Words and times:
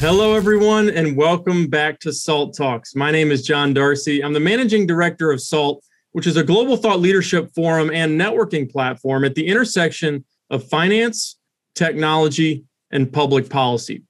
Hello, 0.00 0.34
everyone, 0.34 0.90
and 0.90 1.16
welcome 1.16 1.66
back 1.66 1.98
to 1.98 2.12
SALT 2.12 2.56
Talks. 2.56 2.94
My 2.94 3.10
name 3.10 3.32
is 3.32 3.42
John 3.42 3.74
Darcy. 3.74 4.22
I'm 4.22 4.32
the 4.32 4.38
managing 4.38 4.86
director 4.86 5.32
of 5.32 5.40
SALT, 5.40 5.84
which 6.12 6.28
is 6.28 6.36
a 6.36 6.44
global 6.44 6.76
thought 6.76 7.00
leadership 7.00 7.50
forum 7.52 7.90
and 7.90 8.18
networking 8.18 8.70
platform 8.70 9.24
at 9.24 9.34
the 9.34 9.44
intersection 9.44 10.24
of 10.50 10.62
finance, 10.68 11.40
technology, 11.74 12.62
and 12.92 13.12
public 13.12 13.50
policy. 13.50 14.04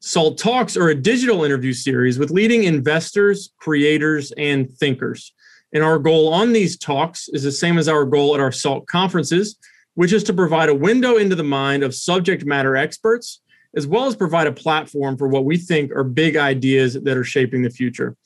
SALT 0.00 0.38
Talks 0.38 0.78
are 0.78 0.88
a 0.88 0.94
digital 0.94 1.44
interview 1.44 1.74
series 1.74 2.18
with 2.18 2.30
leading 2.30 2.64
investors, 2.64 3.52
creators, 3.58 4.32
and 4.38 4.72
thinkers. 4.72 5.34
And 5.74 5.84
our 5.84 5.98
goal 5.98 6.32
on 6.32 6.54
these 6.54 6.78
talks 6.78 7.28
is 7.28 7.42
the 7.42 7.52
same 7.52 7.76
as 7.76 7.86
our 7.86 8.06
goal 8.06 8.34
at 8.34 8.40
our 8.40 8.50
SALT 8.50 8.86
conferences, 8.86 9.58
which 9.92 10.14
is 10.14 10.24
to 10.24 10.32
provide 10.32 10.70
a 10.70 10.74
window 10.74 11.18
into 11.18 11.36
the 11.36 11.44
mind 11.44 11.82
of 11.82 11.94
subject 11.94 12.46
matter 12.46 12.78
experts 12.78 13.42
as 13.76 13.86
well 13.86 14.06
as 14.06 14.16
provide 14.16 14.46
a 14.46 14.52
platform 14.52 15.16
for 15.16 15.28
what 15.28 15.44
we 15.44 15.56
think 15.56 15.90
are 15.92 16.04
big 16.04 16.36
ideas 16.36 16.94
that 16.94 17.16
are 17.16 17.24
shaping 17.24 17.62
the 17.62 17.70
future. 17.70 18.16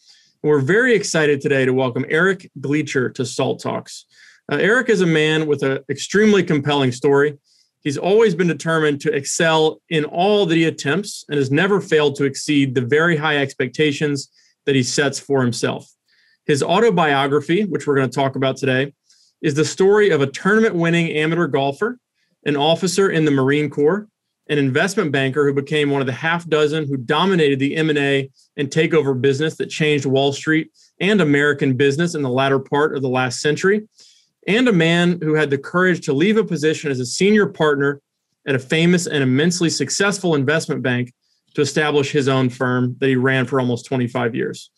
And 0.42 0.50
we're 0.50 0.60
very 0.60 0.94
excited 0.94 1.40
today 1.40 1.64
to 1.64 1.72
welcome 1.72 2.04
Eric 2.08 2.50
Gleacher 2.60 3.10
to 3.10 3.24
Salt 3.24 3.60
Talks. 3.60 4.04
Uh, 4.50 4.56
Eric 4.56 4.88
is 4.88 5.00
a 5.00 5.06
man 5.06 5.46
with 5.46 5.62
an 5.62 5.78
extremely 5.90 6.42
compelling 6.42 6.92
story. 6.92 7.38
He's 7.82 7.98
always 7.98 8.34
been 8.34 8.48
determined 8.48 9.00
to 9.02 9.12
excel 9.12 9.80
in 9.88 10.04
all 10.04 10.46
that 10.46 10.54
he 10.54 10.64
attempts 10.64 11.24
and 11.28 11.38
has 11.38 11.50
never 11.50 11.80
failed 11.80 12.16
to 12.16 12.24
exceed 12.24 12.74
the 12.74 12.80
very 12.80 13.16
high 13.16 13.38
expectations 13.38 14.28
that 14.66 14.74
he 14.74 14.82
sets 14.82 15.18
for 15.18 15.42
himself. 15.42 15.90
His 16.46 16.62
autobiography, 16.62 17.64
which 17.64 17.86
we're 17.86 17.94
going 17.94 18.10
to 18.10 18.14
talk 18.14 18.36
about 18.36 18.56
today, 18.56 18.92
is 19.42 19.54
the 19.54 19.64
story 19.64 20.10
of 20.10 20.20
a 20.20 20.26
tournament 20.26 20.74
winning 20.74 21.10
amateur 21.10 21.46
golfer, 21.46 21.98
an 22.44 22.56
officer 22.56 23.10
in 23.10 23.24
the 23.24 23.30
Marine 23.30 23.70
Corps, 23.70 24.08
an 24.48 24.58
investment 24.58 25.12
banker 25.12 25.46
who 25.46 25.52
became 25.52 25.90
one 25.90 26.00
of 26.00 26.06
the 26.06 26.12
half 26.12 26.48
dozen 26.48 26.86
who 26.86 26.96
dominated 26.96 27.58
the 27.58 27.76
M&A 27.76 28.30
and 28.56 28.70
takeover 28.70 29.18
business 29.18 29.56
that 29.56 29.66
changed 29.66 30.06
Wall 30.06 30.32
Street 30.32 30.70
and 31.00 31.20
American 31.20 31.74
business 31.74 32.14
in 32.14 32.22
the 32.22 32.30
latter 32.30 32.58
part 32.58 32.96
of 32.96 33.02
the 33.02 33.08
last 33.08 33.40
century, 33.40 33.86
and 34.46 34.66
a 34.66 34.72
man 34.72 35.20
who 35.22 35.34
had 35.34 35.50
the 35.50 35.58
courage 35.58 36.04
to 36.06 36.12
leave 36.12 36.36
a 36.36 36.44
position 36.44 36.90
as 36.90 37.00
a 37.00 37.06
senior 37.06 37.46
partner 37.46 38.00
at 38.46 38.54
a 38.54 38.58
famous 38.58 39.06
and 39.06 39.22
immensely 39.22 39.68
successful 39.68 40.34
investment 40.34 40.82
bank 40.82 41.12
to 41.54 41.60
establish 41.60 42.10
his 42.10 42.28
own 42.28 42.48
firm 42.48 42.96
that 43.00 43.08
he 43.08 43.16
ran 43.16 43.44
for 43.44 43.60
almost 43.60 43.84
25 43.86 44.34
years. 44.34 44.70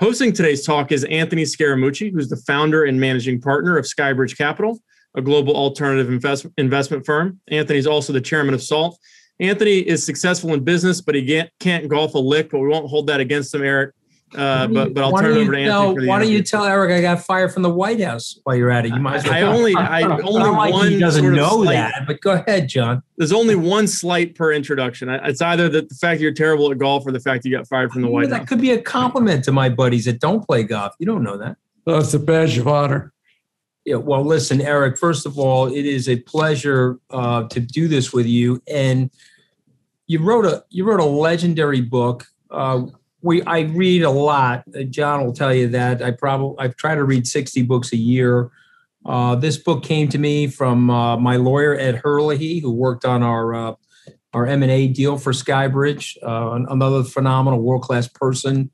Hosting 0.00 0.32
today's 0.32 0.66
talk 0.66 0.90
is 0.90 1.04
Anthony 1.04 1.44
Scaramucci, 1.44 2.12
who's 2.12 2.28
the 2.28 2.36
founder 2.36 2.84
and 2.84 2.98
managing 2.98 3.40
partner 3.40 3.76
of 3.78 3.84
Skybridge 3.84 4.36
Capital, 4.36 4.80
a 5.14 5.22
global 5.22 5.54
alternative 5.54 6.08
invest, 6.10 6.46
investment 6.58 7.06
firm. 7.06 7.40
Anthony's 7.48 7.86
also 7.86 8.12
the 8.12 8.20
chairman 8.20 8.54
of 8.54 8.62
SALT. 8.62 8.98
Anthony 9.40 9.78
is 9.78 10.04
successful 10.04 10.54
in 10.54 10.62
business, 10.62 11.00
but 11.00 11.14
he 11.14 11.26
can't, 11.26 11.50
can't 11.60 11.88
golf 11.88 12.14
a 12.14 12.18
lick, 12.18 12.50
but 12.50 12.60
we 12.60 12.68
won't 12.68 12.88
hold 12.88 13.08
that 13.08 13.20
against 13.20 13.54
him, 13.54 13.62
Eric. 13.62 13.94
Uh, 14.36 14.66
but 14.66 14.94
but 14.94 15.04
I'll 15.04 15.12
turn 15.12 15.36
it 15.36 15.40
over 15.42 15.52
to 15.52 15.58
Anthony. 15.58 16.08
why 16.08 16.18
don't 16.18 16.30
you 16.30 16.42
tell 16.42 16.64
Eric 16.64 16.90
I 16.90 17.00
got 17.00 17.20
fired 17.24 17.52
from 17.52 17.62
the 17.62 17.70
White 17.70 18.00
House 18.00 18.40
while 18.42 18.56
you're 18.56 18.70
at 18.70 18.84
it? 18.84 18.92
You 18.92 19.00
might. 19.00 19.16
As 19.16 19.24
well 19.24 19.34
I 19.34 19.42
only 19.42 19.76
I 19.76 20.02
only 20.02 20.50
like 20.50 20.72
one 20.72 20.90
he 20.90 20.98
doesn't 20.98 21.22
sort 21.22 21.34
of 21.34 21.38
know 21.38 21.62
slight, 21.62 21.74
that, 21.74 22.04
but 22.06 22.20
go 22.20 22.32
ahead, 22.32 22.68
John. 22.68 23.02
There's 23.16 23.32
only 23.32 23.54
one 23.54 23.86
slight 23.86 24.34
per 24.34 24.52
introduction. 24.52 25.08
It's 25.08 25.40
either 25.40 25.68
the, 25.68 25.82
the 25.82 25.94
fact 25.94 26.20
you're 26.20 26.32
terrible 26.32 26.70
at 26.72 26.78
golf 26.78 27.06
or 27.06 27.12
the 27.12 27.20
fact 27.20 27.44
you 27.44 27.52
got 27.52 27.68
fired 27.68 27.92
from 27.92 28.02
the 28.02 28.08
White 28.08 28.28
that 28.30 28.38
House. 28.38 28.40
That 28.40 28.48
could 28.48 28.60
be 28.60 28.72
a 28.72 28.82
compliment 28.82 29.44
to 29.44 29.52
my 29.52 29.68
buddies 29.68 30.06
that 30.06 30.18
don't 30.18 30.44
play 30.44 30.64
golf. 30.64 30.94
You 30.98 31.06
don't 31.06 31.22
know 31.22 31.36
that. 31.36 31.56
That's 31.86 32.14
a 32.14 32.18
badge 32.18 32.58
of 32.58 32.66
honor. 32.66 33.12
Yeah, 33.84 33.96
well, 33.96 34.24
listen, 34.24 34.62
Eric. 34.62 34.96
First 34.96 35.26
of 35.26 35.38
all, 35.38 35.66
it 35.66 35.84
is 35.84 36.08
a 36.08 36.16
pleasure 36.16 36.98
uh, 37.10 37.46
to 37.48 37.60
do 37.60 37.86
this 37.86 38.12
with 38.14 38.26
you. 38.26 38.62
And 38.66 39.10
you 40.06 40.22
wrote 40.22 40.46
a 40.46 40.64
you 40.70 40.84
wrote 40.84 41.00
a 41.00 41.04
legendary 41.04 41.80
book. 41.80 42.26
Uh, 42.50 42.86
we 43.20 43.42
I 43.42 43.60
read 43.60 44.02
a 44.02 44.10
lot. 44.10 44.64
Uh, 44.74 44.84
John 44.84 45.24
will 45.24 45.32
tell 45.32 45.54
you 45.54 45.68
that 45.68 46.02
I 46.02 46.12
probably 46.12 46.56
I 46.58 46.68
try 46.68 46.94
to 46.94 47.04
read 47.04 47.26
sixty 47.26 47.62
books 47.62 47.92
a 47.92 47.96
year. 47.96 48.50
Uh, 49.04 49.34
this 49.34 49.58
book 49.58 49.82
came 49.82 50.08
to 50.08 50.18
me 50.18 50.46
from 50.46 50.88
uh, 50.88 51.18
my 51.18 51.36
lawyer 51.36 51.78
Ed 51.78 51.96
Herlihy, 51.96 52.60
who 52.60 52.72
worked 52.72 53.04
on 53.04 53.22
our 53.22 53.54
uh, 53.54 53.74
our 54.32 54.46
M 54.46 54.62
and 54.62 54.72
A 54.72 54.88
deal 54.88 55.18
for 55.18 55.32
Skybridge. 55.32 56.16
Uh, 56.22 56.64
another 56.70 57.04
phenomenal 57.04 57.60
world 57.60 57.82
class 57.82 58.08
person. 58.08 58.70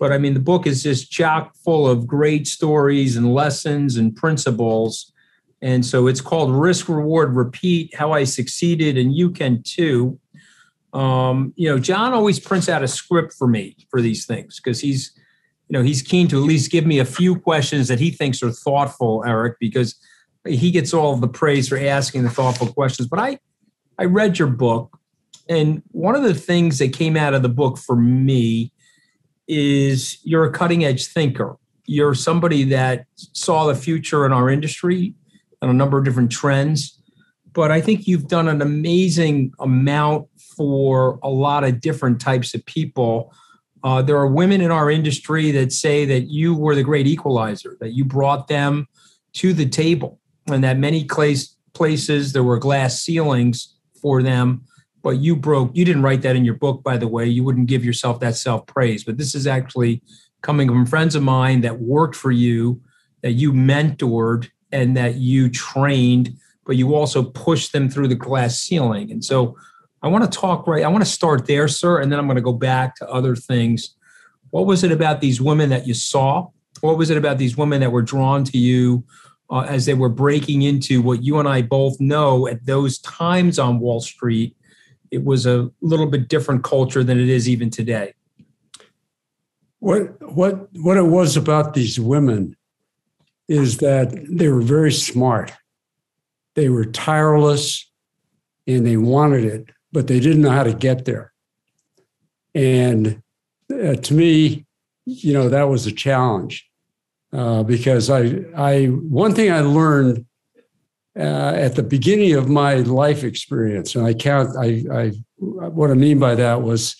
But 0.00 0.12
I 0.12 0.18
mean, 0.18 0.32
the 0.32 0.40
book 0.40 0.66
is 0.66 0.82
just 0.82 1.10
chock 1.10 1.54
full 1.54 1.86
of 1.86 2.06
great 2.06 2.46
stories 2.46 3.18
and 3.18 3.34
lessons 3.34 3.98
and 3.98 4.16
principles. 4.16 5.12
And 5.60 5.84
so 5.84 6.06
it's 6.06 6.22
called 6.22 6.50
Risk, 6.50 6.88
Reward, 6.88 7.36
Repeat 7.36 7.94
How 7.94 8.12
I 8.12 8.24
Succeeded, 8.24 8.96
and 8.96 9.14
You 9.14 9.30
Can 9.30 9.62
Too. 9.62 10.18
Um, 10.94 11.52
you 11.54 11.68
know, 11.68 11.78
John 11.78 12.14
always 12.14 12.40
prints 12.40 12.66
out 12.66 12.82
a 12.82 12.88
script 12.88 13.34
for 13.34 13.46
me 13.46 13.76
for 13.90 14.00
these 14.00 14.24
things 14.24 14.58
because 14.58 14.80
he's, 14.80 15.12
you 15.68 15.78
know, 15.78 15.82
he's 15.82 16.00
keen 16.00 16.28
to 16.28 16.38
at 16.38 16.44
least 16.44 16.70
give 16.70 16.86
me 16.86 16.98
a 16.98 17.04
few 17.04 17.38
questions 17.38 17.86
that 17.88 18.00
he 18.00 18.10
thinks 18.10 18.42
are 18.42 18.50
thoughtful, 18.50 19.22
Eric, 19.26 19.58
because 19.60 19.94
he 20.48 20.70
gets 20.70 20.94
all 20.94 21.14
the 21.14 21.28
praise 21.28 21.68
for 21.68 21.76
asking 21.76 22.22
the 22.24 22.30
thoughtful 22.30 22.72
questions. 22.72 23.06
But 23.06 23.18
I, 23.18 23.38
I 23.98 24.06
read 24.06 24.38
your 24.38 24.48
book, 24.48 24.98
and 25.46 25.82
one 25.90 26.16
of 26.16 26.22
the 26.22 26.32
things 26.32 26.78
that 26.78 26.94
came 26.94 27.18
out 27.18 27.34
of 27.34 27.42
the 27.42 27.50
book 27.50 27.76
for 27.76 27.96
me 27.96 28.72
is 29.50 30.18
you're 30.22 30.44
a 30.44 30.52
cutting 30.52 30.84
edge 30.84 31.06
thinker. 31.08 31.56
You're 31.86 32.14
somebody 32.14 32.62
that 32.64 33.06
saw 33.16 33.66
the 33.66 33.74
future 33.74 34.24
in 34.24 34.32
our 34.32 34.48
industry 34.48 35.12
and 35.60 35.70
a 35.70 35.74
number 35.74 35.98
of 35.98 36.04
different 36.04 36.30
trends. 36.30 36.96
But 37.52 37.72
I 37.72 37.80
think 37.80 38.06
you've 38.06 38.28
done 38.28 38.46
an 38.46 38.62
amazing 38.62 39.52
amount 39.58 40.28
for 40.56 41.18
a 41.24 41.28
lot 41.28 41.64
of 41.64 41.80
different 41.80 42.20
types 42.20 42.54
of 42.54 42.64
people. 42.64 43.34
Uh, 43.82 44.02
there 44.02 44.16
are 44.16 44.28
women 44.28 44.60
in 44.60 44.70
our 44.70 44.88
industry 44.88 45.50
that 45.50 45.72
say 45.72 46.04
that 46.04 46.30
you 46.30 46.54
were 46.54 46.76
the 46.76 46.84
great 46.84 47.08
equalizer, 47.08 47.76
that 47.80 47.90
you 47.90 48.04
brought 48.04 48.46
them 48.46 48.86
to 49.32 49.52
the 49.52 49.68
table, 49.68 50.20
and 50.46 50.62
that 50.62 50.78
many 50.78 51.04
place, 51.04 51.56
places 51.72 52.32
there 52.32 52.44
were 52.44 52.58
glass 52.58 53.02
ceilings 53.02 53.74
for 54.00 54.22
them 54.22 54.64
but 55.02 55.18
you 55.18 55.34
broke 55.36 55.70
you 55.74 55.84
didn't 55.84 56.02
write 56.02 56.22
that 56.22 56.36
in 56.36 56.44
your 56.44 56.54
book 56.54 56.82
by 56.82 56.96
the 56.96 57.08
way. 57.08 57.26
You 57.26 57.44
wouldn't 57.44 57.66
give 57.66 57.84
yourself 57.84 58.20
that 58.20 58.36
self 58.36 58.66
praise 58.66 59.04
but 59.04 59.18
this 59.18 59.34
is 59.34 59.46
actually 59.46 60.02
coming 60.42 60.68
from 60.68 60.86
friends 60.86 61.14
of 61.14 61.22
mine 61.22 61.60
that 61.62 61.80
worked 61.80 62.16
for 62.16 62.30
you 62.30 62.80
that 63.22 63.32
you 63.32 63.52
mentored 63.52 64.48
and 64.72 64.96
that 64.96 65.16
you 65.16 65.48
trained 65.50 66.36
but 66.66 66.76
you 66.76 66.94
also 66.94 67.22
pushed 67.22 67.72
them 67.72 67.88
through 67.88 68.08
the 68.08 68.14
glass 68.14 68.58
ceiling. 68.58 69.10
And 69.10 69.24
so 69.24 69.56
i 70.02 70.08
want 70.08 70.24
to 70.24 70.38
talk 70.38 70.66
right 70.66 70.84
i 70.84 70.88
want 70.88 71.04
to 71.04 71.10
start 71.10 71.46
there 71.46 71.68
sir 71.68 72.00
and 72.00 72.10
then 72.10 72.18
i'm 72.18 72.26
going 72.26 72.36
to 72.36 72.42
go 72.42 72.52
back 72.52 72.96
to 72.96 73.08
other 73.08 73.36
things. 73.36 73.96
What 74.50 74.66
was 74.66 74.82
it 74.82 74.90
about 74.90 75.20
these 75.20 75.40
women 75.40 75.70
that 75.70 75.86
you 75.86 75.94
saw? 75.94 76.48
What 76.80 76.98
was 76.98 77.10
it 77.10 77.16
about 77.16 77.38
these 77.38 77.56
women 77.56 77.80
that 77.80 77.92
were 77.92 78.02
drawn 78.02 78.42
to 78.44 78.58
you 78.58 79.04
uh, 79.50 79.60
as 79.68 79.86
they 79.86 79.94
were 79.94 80.08
breaking 80.08 80.62
into 80.62 81.02
what 81.02 81.22
you 81.22 81.38
and 81.38 81.48
i 81.48 81.60
both 81.60 82.00
know 82.00 82.46
at 82.46 82.64
those 82.66 82.98
times 83.00 83.58
on 83.58 83.80
wall 83.80 84.00
street 84.00 84.56
it 85.10 85.24
was 85.24 85.46
a 85.46 85.70
little 85.80 86.06
bit 86.06 86.28
different 86.28 86.64
culture 86.64 87.02
than 87.02 87.18
it 87.18 87.28
is 87.28 87.48
even 87.48 87.70
today. 87.70 88.14
What 89.80 90.20
what 90.32 90.68
what 90.74 90.96
it 90.96 91.06
was 91.06 91.36
about 91.36 91.74
these 91.74 91.98
women 91.98 92.56
is 93.48 93.78
that 93.78 94.12
they 94.30 94.48
were 94.48 94.60
very 94.60 94.92
smart. 94.92 95.52
They 96.54 96.68
were 96.68 96.84
tireless 96.84 97.90
and 98.66 98.86
they 98.86 98.96
wanted 98.96 99.44
it, 99.44 99.70
but 99.90 100.06
they 100.06 100.20
didn't 100.20 100.42
know 100.42 100.50
how 100.50 100.62
to 100.62 100.74
get 100.74 101.04
there. 101.04 101.32
And 102.54 103.22
uh, 103.72 103.94
to 103.94 104.14
me, 104.14 104.66
you 105.06 105.32
know, 105.32 105.48
that 105.48 105.68
was 105.68 105.86
a 105.86 105.92
challenge 105.92 106.68
uh, 107.32 107.62
because 107.62 108.10
I 108.10 108.44
I 108.56 108.86
one 108.86 109.34
thing 109.34 109.50
I 109.50 109.60
learned 109.60 110.26
uh, 111.16 111.52
at 111.56 111.74
the 111.74 111.82
beginning 111.82 112.34
of 112.34 112.48
my 112.48 112.76
life 112.76 113.24
experience. 113.24 113.94
And 113.94 114.06
I 114.06 114.14
count, 114.14 114.56
I, 114.58 114.84
I, 114.92 115.12
what 115.38 115.90
I 115.90 115.94
mean 115.94 116.18
by 116.18 116.34
that 116.34 116.62
was 116.62 116.96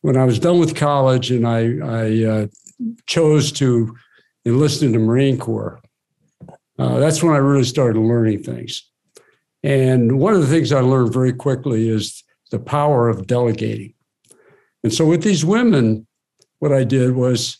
when 0.00 0.16
I 0.16 0.24
was 0.24 0.38
done 0.38 0.58
with 0.58 0.76
college 0.76 1.30
and 1.30 1.46
I, 1.46 1.78
I 1.82 2.24
uh, 2.24 2.46
chose 3.06 3.52
to 3.52 3.96
enlist 4.44 4.82
in 4.82 4.92
the 4.92 4.98
Marine 4.98 5.38
Corps. 5.38 5.80
Uh, 6.78 6.98
that's 6.98 7.22
when 7.22 7.34
I 7.34 7.38
really 7.38 7.64
started 7.64 7.98
learning 7.98 8.42
things. 8.42 8.82
And 9.62 10.18
one 10.18 10.34
of 10.34 10.40
the 10.40 10.46
things 10.46 10.72
I 10.72 10.80
learned 10.80 11.12
very 11.12 11.32
quickly 11.32 11.88
is 11.88 12.22
the 12.50 12.58
power 12.58 13.08
of 13.08 13.26
delegating. 13.26 13.94
And 14.84 14.92
so 14.92 15.04
with 15.04 15.22
these 15.22 15.44
women, 15.44 16.06
what 16.58 16.72
I 16.72 16.84
did 16.84 17.16
was 17.16 17.56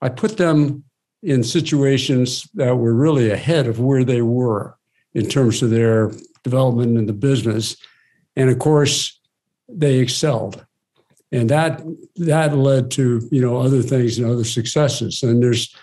I 0.00 0.08
put 0.08 0.36
them 0.36 0.84
in 1.22 1.42
situations 1.42 2.48
that 2.54 2.76
were 2.76 2.94
really 2.94 3.30
ahead 3.30 3.66
of 3.66 3.80
where 3.80 4.04
they 4.04 4.22
were 4.22 4.77
in 5.14 5.26
terms 5.26 5.62
of 5.62 5.70
their 5.70 6.12
development 6.44 6.98
in 6.98 7.06
the 7.06 7.12
business. 7.12 7.76
And 8.36 8.50
of 8.50 8.58
course, 8.58 9.20
they 9.68 9.98
excelled. 9.98 10.64
And 11.30 11.50
that 11.50 11.82
that 12.16 12.56
led 12.56 12.90
to 12.92 13.28
you 13.30 13.42
know 13.42 13.58
other 13.58 13.82
things 13.82 14.18
and 14.18 14.30
other 14.30 14.44
successes. 14.44 15.22
And 15.22 15.42
there's 15.42 15.74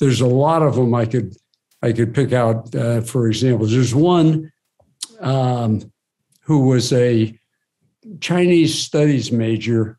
there's 0.00 0.20
a 0.20 0.26
lot 0.26 0.62
of 0.62 0.74
them 0.74 0.94
I 0.94 1.06
could 1.06 1.36
I 1.82 1.92
could 1.92 2.14
pick 2.14 2.32
out. 2.32 2.74
Uh, 2.74 3.00
for 3.00 3.28
example, 3.28 3.66
there's 3.66 3.94
one 3.94 4.50
um, 5.20 5.92
who 6.42 6.66
was 6.66 6.92
a 6.92 7.38
Chinese 8.20 8.76
studies 8.76 9.30
major 9.30 9.98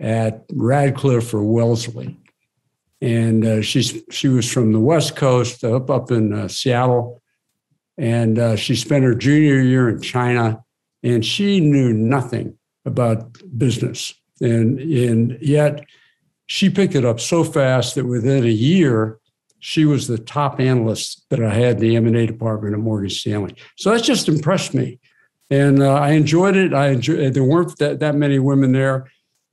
at 0.00 0.44
Radcliffe 0.52 1.32
or 1.32 1.44
Wellesley. 1.44 2.18
And 3.00 3.44
uh, 3.44 3.62
she's, 3.62 4.02
she 4.10 4.28
was 4.28 4.50
from 4.50 4.72
the 4.72 4.80
West 4.80 5.16
Coast 5.16 5.64
up, 5.64 5.90
up 5.90 6.10
in 6.10 6.32
uh, 6.32 6.48
Seattle. 6.48 7.21
And 7.98 8.38
uh, 8.38 8.56
she 8.56 8.74
spent 8.74 9.04
her 9.04 9.14
junior 9.14 9.60
year 9.60 9.88
in 9.88 10.00
China 10.00 10.64
and 11.02 11.24
she 11.24 11.60
knew 11.60 11.92
nothing 11.92 12.56
about 12.84 13.38
business. 13.58 14.14
And, 14.40 14.78
and 14.80 15.38
yet 15.40 15.84
she 16.46 16.70
picked 16.70 16.94
it 16.94 17.04
up 17.04 17.20
so 17.20 17.44
fast 17.44 17.94
that 17.94 18.06
within 18.06 18.44
a 18.44 18.48
year, 18.48 19.18
she 19.58 19.84
was 19.84 20.08
the 20.08 20.18
top 20.18 20.58
analyst 20.58 21.24
that 21.30 21.42
I 21.42 21.54
had 21.54 21.76
in 21.76 21.80
the 21.80 21.96
M&A 21.96 22.26
department 22.26 22.74
at 22.74 22.80
Morgan 22.80 23.10
Stanley. 23.10 23.54
So 23.76 23.90
that 23.90 24.02
just 24.02 24.28
impressed 24.28 24.74
me. 24.74 24.98
And 25.50 25.82
uh, 25.82 25.94
I 25.94 26.10
enjoyed 26.10 26.56
it. 26.56 26.74
I 26.74 26.88
enjoyed, 26.88 27.34
there 27.34 27.44
weren't 27.44 27.78
that, 27.78 28.00
that 28.00 28.16
many 28.16 28.38
women 28.38 28.72
there, 28.72 29.08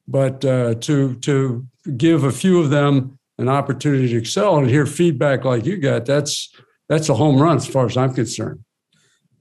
but 0.08 0.44
uh, 0.44 0.76
to, 0.76 1.16
to 1.16 1.68
give 1.96 2.24
a 2.24 2.32
few 2.32 2.60
of 2.60 2.70
them 2.70 3.20
an 3.38 3.50
opportunity 3.50 4.10
to 4.10 4.18
excel 4.18 4.58
and 4.58 4.70
hear 4.70 4.86
feedback 4.86 5.46
like 5.46 5.66
you 5.66 5.78
got, 5.78 6.06
that's, 6.06 6.54
that's 6.90 7.08
a 7.08 7.14
home 7.14 7.42
run 7.42 7.56
as 7.56 7.68
far 7.68 7.86
as 7.86 7.96
I'm 7.96 8.14
concerned. 8.14 8.64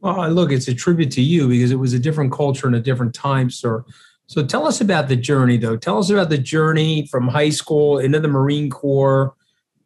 Well, 0.01 0.29
look, 0.29 0.53
it's 0.53 0.69
a 0.69 0.75
tribute 0.75 1.11
to 1.13 1.23
you 1.23 1.49
because 1.49 1.73
it 1.73 1.77
was 1.77 1.93
a 1.93 1.99
different 1.99 2.33
culture 2.33 2.69
and 2.69 2.77
a 2.77 2.81
different 2.81 3.15
time, 3.15 3.51
sir. 3.51 3.85
So 4.27 4.45
tell 4.45 4.67
us 4.67 4.81
about 4.81 5.09
the 5.09 5.17
journey, 5.17 5.57
though. 5.57 5.77
Tell 5.77 5.99
us 5.99 6.11
about 6.11 6.29
the 6.29 6.39
journey 6.39 7.07
from 7.07 7.27
high 7.27 7.49
school 7.49 7.99
into 7.99 8.21
the 8.21 8.29
Marine 8.29 8.71
Corps 8.71 9.35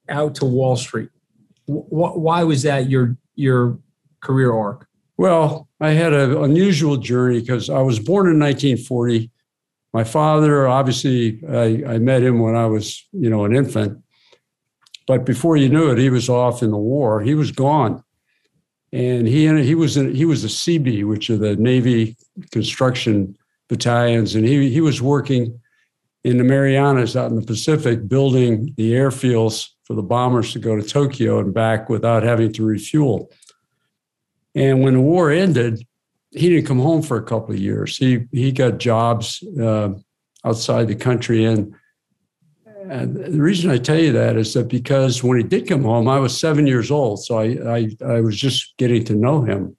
out 0.08 0.34
to 0.36 0.44
Wall 0.44 0.76
Street. 0.76 1.08
why 1.66 2.42
was 2.42 2.62
that 2.64 2.90
your 2.90 3.16
your 3.36 3.78
career 4.20 4.52
arc? 4.52 4.86
Well, 5.16 5.68
I 5.80 5.90
had 5.90 6.12
an 6.12 6.36
unusual 6.36 6.96
journey 6.96 7.40
because 7.40 7.70
I 7.70 7.80
was 7.80 7.98
born 7.98 8.26
in 8.26 8.40
1940. 8.40 9.30
My 9.92 10.04
father, 10.04 10.66
obviously, 10.66 11.40
I, 11.48 11.94
I 11.94 11.98
met 11.98 12.22
him 12.22 12.40
when 12.40 12.56
I 12.56 12.66
was, 12.66 13.06
you 13.12 13.30
know, 13.30 13.44
an 13.44 13.54
infant. 13.54 14.01
But 15.06 15.24
before 15.24 15.56
you 15.56 15.68
knew 15.68 15.90
it, 15.90 15.98
he 15.98 16.10
was 16.10 16.28
off 16.28 16.62
in 16.62 16.70
the 16.70 16.76
war. 16.76 17.20
He 17.20 17.34
was 17.34 17.50
gone 17.50 18.02
and 18.92 19.26
he 19.26 19.46
he 19.62 19.74
was 19.74 19.96
in, 19.96 20.14
he 20.14 20.24
was 20.24 20.44
a 20.44 20.48
CB, 20.48 21.06
which 21.06 21.30
are 21.30 21.36
the 21.36 21.56
Navy 21.56 22.16
construction 22.50 23.36
battalions, 23.68 24.34
and 24.34 24.44
he 24.46 24.70
he 24.70 24.80
was 24.80 25.00
working 25.00 25.58
in 26.24 26.38
the 26.38 26.44
Marianas 26.44 27.16
out 27.16 27.30
in 27.30 27.36
the 27.36 27.46
Pacific, 27.46 28.06
building 28.06 28.72
the 28.76 28.92
airfields 28.92 29.68
for 29.84 29.94
the 29.94 30.02
bombers 30.02 30.52
to 30.52 30.58
go 30.58 30.76
to 30.76 30.82
Tokyo 30.82 31.40
and 31.40 31.52
back 31.52 31.88
without 31.88 32.22
having 32.22 32.52
to 32.52 32.64
refuel. 32.64 33.30
And 34.54 34.82
when 34.82 34.94
the 34.94 35.00
war 35.00 35.32
ended, 35.32 35.84
he 36.30 36.48
didn't 36.50 36.66
come 36.66 36.78
home 36.78 37.02
for 37.02 37.16
a 37.16 37.24
couple 37.24 37.54
of 37.54 37.60
years. 37.60 37.96
He 37.96 38.26
he 38.30 38.52
got 38.52 38.78
jobs 38.78 39.42
uh, 39.58 39.90
outside 40.44 40.88
the 40.88 40.94
country, 40.94 41.46
and 41.46 41.74
and 42.88 43.16
the 43.16 43.40
reason 43.40 43.70
I 43.70 43.78
tell 43.78 43.98
you 43.98 44.12
that 44.12 44.36
is 44.36 44.54
that 44.54 44.68
because 44.68 45.22
when 45.22 45.38
he 45.38 45.42
did 45.42 45.68
come 45.68 45.84
home, 45.84 46.08
I 46.08 46.18
was 46.18 46.38
seven 46.38 46.66
years 46.66 46.90
old. 46.90 47.22
So 47.24 47.38
I, 47.38 47.76
I, 47.76 47.96
I 48.04 48.20
was 48.20 48.36
just 48.36 48.76
getting 48.76 49.04
to 49.04 49.14
know 49.14 49.42
him. 49.42 49.76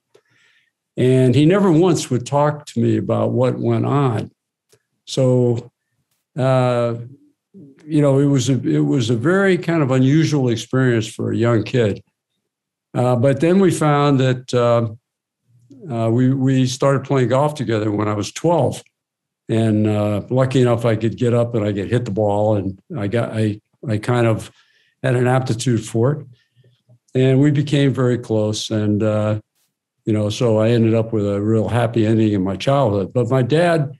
And 0.96 1.34
he 1.34 1.44
never 1.44 1.72
once 1.72 2.10
would 2.10 2.26
talk 2.26 2.66
to 2.66 2.80
me 2.80 2.96
about 2.96 3.32
what 3.32 3.58
went 3.58 3.84
on. 3.84 4.30
So, 5.06 5.72
uh, 6.38 6.96
you 7.84 8.00
know, 8.00 8.18
it 8.18 8.26
was 8.26 8.48
a, 8.48 8.60
it 8.66 8.80
was 8.80 9.10
a 9.10 9.16
very 9.16 9.58
kind 9.58 9.82
of 9.82 9.90
unusual 9.90 10.48
experience 10.48 11.06
for 11.06 11.32
a 11.32 11.36
young 11.36 11.64
kid. 11.64 12.02
Uh, 12.94 13.16
but 13.16 13.40
then 13.40 13.58
we 13.58 13.70
found 13.70 14.20
that 14.20 14.54
uh, 14.54 14.88
uh 15.92 16.08
we 16.08 16.32
we 16.32 16.64
started 16.66 17.04
playing 17.04 17.28
golf 17.28 17.54
together 17.54 17.90
when 17.90 18.08
I 18.08 18.14
was 18.14 18.32
12 18.32 18.82
and 19.48 19.86
uh, 19.86 20.22
lucky 20.30 20.60
enough 20.60 20.84
I 20.84 20.96
could 20.96 21.16
get 21.16 21.34
up 21.34 21.54
and 21.54 21.64
I 21.64 21.72
could 21.72 21.90
hit 21.90 22.04
the 22.04 22.10
ball, 22.10 22.56
and 22.56 22.78
I 22.96 23.06
got 23.08 23.32
I 23.32 23.60
I 23.86 23.98
kind 23.98 24.26
of 24.26 24.50
had 25.02 25.16
an 25.16 25.26
aptitude 25.26 25.84
for 25.84 26.12
it, 26.12 26.26
and 27.14 27.40
we 27.40 27.50
became 27.50 27.92
very 27.92 28.18
close, 28.18 28.70
and 28.70 29.02
uh, 29.02 29.40
you 30.04 30.12
know, 30.12 30.28
so 30.28 30.58
I 30.58 30.70
ended 30.70 30.94
up 30.94 31.12
with 31.12 31.26
a 31.26 31.40
real 31.40 31.68
happy 31.68 32.06
ending 32.06 32.32
in 32.32 32.42
my 32.42 32.56
childhood. 32.56 33.12
But 33.12 33.30
my 33.30 33.42
dad 33.42 33.92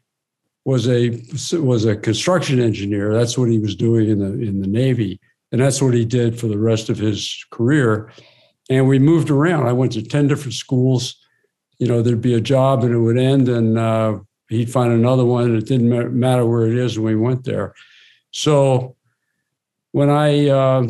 was 0.64 0.88
a 0.88 1.20
was 1.58 1.84
a 1.84 1.96
construction 1.96 2.60
engineer. 2.60 3.12
That's 3.12 3.36
what 3.36 3.50
he 3.50 3.58
was 3.58 3.74
doing 3.74 4.08
in 4.08 4.18
the 4.18 4.32
in 4.46 4.60
the 4.60 4.66
Navy, 4.66 5.20
and 5.52 5.60
that's 5.60 5.80
what 5.80 5.94
he 5.94 6.04
did 6.04 6.38
for 6.38 6.46
the 6.46 6.58
rest 6.58 6.88
of 6.88 6.98
his 6.98 7.44
career. 7.50 8.12
And 8.70 8.88
we 8.88 8.98
moved 8.98 9.30
around. 9.30 9.66
I 9.66 9.72
went 9.72 9.92
to 9.92 10.02
ten 10.02 10.26
different 10.26 10.54
schools. 10.54 11.16
You 11.78 11.88
know, 11.88 12.02
there'd 12.02 12.20
be 12.20 12.34
a 12.34 12.40
job 12.40 12.84
and 12.84 12.94
it 12.94 12.98
would 12.98 13.18
end, 13.18 13.48
and 13.48 13.78
uh, 13.78 14.18
he'd 14.48 14.70
find 14.70 14.92
another 14.92 15.24
one. 15.24 15.56
It 15.56 15.66
didn't 15.66 16.18
matter 16.18 16.46
where 16.46 16.66
it 16.66 16.76
is, 16.76 16.96
and 16.96 17.04
we 17.04 17.16
went 17.16 17.44
there. 17.44 17.74
So 18.30 18.96
when 19.92 20.10
I 20.10 20.48
uh, 20.48 20.88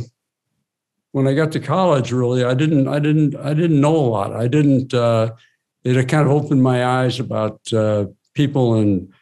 when 1.12 1.28
I 1.28 1.34
got 1.34 1.52
to 1.52 1.60
college, 1.60 2.12
really, 2.12 2.44
I 2.44 2.54
didn't 2.54 2.88
I 2.88 2.98
didn't 2.98 3.36
I 3.36 3.54
didn't 3.54 3.80
know 3.80 3.96
a 3.96 4.08
lot. 4.08 4.34
I 4.34 4.48
didn't. 4.48 4.94
Uh, 4.94 5.32
it 5.84 6.08
kind 6.08 6.26
of 6.26 6.32
opened 6.32 6.62
my 6.62 6.84
eyes 6.84 7.20
about 7.20 7.60
uh, 7.72 8.06
people 8.32 8.74
and 8.74 9.12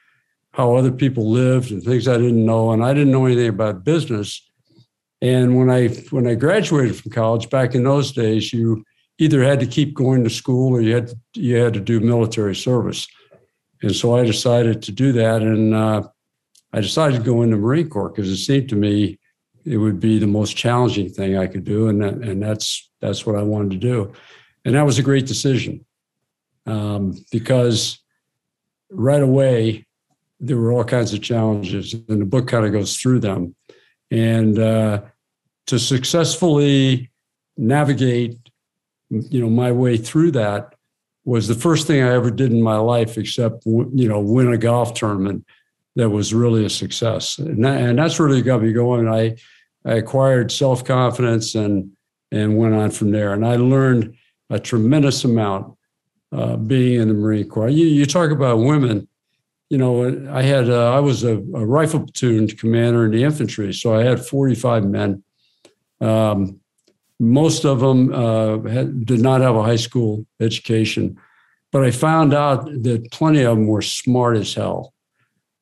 how 0.53 0.77
other 0.77 0.93
people 0.93 1.29
lived 1.29 1.73
and 1.73 1.83
things 1.83 2.07
I 2.07 2.17
didn't 2.17 2.47
know, 2.47 2.71
and 2.73 2.85
I 2.85 2.95
didn't 2.95 3.13
know 3.13 3.27
anything 3.27 3.49
about 3.49 3.85
business. 3.85 4.49
And 5.21 5.57
when 5.57 5.71
I 5.71 5.89
when 6.11 6.27
I 6.27 6.35
graduated 6.35 6.97
from 6.97 7.13
college 7.13 7.51
back 7.51 7.75
in 7.75 7.85
those 7.85 8.13
days, 8.13 8.53
you 8.53 8.85
either 9.19 9.43
had 9.43 9.61
to 9.61 9.67
keep 9.67 9.95
going 9.95 10.25
to 10.25 10.31
school 10.31 10.75
or 10.75 10.81
you 10.81 10.95
had 10.95 11.09
to, 11.09 11.17
you 11.35 11.57
had 11.57 11.75
to 11.75 11.81
do 11.81 12.01
military 12.01 12.55
service. 12.55 13.07
And 13.83 13.95
so 13.95 14.17
I 14.17 14.25
decided 14.25 14.83
to 14.83 14.93
do 14.93 15.13
that. 15.13 15.43
And 15.43 15.75
uh, 15.75 16.03
I 16.73 16.81
decided 16.81 17.19
to 17.19 17.25
go 17.25 17.43
into 17.43 17.57
Marine 17.57 17.89
Corps 17.89 18.11
because 18.11 18.31
it 18.31 18.37
seemed 18.37 18.69
to 18.71 18.77
me 18.77 19.19
it 19.65 19.77
would 19.77 20.01
be 20.01 20.19
the 20.19 20.27
most 20.27 20.57
challenging 20.57 21.09
thing 21.09 21.37
I 21.37 21.47
could 21.47 21.65
do. 21.65 21.89
And, 21.89 22.03
that, 22.03 22.15
and 22.15 22.43
that's, 22.43 22.91
that's 23.01 23.27
what 23.27 23.37
I 23.37 23.43
wanted 23.43 23.73
to 23.73 23.79
do. 23.79 24.13
And 24.65 24.75
that 24.75 24.87
was 24.87 24.99
a 24.99 25.03
great 25.03 25.27
decision 25.27 25.85
um, 26.67 27.15
because 27.31 27.99
right 28.91 29.23
away, 29.23 29.87
there 30.41 30.57
were 30.57 30.73
all 30.73 30.85
kinds 30.85 31.15
of 31.15 31.23
challenges, 31.23 31.95
and 31.95 32.21
the 32.21 32.27
book 32.27 32.49
kind 32.49 32.67
of 32.67 32.73
goes 32.73 32.97
through 32.97 33.21
them. 33.21 33.55
And 34.11 34.59
uh, 34.59 35.03
to 35.69 35.79
successfully 35.79 37.11
navigate, 37.57 38.39
you 39.09 39.41
know, 39.41 39.49
my 39.49 39.71
way 39.71 39.97
through 39.97 40.33
that, 40.33 40.72
was 41.25 41.49
the 41.49 41.55
first 41.55 41.87
thing 41.87 42.03
I 42.03 42.15
ever 42.15 42.31
did 42.31 42.53
in 42.53 42.63
my 42.63 42.77
life, 42.77 43.17
except 43.17 43.65
you 43.67 44.09
know 44.09 44.21
win 44.21 44.53
a 44.53 44.59
golf 44.59 44.95
tournament 44.95 45.47
that 45.97 46.11
was 46.11 46.33
really 46.33 46.65
a 46.65 46.71
success, 46.71 47.39
and, 47.39 47.65
that, 47.65 47.81
and 47.81 47.99
that's 47.99 48.19
really 48.19 48.43
got 48.43 48.63
me 48.63 48.73
going. 48.73 49.09
I 49.09 49.37
I 49.85 49.95
acquired 49.95 50.51
self 50.51 50.85
confidence 50.85 51.55
and 51.55 51.91
and 52.31 52.57
went 52.57 52.75
on 52.75 52.91
from 52.91 53.11
there, 53.11 53.33
and 53.33 53.47
I 53.47 53.57
learned 53.57 54.17
a 54.51 54.59
tremendous 54.59 55.25
amount 55.25 55.77
uh, 56.33 56.57
being 56.57 57.01
in 57.01 57.09
the 57.09 57.15
Marine 57.15 57.49
Corps. 57.49 57.69
You, 57.69 57.87
you 57.87 58.07
talk 58.07 58.31
about 58.31 58.59
women. 58.59 59.09
You 59.71 59.79
know, 59.79 60.29
I 60.31 60.43
had 60.43 60.69
uh, 60.69 60.93
I 60.93 61.01
was 61.01 61.25
a, 61.25 61.37
a, 61.37 61.67
rifle 61.67 62.01
platoon 62.01 62.47
commander 62.49 63.07
in 63.07 63.13
the 63.13 63.23
infantry, 63.23 63.73
so 63.73 63.95
I 63.95 64.03
had 64.03 64.25
45 64.25 64.85
men. 64.85 65.23
Um, 66.01 66.61
most 67.23 67.65
of 67.65 67.79
them 67.79 68.13
uh, 68.13 68.59
had, 68.69 69.07
did 69.07 69.21
not 69.21 69.43
have 69.43 69.55
a 69.55 69.63
high 69.63 69.77
school 69.77 70.27
education, 70.41 71.17
but 71.71 71.85
I 71.85 71.93
found 71.93 72.35
out 72.35 72.65
that 72.83 73.13
plenty 73.13 73.43
of 73.43 73.57
them 73.57 73.69
were 73.69 73.81
smart 73.81 74.37
as 74.37 74.53
hell, 74.53 74.93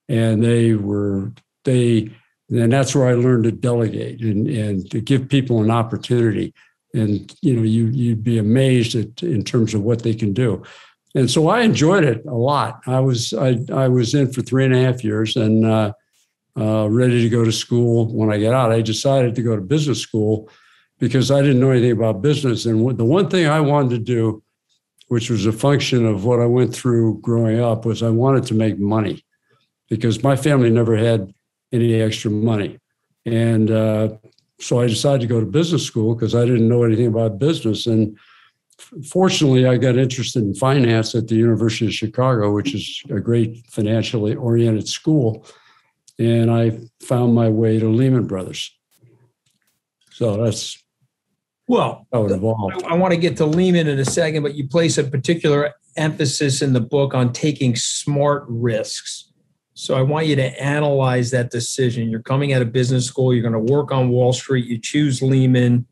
and 0.08 0.42
they 0.42 0.74
were 0.74 1.32
they. 1.64 2.10
And 2.48 2.72
that's 2.72 2.96
where 2.96 3.06
I 3.06 3.12
learned 3.12 3.44
to 3.44 3.52
delegate 3.52 4.22
and, 4.22 4.48
and 4.48 4.90
to 4.90 5.00
give 5.00 5.28
people 5.28 5.62
an 5.62 5.70
opportunity. 5.70 6.52
And 6.94 7.32
you 7.42 7.54
know, 7.54 7.62
you 7.62 7.86
you'd 7.88 8.24
be 8.24 8.38
amazed 8.38 8.96
at 8.96 9.22
in 9.22 9.44
terms 9.44 9.74
of 9.74 9.82
what 9.82 10.02
they 10.02 10.14
can 10.14 10.32
do. 10.32 10.64
And 11.14 11.30
so 11.30 11.48
I 11.48 11.60
enjoyed 11.60 12.04
it 12.04 12.24
a 12.24 12.34
lot. 12.34 12.80
I 12.86 13.00
was 13.00 13.34
I 13.34 13.58
I 13.70 13.88
was 13.88 14.14
in 14.14 14.32
for 14.32 14.40
three 14.40 14.64
and 14.64 14.74
a 14.74 14.82
half 14.82 15.04
years 15.04 15.36
and 15.36 15.66
uh, 15.66 15.92
uh, 16.58 16.88
ready 16.88 17.20
to 17.20 17.28
go 17.28 17.44
to 17.44 17.52
school. 17.52 18.06
When 18.06 18.32
I 18.32 18.40
got 18.40 18.54
out, 18.54 18.72
I 18.72 18.80
decided 18.80 19.34
to 19.34 19.42
go 19.42 19.54
to 19.54 19.62
business 19.62 20.00
school 20.00 20.48
because 21.00 21.30
I 21.30 21.40
didn't 21.40 21.60
know 21.60 21.70
anything 21.70 21.92
about 21.92 22.22
business. 22.22 22.66
And 22.66 22.96
the 22.96 23.04
one 23.04 23.28
thing 23.28 23.48
I 23.48 23.60
wanted 23.60 23.90
to 23.90 23.98
do, 23.98 24.42
which 25.08 25.30
was 25.30 25.46
a 25.46 25.52
function 25.52 26.06
of 26.06 26.24
what 26.24 26.38
I 26.38 26.46
went 26.46 26.72
through 26.72 27.20
growing 27.20 27.58
up, 27.58 27.84
was 27.84 28.02
I 28.02 28.10
wanted 28.10 28.44
to 28.44 28.54
make 28.54 28.78
money 28.78 29.24
because 29.88 30.22
my 30.22 30.36
family 30.36 30.70
never 30.70 30.96
had 30.96 31.34
any 31.72 31.94
extra 32.00 32.30
money. 32.30 32.78
And 33.26 33.70
uh, 33.70 34.10
so 34.60 34.80
I 34.80 34.86
decided 34.86 35.22
to 35.22 35.26
go 35.26 35.40
to 35.40 35.46
business 35.46 35.84
school 35.84 36.14
because 36.14 36.34
I 36.34 36.44
didn't 36.44 36.68
know 36.68 36.84
anything 36.84 37.06
about 37.06 37.38
business. 37.38 37.86
And 37.86 38.16
fortunately, 39.08 39.66
I 39.66 39.78
got 39.78 39.96
interested 39.96 40.42
in 40.42 40.54
finance 40.54 41.14
at 41.14 41.28
the 41.28 41.34
University 41.34 41.86
of 41.86 41.94
Chicago, 41.94 42.52
which 42.52 42.74
is 42.74 43.02
a 43.10 43.20
great 43.20 43.66
financially 43.68 44.34
oriented 44.34 44.86
school. 44.86 45.46
And 46.18 46.50
I 46.50 46.78
found 47.00 47.34
my 47.34 47.48
way 47.48 47.78
to 47.78 47.88
Lehman 47.88 48.26
Brothers. 48.26 48.76
So 50.12 50.44
that's 50.44 50.79
well, 51.70 52.04
I, 52.84 52.90
I 52.90 52.94
want 52.94 53.14
to 53.14 53.16
get 53.16 53.36
to 53.36 53.46
Lehman 53.46 53.86
in 53.86 53.96
a 54.00 54.04
second, 54.04 54.42
but 54.42 54.56
you 54.56 54.66
place 54.66 54.98
a 54.98 55.04
particular 55.04 55.72
emphasis 55.96 56.62
in 56.62 56.72
the 56.72 56.80
book 56.80 57.14
on 57.14 57.32
taking 57.32 57.76
smart 57.76 58.44
risks. 58.48 59.30
So 59.74 59.94
I 59.94 60.02
want 60.02 60.26
you 60.26 60.34
to 60.34 60.60
analyze 60.60 61.30
that 61.30 61.52
decision. 61.52 62.10
You're 62.10 62.22
coming 62.22 62.52
out 62.52 62.60
of 62.60 62.72
business 62.72 63.06
school, 63.06 63.32
you're 63.32 63.48
going 63.48 63.66
to 63.66 63.72
work 63.72 63.92
on 63.92 64.08
Wall 64.08 64.32
Street, 64.32 64.66
you 64.66 64.78
choose 64.78 65.22
Lehman. 65.22 65.86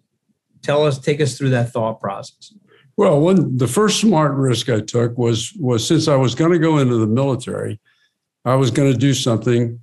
Tell 0.62 0.85
us, 0.85 0.99
take 0.99 1.20
us 1.20 1.38
through 1.38 1.50
that 1.50 1.70
thought 1.70 2.00
process. 2.00 2.52
Well, 2.97 3.20
one 3.20 3.56
the 3.56 3.68
first 3.68 4.00
smart 4.00 4.35
risk 4.35 4.68
I 4.68 4.80
took 4.80 5.16
was 5.16 5.52
was 5.61 5.87
since 5.87 6.08
I 6.08 6.16
was 6.16 6.35
going 6.35 6.50
to 6.50 6.58
go 6.58 6.78
into 6.78 6.97
the 6.97 7.06
military, 7.06 7.78
I 8.44 8.56
was 8.56 8.73
going 8.73 8.92
to 8.92 8.99
do 8.99 9.14
something 9.14 9.78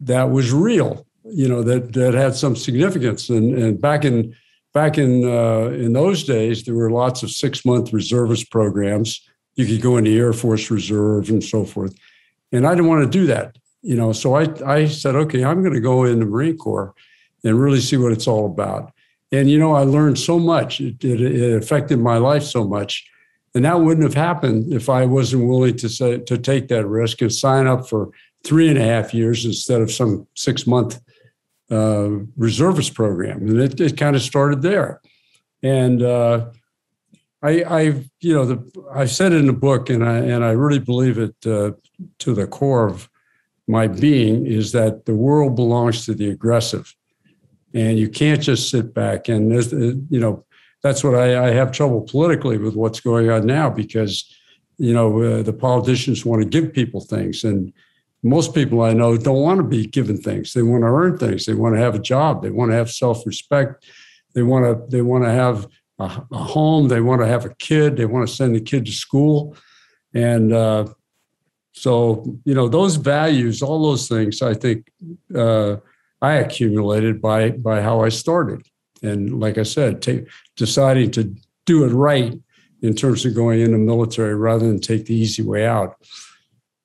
that 0.00 0.30
was 0.30 0.52
real, 0.52 1.06
you 1.24 1.48
know, 1.48 1.62
that 1.62 1.92
that 1.92 2.14
had 2.14 2.34
some 2.34 2.56
significance. 2.56 3.30
And 3.30 3.54
and 3.54 3.80
back 3.80 4.04
in 4.04 4.34
back 4.74 4.98
in 4.98 5.24
uh, 5.24 5.70
in 5.70 5.92
those 5.94 6.24
days, 6.24 6.64
there 6.64 6.74
were 6.74 6.90
lots 6.90 7.22
of 7.22 7.30
six 7.30 7.64
month 7.64 7.92
reservist 7.92 8.50
programs. 8.50 9.26
You 9.54 9.66
could 9.66 9.80
go 9.80 9.96
in 9.96 10.04
the 10.04 10.18
Air 10.18 10.32
Force 10.32 10.70
Reserve 10.70 11.30
and 11.30 11.42
so 11.42 11.64
forth, 11.64 11.94
and 12.52 12.66
I 12.66 12.74
didn't 12.74 12.88
want 12.88 13.04
to 13.04 13.18
do 13.18 13.26
that, 13.26 13.56
you 13.82 13.96
know. 13.96 14.12
So 14.12 14.34
I 14.34 14.48
I 14.66 14.86
said, 14.86 15.14
okay, 15.14 15.44
I'm 15.44 15.62
going 15.62 15.74
to 15.74 15.80
go 15.80 16.04
in 16.04 16.18
the 16.18 16.26
Marine 16.26 16.58
Corps 16.58 16.92
and 17.44 17.58
really 17.58 17.80
see 17.80 17.96
what 17.96 18.12
it's 18.12 18.26
all 18.26 18.46
about. 18.46 18.92
And 19.32 19.48
you 19.48 19.58
know, 19.58 19.72
I 19.72 19.84
learned 19.84 20.18
so 20.18 20.38
much. 20.38 20.80
It, 20.80 21.02
it, 21.04 21.20
it 21.20 21.56
affected 21.56 21.98
my 21.98 22.18
life 22.18 22.42
so 22.42 22.64
much, 22.64 23.06
and 23.54 23.64
that 23.64 23.80
wouldn't 23.80 24.04
have 24.04 24.14
happened 24.14 24.72
if 24.72 24.88
I 24.88 25.06
wasn't 25.06 25.48
willing 25.48 25.76
to 25.76 25.88
say, 25.88 26.18
to 26.18 26.36
take 26.36 26.68
that 26.68 26.86
risk 26.86 27.22
and 27.22 27.32
sign 27.32 27.66
up 27.66 27.88
for 27.88 28.10
three 28.42 28.68
and 28.68 28.76
a 28.76 28.84
half 28.84 29.14
years 29.14 29.44
instead 29.46 29.80
of 29.80 29.90
some 29.90 30.26
six 30.34 30.66
month 30.66 31.00
uh, 31.70 32.10
reservist 32.36 32.94
program. 32.94 33.48
And 33.48 33.60
it, 33.60 33.80
it 33.80 33.96
kind 33.96 34.16
of 34.16 34.22
started 34.22 34.62
there. 34.62 35.00
And 35.62 36.02
uh, 36.02 36.46
I, 37.42 37.62
I, 37.62 37.80
you 38.20 38.34
know, 38.34 38.44
the, 38.44 38.86
I 38.92 39.06
said 39.06 39.32
in 39.32 39.46
the 39.46 39.52
book, 39.52 39.90
and 39.90 40.04
I 40.04 40.16
and 40.16 40.44
I 40.44 40.50
really 40.50 40.78
believe 40.78 41.18
it 41.18 41.34
uh, 41.46 41.72
to 42.18 42.34
the 42.34 42.46
core 42.46 42.86
of 42.86 43.08
my 43.66 43.86
being 43.86 44.46
is 44.46 44.72
that 44.72 45.06
the 45.06 45.14
world 45.14 45.56
belongs 45.56 46.04
to 46.04 46.14
the 46.14 46.28
aggressive 46.28 46.94
and 47.72 47.98
you 47.98 48.08
can't 48.08 48.40
just 48.40 48.70
sit 48.70 48.94
back 48.94 49.28
and 49.28 49.52
uh, 49.52 49.76
you 50.10 50.20
know 50.20 50.44
that's 50.82 51.02
what 51.02 51.14
I, 51.14 51.48
I, 51.48 51.50
have 51.50 51.72
trouble 51.72 52.02
politically 52.02 52.58
with 52.58 52.74
what's 52.74 53.00
going 53.00 53.30
on 53.30 53.46
now 53.46 53.70
because 53.70 54.30
you 54.76 54.92
know 54.92 55.20
uh, 55.22 55.42
the 55.42 55.52
politicians 55.52 56.26
want 56.26 56.42
to 56.42 56.48
give 56.48 56.72
people 56.74 57.00
things 57.00 57.44
and 57.44 57.72
most 58.24 58.54
people 58.54 58.82
i 58.82 58.92
know 58.92 59.16
don't 59.16 59.42
want 59.42 59.58
to 59.58 59.64
be 59.64 59.86
given 59.86 60.16
things. 60.16 60.52
They 60.52 60.62
want 60.62 60.82
to 60.82 60.88
earn 60.88 61.18
things. 61.18 61.46
They 61.46 61.54
want 61.54 61.74
to 61.76 61.80
have 61.80 61.94
a 61.94 62.00
job. 62.00 62.42
They 62.42 62.50
want 62.50 62.70
to 62.70 62.76
have 62.76 62.90
self-respect. 62.90 63.84
They 64.34 64.42
want 64.42 64.64
to 64.64 64.96
they 64.96 65.02
want 65.02 65.24
to 65.24 65.30
have 65.30 65.68
a, 65.98 66.22
a 66.32 66.38
home. 66.38 66.88
They 66.88 67.00
want 67.00 67.20
to 67.20 67.28
have 67.28 67.44
a 67.44 67.54
kid. 67.56 67.96
They 67.96 68.06
want 68.06 68.26
to 68.26 68.34
send 68.34 68.56
the 68.56 68.60
kid 68.60 68.86
to 68.86 68.92
school. 68.92 69.56
And 70.14 70.52
uh, 70.52 70.86
so 71.72 72.38
you 72.44 72.54
know 72.54 72.68
those 72.68 72.96
values 72.96 73.60
all 73.60 73.82
those 73.82 74.06
things 74.06 74.40
i 74.42 74.54
think 74.54 74.88
uh, 75.34 75.74
I 76.24 76.36
accumulated 76.36 77.20
by 77.20 77.50
by 77.50 77.82
how 77.82 78.00
I 78.00 78.08
started. 78.08 78.66
And 79.02 79.40
like 79.40 79.58
I 79.58 79.62
said, 79.64 80.00
deciding 80.56 81.10
to 81.12 81.34
do 81.66 81.84
it 81.84 81.92
right 81.92 82.32
in 82.80 82.94
terms 82.94 83.26
of 83.26 83.34
going 83.34 83.60
in 83.60 83.72
the 83.72 83.78
military 83.78 84.34
rather 84.34 84.66
than 84.66 84.80
take 84.80 85.04
the 85.04 85.14
easy 85.14 85.42
way 85.42 85.66
out. 85.66 85.96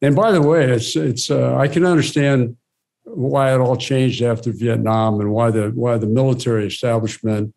And 0.02 0.16
by 0.16 0.32
the 0.32 0.42
way, 0.42 0.72
it's 0.72 0.96
it's 0.96 1.30
uh, 1.30 1.56
I 1.58 1.68
can 1.68 1.86
understand 1.86 2.56
why 3.04 3.54
it 3.54 3.60
all 3.60 3.76
changed 3.76 4.22
after 4.22 4.52
Vietnam 4.52 5.20
and 5.20 5.32
why 5.32 5.52
the 5.52 5.70
why 5.70 5.98
the 5.98 6.08
military 6.08 6.68
establishment 6.68 7.54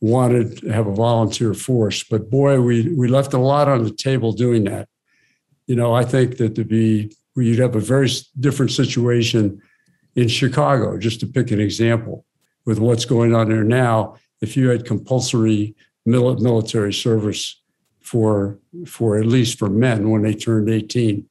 wanted 0.00 0.58
to 0.58 0.72
have 0.72 0.86
a 0.86 0.94
volunteer 0.94 1.54
force. 1.54 2.02
But 2.04 2.30
boy, 2.30 2.60
we 2.60 2.94
we 2.94 3.08
left 3.08 3.34
a 3.34 3.38
lot 3.38 3.68
on 3.68 3.84
the 3.84 3.90
table 3.90 4.32
doing 4.32 4.64
that. 4.64 4.88
You 5.66 5.76
know, 5.76 5.94
I 5.94 6.04
think 6.04 6.38
that 6.38 6.54
to 6.56 6.64
be 6.64 7.14
you'd 7.36 7.58
have 7.58 7.76
a 7.76 7.80
very 7.80 8.08
different 8.38 8.72
situation 8.72 9.60
in 10.14 10.28
Chicago, 10.28 10.96
just 10.96 11.20
to 11.20 11.26
pick 11.26 11.50
an 11.50 11.60
example, 11.60 12.24
with 12.64 12.78
what's 12.78 13.04
going 13.04 13.34
on 13.34 13.48
there 13.48 13.64
now, 13.64 14.16
if 14.40 14.56
you 14.56 14.68
had 14.68 14.86
compulsory 14.86 15.74
military 16.06 16.92
service 16.92 17.60
for 18.00 18.58
for 18.86 19.18
at 19.18 19.26
least 19.26 19.58
for 19.58 19.68
men 19.68 20.10
when 20.10 20.22
they 20.22 20.34
turned 20.34 20.68
18. 20.68 21.26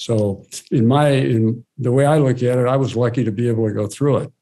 So 0.00 0.46
in 0.70 0.86
my 0.86 1.08
in 1.08 1.64
the 1.78 1.92
way 1.92 2.06
I 2.06 2.18
look 2.18 2.42
at 2.42 2.58
it, 2.58 2.66
I 2.66 2.76
was 2.76 2.96
lucky 2.96 3.24
to 3.24 3.32
be 3.32 3.48
able 3.48 3.68
to 3.68 3.74
go 3.74 3.86
through 3.86 4.18
it. 4.18 4.32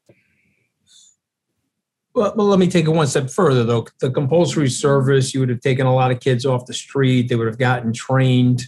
Well, 2.15 2.33
well, 2.35 2.47
let 2.47 2.59
me 2.59 2.67
take 2.67 2.85
it 2.85 2.91
one 2.91 3.07
step 3.07 3.29
further, 3.29 3.63
though. 3.63 3.85
The 3.99 4.09
compulsory 4.09 4.69
service, 4.69 5.33
you 5.33 5.39
would 5.41 5.49
have 5.49 5.61
taken 5.61 5.85
a 5.85 5.93
lot 5.93 6.11
of 6.11 6.19
kids 6.19 6.45
off 6.45 6.65
the 6.65 6.73
street. 6.73 7.29
They 7.29 7.35
would 7.35 7.47
have 7.47 7.59
gotten 7.59 7.93
trained 7.93 8.63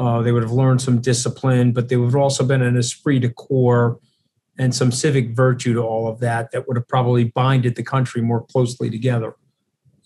uh, 0.00 0.22
they 0.22 0.32
would 0.32 0.42
have 0.42 0.52
learned 0.52 0.80
some 0.80 0.98
discipline, 0.98 1.72
but 1.72 1.90
they 1.90 1.96
would 1.96 2.06
have 2.06 2.16
also 2.16 2.42
been 2.42 2.62
an 2.62 2.74
esprit 2.78 3.20
de 3.20 3.28
corps 3.28 3.98
and 4.58 4.74
some 4.74 4.90
civic 4.90 5.36
virtue 5.36 5.74
to 5.74 5.80
all 5.80 6.08
of 6.08 6.20
that 6.20 6.50
that 6.52 6.66
would 6.66 6.78
have 6.78 6.88
probably 6.88 7.24
binded 7.24 7.76
the 7.76 7.82
country 7.82 8.22
more 8.22 8.42
closely 8.46 8.88
together. 8.88 9.36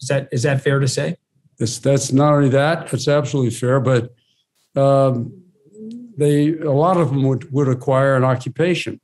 Is 0.00 0.08
that 0.08 0.28
is 0.32 0.42
that 0.42 0.62
fair 0.62 0.80
to 0.80 0.88
say? 0.88 1.16
It's, 1.60 1.78
that's 1.78 2.12
not 2.12 2.32
only 2.32 2.48
that; 2.48 2.92
it's 2.92 3.06
absolutely 3.06 3.52
fair. 3.52 3.78
But 3.78 4.12
um, 4.74 5.43
they 6.16 6.56
a 6.58 6.72
lot 6.72 6.96
of 6.96 7.10
them 7.10 7.24
would, 7.24 7.50
would 7.52 7.68
acquire 7.68 8.16
an 8.16 8.24
occupation. 8.24 9.00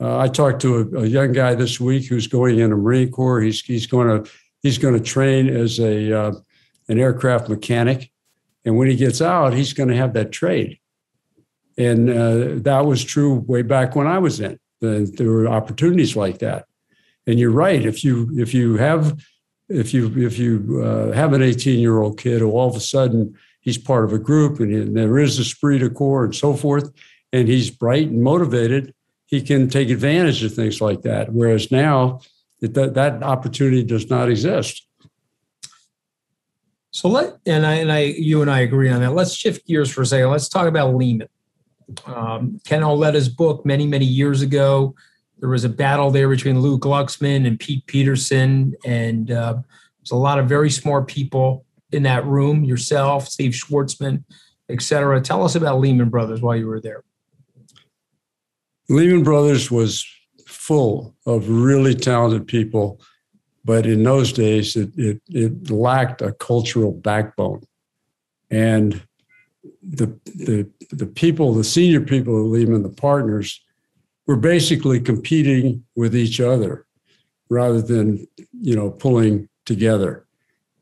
Uh, 0.00 0.18
I 0.18 0.28
talked 0.28 0.60
to 0.62 0.76
a, 0.76 1.02
a, 1.02 1.06
young 1.06 1.32
guy 1.32 1.54
this 1.54 1.78
week 1.78 2.06
who's 2.06 2.26
going 2.26 2.58
in 2.58 2.70
Marine 2.70 3.10
Corps. 3.10 3.40
He's 3.40 3.60
he's 3.60 3.86
going 3.86 4.08
to 4.08 4.30
he's 4.62 4.78
going 4.78 4.94
to 4.94 5.00
train 5.00 5.48
as 5.48 5.78
a 5.78 6.12
uh, 6.12 6.32
an 6.88 6.98
aircraft 6.98 7.48
mechanic 7.48 8.10
and 8.64 8.76
when 8.76 8.88
he 8.88 8.96
gets 8.96 9.20
out, 9.20 9.52
he's 9.52 9.72
going 9.72 9.90
to 9.90 9.96
have 9.96 10.14
that 10.14 10.32
trade. 10.32 10.78
And 11.76 12.08
uh, 12.08 12.62
that 12.62 12.86
was 12.86 13.04
true 13.04 13.34
way 13.46 13.62
back 13.62 13.94
when 13.94 14.06
I 14.06 14.18
was 14.18 14.40
in. 14.40 14.58
there 14.80 15.30
were 15.30 15.48
opportunities 15.48 16.16
like 16.16 16.38
that. 16.38 16.66
And 17.26 17.38
you're 17.38 17.50
right. 17.50 17.84
If 17.84 18.04
you 18.04 18.30
if 18.36 18.52
you 18.54 18.76
have 18.76 19.18
if 19.68 19.94
you 19.94 20.12
if 20.16 20.38
you 20.38 20.82
uh, 20.84 21.12
have 21.12 21.32
an 21.32 21.42
18 21.42 21.80
year 21.80 21.98
old 21.98 22.18
kid 22.18 22.40
who 22.40 22.50
all 22.50 22.68
of 22.68 22.76
a 22.76 22.80
sudden 22.80 23.36
he's 23.64 23.78
part 23.78 24.04
of 24.04 24.12
a 24.12 24.18
group 24.18 24.60
and, 24.60 24.96
there 24.96 25.18
is 25.18 25.38
esprit 25.38 25.78
de 25.78 25.90
corps 25.90 26.26
and 26.26 26.34
so 26.34 26.54
forth, 26.54 26.92
and 27.32 27.48
he's 27.48 27.70
bright 27.70 28.08
and 28.08 28.22
motivated, 28.22 28.94
he 29.26 29.40
can 29.40 29.68
take 29.68 29.90
advantage 29.90 30.44
of 30.44 30.54
things 30.54 30.80
like 30.80 31.02
that. 31.02 31.32
Whereas 31.32 31.72
now, 31.72 32.20
it, 32.60 32.74
that 32.74 32.94
that 32.94 33.22
opportunity 33.22 33.82
does 33.82 34.08
not 34.08 34.30
exist. 34.30 34.86
So 36.92 37.08
let 37.08 37.38
and 37.44 37.66
I 37.66 37.74
and 37.74 37.90
I 37.90 38.00
you 38.00 38.42
and 38.42 38.50
I 38.50 38.60
agree 38.60 38.88
on 38.88 39.00
that. 39.00 39.14
Let's 39.14 39.34
shift 39.34 39.66
gears 39.66 39.90
for 39.90 40.02
a 40.02 40.06
second. 40.06 40.30
Let's 40.30 40.48
talk 40.48 40.68
about 40.68 40.94
Lehman. 40.94 41.28
Um, 42.06 42.60
Ken 42.64 42.82
Auletta's 42.82 43.28
book 43.28 43.66
many 43.66 43.86
many 43.86 44.04
years 44.04 44.42
ago. 44.42 44.94
There 45.40 45.48
was 45.48 45.64
a 45.64 45.68
battle 45.68 46.12
there 46.12 46.28
between 46.28 46.60
Lew 46.60 46.78
Glucksman 46.78 47.46
and 47.46 47.58
Pete 47.58 47.84
Peterson, 47.86 48.74
and 48.84 49.32
uh, 49.32 49.54
there's 49.98 50.12
a 50.12 50.16
lot 50.16 50.38
of 50.38 50.48
very 50.48 50.70
smart 50.70 51.08
people 51.08 51.64
in 51.94 52.02
that 52.04 52.26
room. 52.26 52.64
Yourself, 52.64 53.28
Steve 53.28 53.52
Schwarzman, 53.52 54.24
et 54.68 54.82
cetera. 54.82 55.20
Tell 55.20 55.44
us 55.44 55.54
about 55.54 55.80
Lehman 55.80 56.10
Brothers 56.10 56.40
while 56.40 56.56
you 56.56 56.66
were 56.66 56.80
there. 56.80 57.02
Lehman 58.88 59.22
Brothers 59.22 59.70
was 59.70 60.06
full 60.46 61.14
of 61.26 61.48
really 61.48 61.94
talented 61.94 62.46
people 62.46 63.00
but 63.64 63.86
in 63.86 64.02
those 64.02 64.32
days, 64.32 64.76
it, 64.76 64.90
it, 64.96 65.22
it 65.28 65.70
lacked 65.70 66.20
a 66.20 66.32
cultural 66.32 66.92
backbone. 66.92 67.62
And 68.50 69.02
the, 69.82 70.06
the, 70.24 70.68
the 70.90 71.06
people, 71.06 71.54
the 71.54 71.64
senior 71.64 72.02
people 72.02 72.38
at 72.38 72.50
Lehman, 72.50 72.82
the 72.82 72.90
partners, 72.90 73.62
were 74.26 74.36
basically 74.36 75.00
competing 75.00 75.84
with 75.96 76.14
each 76.14 76.40
other 76.40 76.86
rather 77.48 77.80
than, 77.80 78.26
you 78.52 78.76
know, 78.76 78.90
pulling 78.90 79.48
together. 79.64 80.23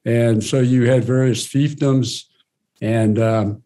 And 0.05 0.43
so 0.43 0.61
you 0.61 0.89
had 0.91 1.05
various 1.05 1.47
fiefdoms, 1.47 2.25
and 2.81 3.19
um, 3.19 3.63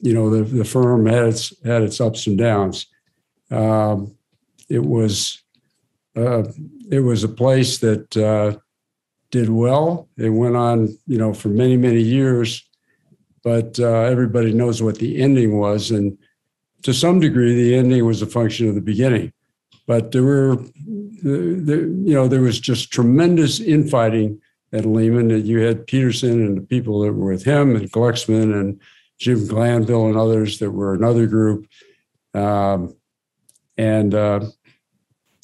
you 0.00 0.14
know 0.14 0.30
the, 0.30 0.42
the 0.42 0.64
firm 0.64 1.06
had 1.06 1.26
its 1.28 1.52
had 1.64 1.82
its 1.82 2.00
ups 2.00 2.26
and 2.26 2.38
downs. 2.38 2.86
Um, 3.50 4.16
it 4.68 4.84
was 4.84 5.42
uh, 6.16 6.44
it 6.90 7.00
was 7.00 7.24
a 7.24 7.28
place 7.28 7.78
that 7.78 8.16
uh, 8.16 8.58
did 9.30 9.48
well. 9.48 10.08
It 10.16 10.30
went 10.30 10.56
on, 10.56 10.96
you 11.06 11.18
know, 11.18 11.32
for 11.32 11.48
many, 11.48 11.76
many 11.76 12.00
years, 12.00 12.68
but 13.42 13.78
uh, 13.78 14.02
everybody 14.02 14.52
knows 14.52 14.82
what 14.82 14.98
the 14.98 15.20
ending 15.20 15.58
was. 15.58 15.90
And 15.90 16.18
to 16.82 16.92
some 16.92 17.20
degree, 17.20 17.54
the 17.54 17.76
ending 17.76 18.04
was 18.04 18.22
a 18.22 18.26
function 18.26 18.68
of 18.68 18.74
the 18.74 18.80
beginning. 18.80 19.32
But 19.86 20.12
there 20.12 20.22
were, 20.22 20.56
there, 20.86 21.80
you 21.80 22.14
know, 22.14 22.28
there 22.28 22.42
was 22.42 22.60
just 22.60 22.92
tremendous 22.92 23.60
infighting 23.60 24.40
at 24.72 24.86
Lehman. 24.86 25.44
You 25.44 25.60
had 25.60 25.86
Peterson 25.86 26.44
and 26.44 26.56
the 26.56 26.62
people 26.62 27.00
that 27.00 27.12
were 27.12 27.32
with 27.32 27.44
him, 27.44 27.76
and 27.76 27.90
Glucksman 27.90 28.58
and 28.58 28.80
Jim 29.18 29.46
Glanville 29.46 30.06
and 30.06 30.16
others 30.16 30.58
that 30.58 30.70
were 30.70 30.94
another 30.94 31.26
group. 31.26 31.66
Um, 32.34 32.94
and 33.76 34.14
uh, 34.14 34.40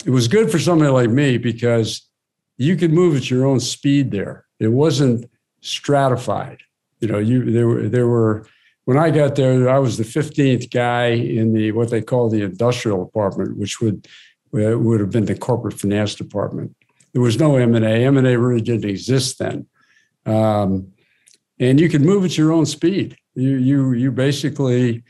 it 0.05 0.11
was 0.11 0.29
good 0.29 0.51
for 0.51 0.59
somebody 0.59 0.91
like 0.91 1.11
me 1.11 1.39
because 1.39 2.09
you 2.57 2.77
could 2.77 2.93
move 2.93 3.17
at 3.17 3.31
your 3.31 3.47
own 3.47 3.61
speed 3.61 4.11
there. 4.11 4.47
It 4.59 4.69
wasn't 4.69 5.29
stratified. 5.61 6.61
You 7.01 7.09
know, 7.09 7.19
you 7.19 7.51
there 7.51 7.67
were 7.67 7.89
there 7.89 8.07
were 8.07 8.47
when 8.87 8.97
I 8.97 9.11
got 9.11 9.35
there, 9.35 9.69
I 9.69 9.79
was 9.79 9.99
the 9.99 10.05
15th 10.05 10.71
guy 10.71 11.07
in 11.09 11.53
the 11.53 11.73
what 11.73 11.91
they 11.91 12.01
call 12.01 12.31
the 12.31 12.43
industrial 12.43 13.05
department, 13.05 13.59
which 13.59 13.81
would 13.81 14.07
would 14.53 15.01
have 15.01 15.11
been 15.11 15.27
the 15.27 15.37
corporate 15.37 15.79
finance 15.79 16.15
department. 16.15 16.75
There 17.17 17.23
was 17.23 17.41
no 17.41 17.57
M 17.57 17.75
and 17.75 17.83
A. 17.83 18.05
M 18.05 18.19
and 18.19 18.27
A 18.27 18.39
really 18.39 18.61
didn't 18.61 18.91
exist 18.91 19.39
then, 19.39 19.67
um, 20.27 20.89
and 21.59 21.81
you 21.81 21.89
could 21.89 22.03
move 22.03 22.27
at 22.27 22.37
your 22.37 22.53
own 22.53 22.67
speed. 22.67 23.17
You 23.35 23.57
you 23.57 23.93
you 23.95 24.13
basically 24.13 25.03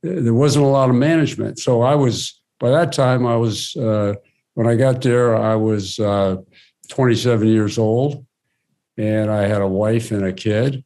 there 0.00 0.34
wasn't 0.34 0.66
a 0.66 0.68
lot 0.68 0.88
of 0.88 0.94
management. 0.94 1.58
So 1.58 1.82
I 1.82 1.96
was 1.96 2.40
by 2.60 2.70
that 2.70 2.92
time 2.92 3.26
I 3.26 3.34
was 3.34 3.74
uh, 3.74 4.14
when 4.54 4.68
I 4.68 4.76
got 4.76 5.02
there 5.02 5.34
I 5.34 5.56
was 5.56 5.98
uh, 5.98 6.36
27 6.90 7.48
years 7.48 7.76
old, 7.76 8.24
and 8.96 9.28
I 9.28 9.48
had 9.48 9.60
a 9.60 9.66
wife 9.66 10.12
and 10.12 10.24
a 10.24 10.32
kid 10.32 10.84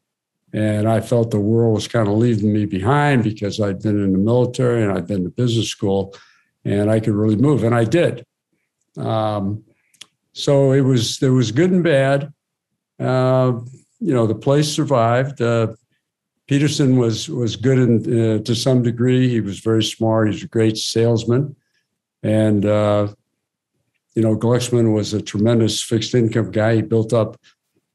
and 0.54 0.88
I 0.88 1.02
felt 1.02 1.32
the 1.32 1.38
world 1.38 1.74
was 1.74 1.86
kind 1.86 2.08
of 2.08 2.14
leaving 2.14 2.50
me 2.50 2.64
behind 2.64 3.24
because 3.24 3.60
I'd 3.60 3.82
been 3.82 4.02
in 4.02 4.12
the 4.12 4.18
military 4.18 4.82
and 4.82 4.92
I'd 4.92 5.06
been 5.06 5.24
to 5.24 5.28
business 5.28 5.68
school 5.68 6.14
and 6.64 6.90
I 6.90 6.98
could 6.98 7.12
really 7.12 7.36
move. 7.36 7.62
And 7.62 7.74
I 7.74 7.84
did. 7.84 8.24
Um, 8.96 9.64
so 10.32 10.72
it 10.72 10.80
was, 10.80 11.18
there 11.18 11.32
was 11.32 11.52
good 11.52 11.70
and 11.70 11.84
bad. 11.84 12.32
Uh, 12.98 13.60
you 14.00 14.12
know, 14.12 14.26
the 14.26 14.34
place 14.34 14.72
survived. 14.72 15.40
Uh, 15.40 15.74
Peterson 16.48 16.96
was 16.96 17.28
was 17.28 17.56
good 17.56 17.78
in, 17.78 18.20
uh, 18.20 18.42
to 18.42 18.54
some 18.54 18.82
degree. 18.82 19.28
He 19.28 19.40
was 19.40 19.60
very 19.60 19.82
smart. 19.82 20.30
He's 20.30 20.42
a 20.42 20.48
great 20.48 20.76
salesman, 20.76 21.56
and 22.22 22.66
uh, 22.66 23.08
you 24.14 24.22
know, 24.22 24.36
Glucksman 24.36 24.92
was 24.92 25.14
a 25.14 25.22
tremendous 25.22 25.82
fixed 25.82 26.14
income 26.14 26.50
guy. 26.50 26.76
He 26.76 26.82
built 26.82 27.12
up 27.12 27.40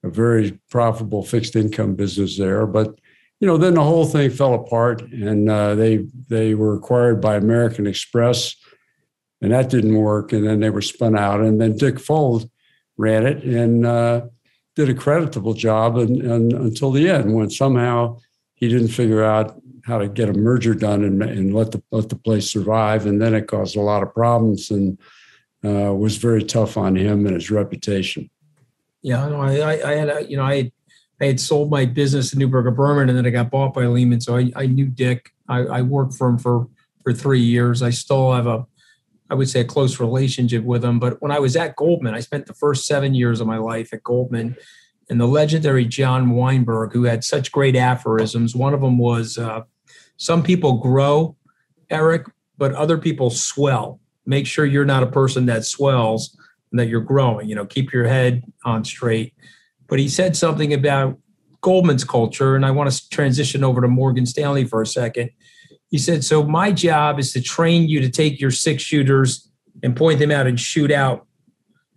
a 0.04 0.10
very 0.10 0.60
profitable 0.70 1.24
fixed 1.24 1.56
income 1.56 1.96
business 1.96 2.38
there. 2.38 2.66
But 2.66 3.00
you 3.40 3.48
know, 3.48 3.58
then 3.58 3.76
the 3.76 3.84
whole 3.84 4.06
thing 4.06 4.32
fell 4.32 4.56
apart, 4.56 5.02
and 5.02 5.50
uh, 5.50 5.76
they 5.76 6.08
they 6.28 6.56
were 6.56 6.76
acquired 6.76 7.22
by 7.22 7.36
American 7.36 7.86
Express, 7.86 8.56
and 9.42 9.52
that 9.52 9.70
didn't 9.70 9.96
work. 9.96 10.34
And 10.34 10.46
then 10.48 10.60
they 10.60 10.70
were 10.70 10.82
spun 10.82 11.18
out, 11.18 11.42
and 11.42 11.60
then 11.62 11.78
Dick 11.78 11.96
Fuld 11.96 12.50
ran 12.98 13.26
it 13.26 13.44
and 13.44 13.86
uh, 13.86 14.22
did 14.76 14.90
a 14.90 14.94
creditable 14.94 15.54
job 15.54 15.98
and, 15.98 16.22
and, 16.22 16.54
until 16.54 16.92
the 16.92 17.10
end, 17.10 17.34
when 17.34 17.50
somehow 17.50 18.18
he 18.56 18.68
didn't 18.68 18.88
figure 18.88 19.24
out 19.24 19.62
how 19.86 19.98
to 20.00 20.08
get 20.08 20.30
a 20.30 20.34
merger 20.34 20.74
done 20.74 21.04
and, 21.04 21.22
and 21.24 21.54
let 21.54 21.72
the 21.72 21.82
let 21.92 22.10
the 22.10 22.16
place 22.16 22.52
survive, 22.52 23.06
and 23.06 23.22
then 23.22 23.34
it 23.34 23.48
caused 23.48 23.76
a 23.76 23.82
lot 23.82 24.04
of 24.04 24.14
problems 24.14 24.70
and 24.72 24.98
uh, 25.64 25.94
was 25.94 26.18
very 26.18 26.44
tough 26.44 26.78
on 26.78 26.96
him 26.96 27.26
and 27.26 27.36
his 27.36 27.50
reputation. 27.50 28.30
Yeah, 29.02 29.28
I, 29.28 29.82
I 29.84 29.94
had, 29.94 30.10
a, 30.10 30.30
you 30.30 30.38
know, 30.38 30.44
I, 30.44 30.72
I 31.22 31.26
had 31.26 31.40
sold 31.40 31.72
my 31.72 31.86
business 31.86 32.32
to 32.32 32.36
Neuberger 32.36 32.76
Berman, 32.76 33.10
and 33.10 33.18
then 33.18 33.26
I 33.26 33.30
got 33.30 33.50
bought 33.50 33.74
by 33.74 33.86
Lehman. 33.86 34.22
So 34.22 34.36
I, 34.38 34.52
I 34.56 34.66
knew 34.66 34.88
Dick. 34.88 35.32
I, 35.48 35.60
I 35.60 35.82
worked 35.82 36.16
for 36.16 36.28
him 36.28 36.38
for 36.38 36.68
for 37.04 37.14
three 37.14 37.42
years. 37.42 37.82
I 37.82 37.92
still 37.92 38.34
have 38.34 38.48
a, 38.48 38.66
I 39.30 39.36
would 39.36 39.50
say, 39.50 39.62
a 39.62 39.66
close 39.66 40.00
relationship 40.00 40.64
with 40.64 40.84
him. 40.84 41.00
But 41.00 41.22
when 41.22 41.32
I 41.32 41.40
was 41.40 41.56
at 41.56 41.76
Goldman, 41.76 42.14
I 42.14 42.22
spent 42.22 42.46
the 42.46 42.54
first 42.54 42.86
seven 42.86 43.14
years 43.14 43.42
of 43.42 43.48
my 43.48 43.58
life 43.58 43.94
at 43.94 44.04
Goldman, 44.04 44.56
and 45.10 45.20
the 45.20 45.28
legendary 45.28 45.86
John 45.86 46.32
Weinberg, 46.32 46.94
who 46.94 47.04
had 47.04 47.24
such 47.24 47.52
great 47.52 47.76
aphorisms. 47.76 48.56
One 48.56 48.74
of 48.74 48.82
them 48.82 48.98
was, 48.98 49.38
uh, 49.38 49.62
"Some 50.18 50.44
people 50.44 50.80
grow, 50.80 51.36
Eric, 51.90 52.26
but 52.58 52.74
other 52.74 52.98
people 52.98 53.30
swell. 53.30 54.00
Make 54.26 54.48
sure 54.48 54.66
you're 54.66 54.86
not 54.86 55.04
a 55.04 55.08
person 55.08 55.46
that 55.46 55.66
swells." 55.66 56.36
And 56.70 56.82
that 56.82 56.90
you're 56.90 57.00
growing. 57.00 57.48
You 57.48 57.56
know, 57.56 57.66
keep 57.66 57.94
your 57.94 58.06
head 58.08 58.44
on 58.66 58.84
straight. 58.84 59.34
But 59.88 60.00
he 60.00 60.10
said 60.10 60.36
something 60.36 60.74
about 60.74 61.18
Goldman's 61.62 62.04
culture, 62.04 62.58
and 62.58 62.66
I 62.66 62.72
want 62.72 62.92
to 62.92 63.10
transition 63.10 63.64
over 63.64 63.80
to 63.80 63.88
Morgan 63.88 64.26
Stanley 64.26 64.66
for 64.66 64.82
a 64.82 64.86
second. 64.86 65.30
He 65.90 65.98
said, 65.98 66.24
"So 66.24 66.44
my 66.44 66.72
job 66.72 67.20
is 67.20 67.32
to 67.34 67.42
train 67.42 67.88
you 67.88 68.02
to 68.02 68.10
take 68.10 68.40
your 68.42 68.52
six 68.52 68.84
shooters 68.84 69.50
and 69.84 69.96
point 69.96 70.20
them 70.20 70.32
out 70.32 70.48
and 70.48 70.60
shoot 70.60 70.92
out. 70.92 71.26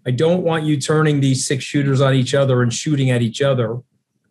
I 0.07 0.11
don't 0.11 0.42
want 0.42 0.64
you 0.64 0.81
turning 0.81 1.20
these 1.20 1.46
six 1.46 1.64
shooters 1.64 2.00
on 2.00 2.14
each 2.14 2.35
other 2.35 2.62
and 2.62 2.72
shooting 2.72 3.11
at 3.11 3.22
each 3.22 3.42
other 3.42 3.79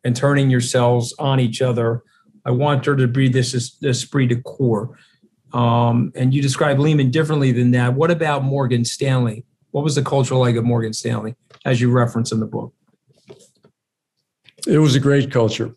and 0.03 0.15
turning 0.15 0.49
yourselves 0.49 1.13
on 1.19 1.39
each 1.39 1.61
other. 1.61 2.03
I 2.45 2.51
want 2.51 2.85
her 2.85 2.95
to 2.95 3.07
be 3.07 3.27
this, 3.29 3.51
this 3.51 3.77
esprit 3.83 4.27
de 4.27 4.41
corps." 4.41 4.97
Um, 5.51 6.11
and 6.15 6.33
you 6.33 6.41
describe 6.41 6.79
Lehman 6.79 7.09
differently 7.09 7.51
than 7.51 7.71
that. 7.71 7.95
What 7.95 8.11
about 8.11 8.43
Morgan 8.43 8.85
Stanley? 8.85 9.45
What 9.71 9.83
was 9.83 9.95
the 9.95 10.03
culture 10.03 10.35
like 10.35 10.55
at 10.55 10.63
Morgan 10.63 10.93
Stanley, 10.93 11.35
as 11.65 11.81
you 11.81 11.91
reference 11.91 12.31
in 12.31 12.39
the 12.39 12.45
book? 12.45 12.73
It 14.67 14.79
was 14.79 14.95
a 14.95 14.99
great 14.99 15.31
culture. 15.31 15.75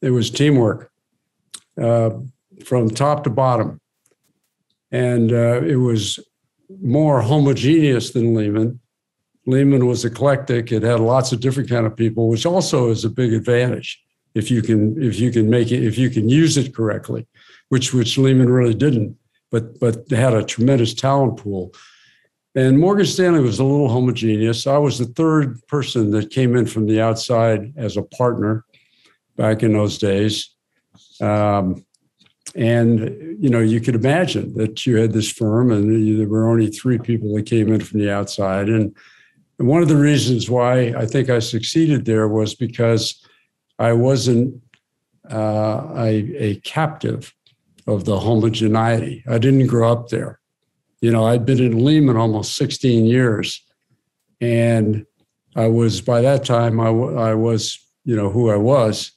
It 0.00 0.10
was 0.10 0.30
teamwork 0.30 0.90
uh, 1.80 2.10
from 2.64 2.90
top 2.90 3.24
to 3.24 3.30
bottom. 3.30 3.80
And 4.90 5.32
uh, 5.32 5.62
it 5.62 5.76
was 5.76 6.18
more 6.82 7.20
homogeneous 7.20 8.10
than 8.10 8.34
Lehman. 8.34 8.80
Lehman 9.46 9.86
was 9.86 10.04
eclectic. 10.04 10.70
It 10.72 10.82
had 10.82 11.00
lots 11.00 11.32
of 11.32 11.40
different 11.40 11.68
kind 11.68 11.86
of 11.86 11.96
people, 11.96 12.28
which 12.28 12.46
also 12.46 12.90
is 12.90 13.04
a 13.04 13.10
big 13.10 13.32
advantage 13.32 14.02
if 14.34 14.50
you 14.50 14.62
can 14.62 15.00
if 15.02 15.18
you 15.18 15.30
can 15.30 15.50
make 15.50 15.72
it 15.72 15.82
if 15.82 15.98
you 15.98 16.10
can 16.10 16.28
use 16.28 16.56
it 16.56 16.74
correctly, 16.74 17.26
which 17.68 17.92
which 17.92 18.18
Lehman 18.18 18.50
really 18.50 18.74
didn't. 18.74 19.16
But 19.50 19.80
but 19.80 20.08
they 20.08 20.16
had 20.16 20.34
a 20.34 20.44
tremendous 20.44 20.94
talent 20.94 21.38
pool. 21.38 21.72
And 22.54 22.78
Morgan 22.80 23.06
Stanley 23.06 23.40
was 23.40 23.60
a 23.60 23.64
little 23.64 23.88
homogeneous. 23.88 24.66
I 24.66 24.78
was 24.78 24.98
the 24.98 25.04
third 25.04 25.64
person 25.68 26.10
that 26.10 26.30
came 26.30 26.56
in 26.56 26.66
from 26.66 26.86
the 26.86 27.00
outside 27.00 27.72
as 27.76 27.96
a 27.96 28.02
partner 28.02 28.64
back 29.36 29.62
in 29.62 29.72
those 29.72 29.98
days. 29.98 30.50
Um, 31.20 31.84
and 32.54 32.98
you 33.42 33.48
know, 33.48 33.60
you 33.60 33.80
could 33.80 33.94
imagine 33.94 34.54
that 34.54 34.84
you 34.86 34.96
had 34.96 35.12
this 35.12 35.30
firm, 35.30 35.70
and 35.70 36.18
there 36.18 36.28
were 36.28 36.48
only 36.48 36.68
three 36.68 36.98
people 36.98 37.34
that 37.34 37.46
came 37.46 37.72
in 37.72 37.80
from 37.80 38.00
the 38.00 38.12
outside. 38.12 38.68
And, 38.68 38.94
one 39.60 39.82
of 39.82 39.88
the 39.88 39.96
reasons 39.96 40.48
why 40.48 40.94
I 40.96 41.04
think 41.04 41.28
I 41.28 41.38
succeeded 41.38 42.06
there 42.06 42.26
was 42.26 42.54
because 42.54 43.22
I 43.78 43.92
wasn't 43.92 44.62
uh, 45.30 45.86
a, 45.96 46.34
a 46.36 46.54
captive 46.60 47.34
of 47.86 48.06
the 48.06 48.18
homogeneity. 48.18 49.22
I 49.28 49.36
didn't 49.36 49.66
grow 49.66 49.92
up 49.92 50.08
there. 50.08 50.40
You 51.02 51.10
know, 51.10 51.26
I'd 51.26 51.44
been 51.44 51.62
in 51.62 51.84
Lehman 51.84 52.16
almost 52.16 52.56
16 52.56 53.04
years. 53.04 53.62
And 54.40 55.04
I 55.56 55.68
was, 55.68 56.00
by 56.00 56.22
that 56.22 56.44
time, 56.44 56.80
I, 56.80 56.86
w- 56.86 57.18
I 57.18 57.34
was, 57.34 57.78
you 58.04 58.16
know, 58.16 58.30
who 58.30 58.50
I 58.50 58.56
was. 58.56 59.12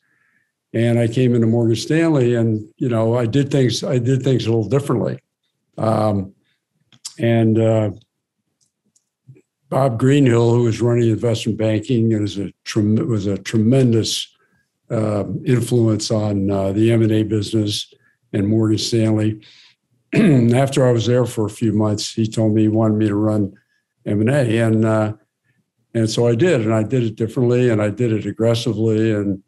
And 0.74 0.98
I 0.98 1.08
came 1.08 1.36
into 1.36 1.48
Morgan 1.48 1.76
Stanley 1.76 2.34
and, 2.36 2.68
you 2.78 2.90
know, 2.90 3.16
I 3.16 3.26
did 3.26 3.52
things, 3.52 3.84
I 3.84 4.00
did 4.00 4.24
things 4.24 4.46
a 4.46 4.50
little 4.50 4.68
differently. 4.68 5.20
Um, 5.78 6.34
and 7.20 7.60
uh, 7.60 7.92
Bob 9.70 10.00
Greenhill, 10.00 10.54
who 10.56 10.64
was 10.64 10.82
running 10.82 11.10
investment 11.10 11.58
banking, 11.58 12.20
was 12.20 12.40
a, 12.40 12.52
was 13.06 13.28
a 13.28 13.38
tremendous 13.38 14.28
uh, 14.90 15.26
influence 15.46 16.12
on 16.12 16.50
uh, 16.50 16.72
the 16.72 16.92
M&A 16.92 17.24
business 17.24 17.94
and 18.34 18.48
Morgan 18.48 18.78
Stanley. 18.78 19.42
after 20.14 20.88
I 20.88 20.92
was 20.92 21.06
there 21.06 21.26
for 21.26 21.46
a 21.46 21.50
few 21.50 21.74
months, 21.74 22.14
he 22.14 22.28
told 22.28 22.54
me 22.54 22.64
he 22.64 22.68
wanted 22.68 22.98
me 22.98 23.08
to 23.08 23.16
run 23.16 23.54
M 24.06 24.22
and 24.22 24.30
A, 24.30 24.60
and 24.60 24.86
uh, 24.86 25.14
and 25.96 26.10
so 26.10 26.28
I 26.28 26.36
did, 26.36 26.62
and 26.62 26.74
I 26.74 26.84
did 26.84 27.04
it 27.04 27.16
differently, 27.16 27.70
and 27.70 27.82
I 27.82 27.90
did 27.90 28.12
it 28.12 28.26
aggressively, 28.26 29.12
and 29.12 29.42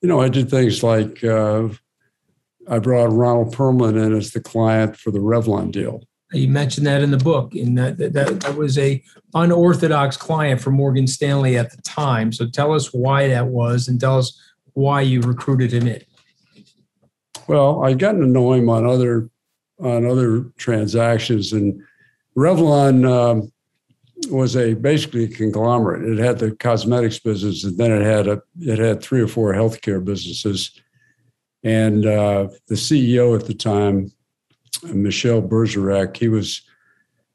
you 0.00 0.08
know 0.08 0.20
I 0.20 0.28
did 0.28 0.50
things 0.50 0.82
like 0.82 1.22
uh, 1.24 1.68
I 2.68 2.78
brought 2.78 3.12
Ronald 3.12 3.54
Perelman 3.54 4.04
in 4.04 4.16
as 4.16 4.30
the 4.30 4.40
client 4.40 4.96
for 4.96 5.10
the 5.10 5.18
Revlon 5.18 5.72
deal. 5.72 6.02
You 6.32 6.48
mentioned 6.48 6.86
that 6.86 7.02
in 7.02 7.10
the 7.10 7.18
book, 7.18 7.54
and 7.54 7.76
that, 7.76 7.98
that 7.98 8.12
that 8.12 8.54
was 8.56 8.78
a 8.78 9.02
unorthodox 9.34 10.16
client 10.16 10.60
for 10.60 10.70
Morgan 10.70 11.06
Stanley 11.06 11.58
at 11.58 11.72
the 11.72 11.82
time. 11.82 12.32
So 12.32 12.48
tell 12.48 12.72
us 12.72 12.92
why 12.92 13.28
that 13.28 13.48
was, 13.48 13.88
and 13.88 14.00
tell 14.00 14.18
us 14.18 14.40
why 14.74 15.00
you 15.00 15.20
recruited 15.22 15.72
him 15.72 15.88
in. 15.88 16.02
Well, 17.48 17.84
I'd 17.84 17.98
gotten 17.98 18.20
to 18.20 18.26
know 18.28 18.52
him 18.52 18.68
on 18.68 18.86
other 18.86 19.28
on 19.80 20.06
other 20.06 20.42
transactions. 20.56 21.52
And 21.52 21.82
Revlon 22.36 23.08
um, 23.10 23.52
was 24.30 24.56
a 24.56 24.74
basically 24.74 25.24
a 25.24 25.28
conglomerate. 25.28 26.08
It 26.08 26.18
had 26.18 26.38
the 26.38 26.52
cosmetics 26.52 27.18
business, 27.18 27.64
and 27.64 27.76
then 27.78 27.92
it 27.92 28.04
had 28.04 28.28
a 28.28 28.42
it 28.60 28.78
had 28.78 29.02
three 29.02 29.20
or 29.20 29.28
four 29.28 29.52
healthcare 29.52 30.04
businesses. 30.04 30.80
And 31.62 32.06
uh, 32.06 32.48
the 32.68 32.74
CEO 32.74 33.38
at 33.38 33.46
the 33.46 33.54
time, 33.54 34.10
Michel 34.84 35.42
Bergerac, 35.42 36.16
he 36.16 36.28
was 36.28 36.62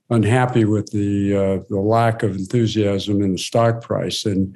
unhappy 0.10 0.66
with 0.66 0.92
the 0.92 1.36
uh, 1.36 1.64
the 1.70 1.80
lack 1.80 2.24
of 2.24 2.36
enthusiasm 2.36 3.22
in 3.22 3.34
the 3.34 3.38
stock 3.38 3.82
price, 3.82 4.26
and 4.26 4.56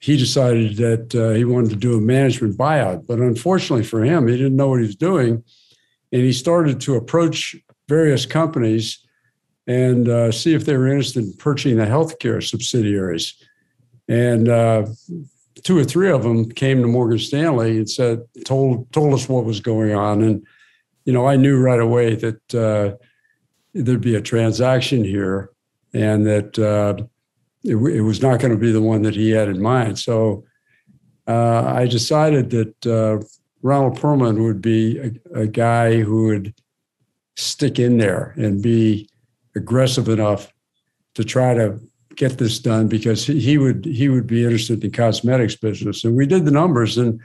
he 0.00 0.16
decided 0.16 0.76
that 0.76 1.14
uh, 1.14 1.30
he 1.30 1.44
wanted 1.44 1.70
to 1.70 1.76
do 1.76 1.96
a 1.96 2.00
management 2.00 2.56
buyout. 2.56 3.06
But 3.06 3.18
unfortunately 3.18 3.84
for 3.84 4.04
him, 4.04 4.28
he 4.28 4.36
didn't 4.36 4.56
know 4.56 4.68
what 4.68 4.80
he 4.80 4.86
was 4.86 4.96
doing 4.96 5.42
and 6.12 6.22
he 6.22 6.32
started 6.32 6.80
to 6.80 6.96
approach 6.96 7.56
various 7.88 8.26
companies 8.26 9.04
and 9.68 10.08
uh, 10.08 10.32
see 10.32 10.54
if 10.54 10.64
they 10.64 10.76
were 10.76 10.88
interested 10.88 11.22
in 11.22 11.32
purchasing 11.34 11.76
the 11.76 11.84
healthcare 11.84 12.42
subsidiaries. 12.42 13.34
And 14.08 14.48
uh, 14.48 14.86
two 15.62 15.78
or 15.78 15.84
three 15.84 16.10
of 16.10 16.22
them 16.22 16.50
came 16.50 16.80
to 16.80 16.88
Morgan 16.88 17.18
Stanley 17.18 17.76
and 17.76 17.88
said, 17.88 18.22
told 18.46 18.90
told 18.92 19.12
us 19.12 19.28
what 19.28 19.44
was 19.44 19.60
going 19.60 19.94
on, 19.94 20.22
and 20.22 20.44
you 21.04 21.12
know, 21.12 21.26
I 21.26 21.36
knew 21.36 21.58
right 21.58 21.80
away 21.80 22.16
that 22.16 22.54
uh, 22.54 22.96
there'd 23.74 24.00
be 24.00 24.16
a 24.16 24.22
transaction 24.22 25.04
here, 25.04 25.50
and 25.92 26.26
that 26.26 26.58
uh, 26.58 27.02
it, 27.62 27.76
it, 27.76 28.02
was 28.02 28.22
not 28.22 28.40
going 28.40 28.52
to 28.52 28.58
be 28.58 28.72
the 28.72 28.82
one 28.82 29.02
that 29.02 29.14
he 29.14 29.30
had 29.30 29.48
in 29.48 29.60
mind. 29.60 29.98
So 29.98 30.44
uh, 31.26 31.64
I 31.74 31.86
decided 31.86 32.50
that 32.50 32.86
uh, 32.86 33.24
Ronald 33.62 33.98
Perelman 33.98 34.42
would 34.42 34.62
be 34.62 34.98
a, 34.98 35.40
a 35.40 35.46
guy 35.46 36.00
who 36.00 36.26
would 36.26 36.54
stick 37.36 37.78
in 37.78 37.98
there 37.98 38.34
and 38.36 38.62
be 38.62 39.08
aggressive 39.58 40.08
enough 40.08 40.52
to 41.14 41.24
try 41.24 41.52
to 41.54 41.78
get 42.16 42.38
this 42.38 42.58
done 42.58 42.88
because 42.88 43.26
he 43.26 43.58
would 43.58 43.84
he 43.84 44.08
would 44.08 44.26
be 44.26 44.42
interested 44.42 44.82
in 44.82 44.90
cosmetics 44.90 45.56
business. 45.56 46.04
And 46.04 46.16
we 46.16 46.26
did 46.26 46.44
the 46.44 46.50
numbers, 46.50 46.98
and 46.98 47.20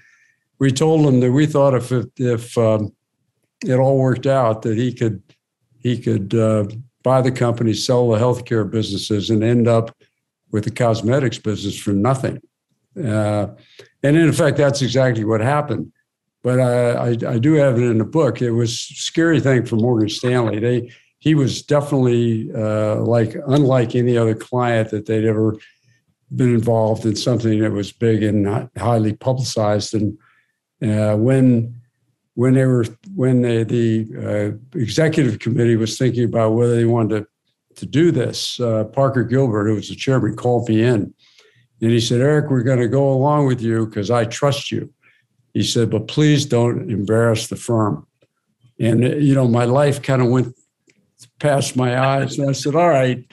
we 0.59 0.71
told 0.71 1.05
him 1.05 1.19
that 1.21 1.31
we 1.31 1.45
thought 1.45 1.73
if 1.73 1.91
it, 1.91 2.09
if 2.17 2.57
um, 2.57 2.93
it 3.65 3.75
all 3.75 3.97
worked 3.97 4.27
out, 4.27 4.61
that 4.61 4.77
he 4.77 4.93
could 4.93 5.21
he 5.79 5.97
could 5.97 6.33
uh, 6.33 6.65
buy 7.03 7.21
the 7.21 7.31
company, 7.31 7.73
sell 7.73 8.09
the 8.09 8.17
healthcare 8.17 8.69
businesses, 8.69 9.29
and 9.29 9.43
end 9.43 9.67
up 9.67 9.95
with 10.51 10.63
the 10.63 10.71
cosmetics 10.71 11.39
business 11.39 11.77
for 11.77 11.91
nothing. 11.91 12.39
Uh, 12.95 13.47
and 14.03 14.15
in 14.15 14.29
effect, 14.29 14.57
that's 14.57 14.81
exactly 14.81 15.23
what 15.23 15.41
happened. 15.41 15.91
But 16.43 16.59
I, 16.59 16.91
I, 16.91 17.07
I 17.35 17.39
do 17.39 17.53
have 17.53 17.77
it 17.77 17.83
in 17.83 17.97
the 17.97 18.03
book. 18.03 18.41
It 18.41 18.51
was 18.51 18.71
a 18.71 18.95
scary 18.95 19.39
thing 19.39 19.65
for 19.65 19.77
Morgan 19.77 20.09
Stanley. 20.09 20.59
They 20.59 20.91
he 21.23 21.35
was 21.35 21.61
definitely 21.61 22.51
uh, 22.53 22.97
like 22.97 23.33
unlike 23.47 23.95
any 23.95 24.17
other 24.17 24.35
client 24.35 24.89
that 24.89 25.05
they'd 25.05 25.23
ever 25.23 25.55
been 26.35 26.53
involved 26.53 27.05
in 27.05 27.15
something 27.15 27.61
that 27.61 27.71
was 27.71 27.93
big 27.93 28.23
and 28.23 28.69
highly 28.77 29.13
publicized. 29.13 29.93
And 29.93 30.17
uh, 30.81 31.15
when 31.15 31.79
when 32.33 32.55
they 32.55 32.65
were 32.65 32.85
when 33.15 33.41
they, 33.41 33.63
the 33.63 34.05
uh, 34.21 34.77
executive 34.77 35.39
committee 35.39 35.77
was 35.77 35.97
thinking 35.97 36.25
about 36.25 36.55
whether 36.55 36.75
they 36.75 36.83
wanted 36.83 37.19
to 37.19 37.27
to 37.75 37.85
do 37.85 38.11
this, 38.11 38.59
uh, 38.59 38.83
Parker 38.83 39.23
Gilbert, 39.23 39.69
who 39.69 39.75
was 39.75 39.87
the 39.87 39.95
chairman, 39.95 40.35
called 40.35 40.67
me 40.67 40.83
in, 40.83 41.13
and 41.81 41.91
he 41.91 42.01
said, 42.01 42.19
"Eric, 42.19 42.49
we're 42.49 42.63
going 42.63 42.79
to 42.81 42.89
go 42.89 43.09
along 43.09 43.47
with 43.47 43.61
you 43.61 43.85
because 43.85 44.11
I 44.11 44.25
trust 44.25 44.73
you." 44.73 44.93
He 45.53 45.63
said, 45.63 45.89
"But 45.89 46.09
please 46.09 46.45
don't 46.45 46.91
embarrass 46.91 47.47
the 47.47 47.55
firm." 47.55 48.05
And 48.77 49.05
you 49.23 49.33
know, 49.33 49.47
my 49.47 49.63
life 49.63 50.01
kind 50.01 50.21
of 50.21 50.27
went 50.27 50.53
past 51.39 51.75
my 51.75 51.99
eyes, 51.99 52.37
and 52.37 52.49
I 52.49 52.53
said, 52.53 52.75
"All 52.75 52.89
right, 52.89 53.25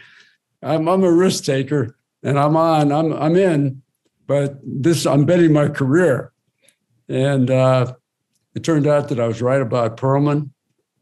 I'm, 0.63 0.89
I'm 0.89 1.05
a 1.05 1.13
risk 1.13 1.45
taker, 1.45 1.97
and 2.23 2.39
I'm 2.39 2.57
on, 2.57 2.93
I'm 2.93 3.13
I'm 3.13 3.37
in, 3.37 3.83
but 4.27 4.59
this 4.63 5.07
I'm 5.07 5.25
betting 5.25 5.53
my 5.53 5.69
career." 5.69 6.33
And 7.09 7.51
uh, 7.51 7.95
it 8.55 8.65
turned 8.65 8.87
out 8.87 9.09
that 9.09 9.21
I 9.21 9.27
was 9.27 9.43
right 9.43 9.61
about 9.61 9.97
Perelman. 9.97 10.51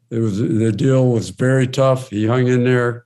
It 0.09 0.19
was 0.19 0.39
the 0.39 0.71
deal 0.71 1.11
was 1.11 1.29
very 1.29 1.67
tough. 1.67 2.09
He 2.09 2.25
hung 2.25 2.47
in 2.47 2.63
there. 2.63 3.05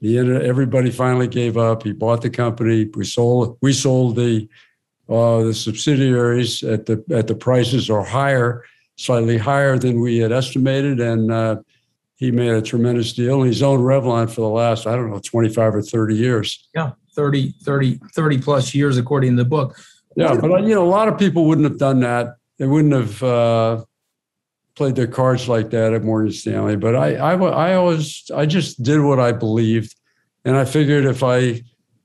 He 0.00 0.18
ended, 0.18 0.42
everybody 0.42 0.90
finally 0.90 1.28
gave 1.28 1.56
up. 1.56 1.84
He 1.84 1.92
bought 1.92 2.22
the 2.22 2.30
company. 2.30 2.90
We 2.94 3.04
sold 3.04 3.56
we 3.62 3.72
sold 3.72 4.16
the 4.16 4.48
uh, 5.08 5.44
the 5.44 5.54
subsidiaries 5.54 6.62
at 6.62 6.86
the 6.86 7.04
at 7.10 7.26
the 7.26 7.34
prices 7.34 7.88
or 7.88 8.04
higher, 8.04 8.64
slightly 8.96 9.38
higher 9.38 9.78
than 9.78 10.00
we 10.00 10.18
had 10.18 10.32
estimated, 10.32 11.00
and 11.00 11.30
uh, 11.30 11.56
he 12.16 12.30
made 12.30 12.50
a 12.50 12.62
tremendous 12.62 13.12
deal. 13.12 13.42
And 13.42 13.52
he's 13.52 13.62
owned 13.62 13.82
Revlon 13.82 14.28
for 14.28 14.40
the 14.40 14.48
last 14.48 14.86
I 14.86 14.96
don't 14.96 15.10
know 15.10 15.20
25 15.20 15.74
or 15.74 15.82
30 15.82 16.14
years. 16.14 16.68
Yeah, 16.74 16.92
30 17.14 17.54
30 17.62 18.00
30 18.14 18.38
plus 18.38 18.74
years 18.74 18.98
according 18.98 19.36
to 19.36 19.42
the 19.42 19.48
book. 19.48 19.78
Yeah, 20.16 20.36
but 20.36 20.62
you 20.62 20.74
know 20.74 20.84
a 20.84 20.86
lot 20.86 21.08
of 21.08 21.18
people 21.18 21.46
wouldn't 21.46 21.68
have 21.68 21.78
done 21.78 22.00
that 22.00 22.36
they 22.58 22.66
wouldn't 22.66 22.94
have 22.94 23.22
uh, 23.22 23.84
played 24.74 24.96
their 24.96 25.06
cards 25.06 25.48
like 25.48 25.70
that 25.70 25.92
at 25.92 26.02
Morgan 26.04 26.32
Stanley. 26.32 26.76
But 26.76 26.94
I, 26.94 27.14
I, 27.16 27.34
I 27.34 27.74
always, 27.74 28.30
I 28.34 28.46
just 28.46 28.82
did 28.82 29.00
what 29.00 29.18
I 29.18 29.32
believed, 29.32 29.94
and 30.44 30.56
I 30.56 30.64
figured 30.64 31.04
if 31.04 31.22
I, 31.22 31.62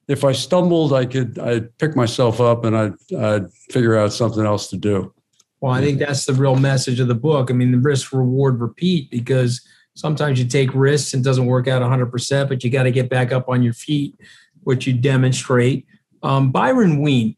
if 0.07 0.23
I 0.23 0.31
stumbled, 0.31 0.93
I 0.93 1.05
could, 1.05 1.37
I'd 1.37 1.77
pick 1.77 1.95
myself 1.95 2.41
up 2.41 2.65
and 2.65 2.75
I'd, 2.75 2.93
I'd 3.15 3.53
figure 3.69 3.95
out 3.95 4.11
something 4.11 4.43
else 4.43 4.69
to 4.71 4.77
do. 4.77 5.13
Well, 5.61 5.73
I 5.73 5.81
think 5.81 5.99
that's 5.99 6.25
the 6.25 6.33
real 6.33 6.55
message 6.55 6.99
of 6.99 7.09
the 7.09 7.15
book. 7.15 7.51
I 7.51 7.53
mean, 7.53 7.71
the 7.71 7.77
risk, 7.77 8.13
reward, 8.13 8.59
repeat, 8.61 9.11
because 9.11 9.61
sometimes 9.99 10.39
you 10.39 10.45
take 10.45 10.73
risks 10.73 11.13
and 11.13 11.23
doesn't 11.23 11.45
work 11.45 11.67
out 11.67 11.81
100%, 11.81 12.47
but 12.47 12.63
you 12.63 12.69
got 12.69 12.83
to 12.83 12.91
get 12.91 13.09
back 13.09 13.31
up 13.31 13.49
on 13.49 13.61
your 13.61 13.73
feet, 13.73 14.15
which 14.63 14.87
you 14.87 14.93
demonstrate. 14.93 15.85
Um, 16.23 16.51
Byron 16.51 17.01
Wien, 17.01 17.35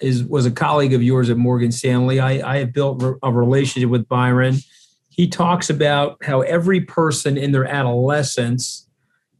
is 0.00 0.24
was 0.24 0.46
a 0.46 0.50
colleague 0.50 0.94
of 0.94 1.02
yours 1.02 1.30
at 1.30 1.36
Morgan 1.36 1.72
Stanley. 1.72 2.18
I, 2.20 2.54
I 2.54 2.58
have 2.58 2.72
built 2.72 3.02
a 3.22 3.32
relationship 3.32 3.90
with 3.90 4.08
Byron. 4.08 4.56
He 5.08 5.28
talks 5.28 5.70
about 5.70 6.16
how 6.22 6.40
every 6.40 6.80
person 6.80 7.36
in 7.36 7.52
their 7.52 7.66
adolescence 7.66 8.88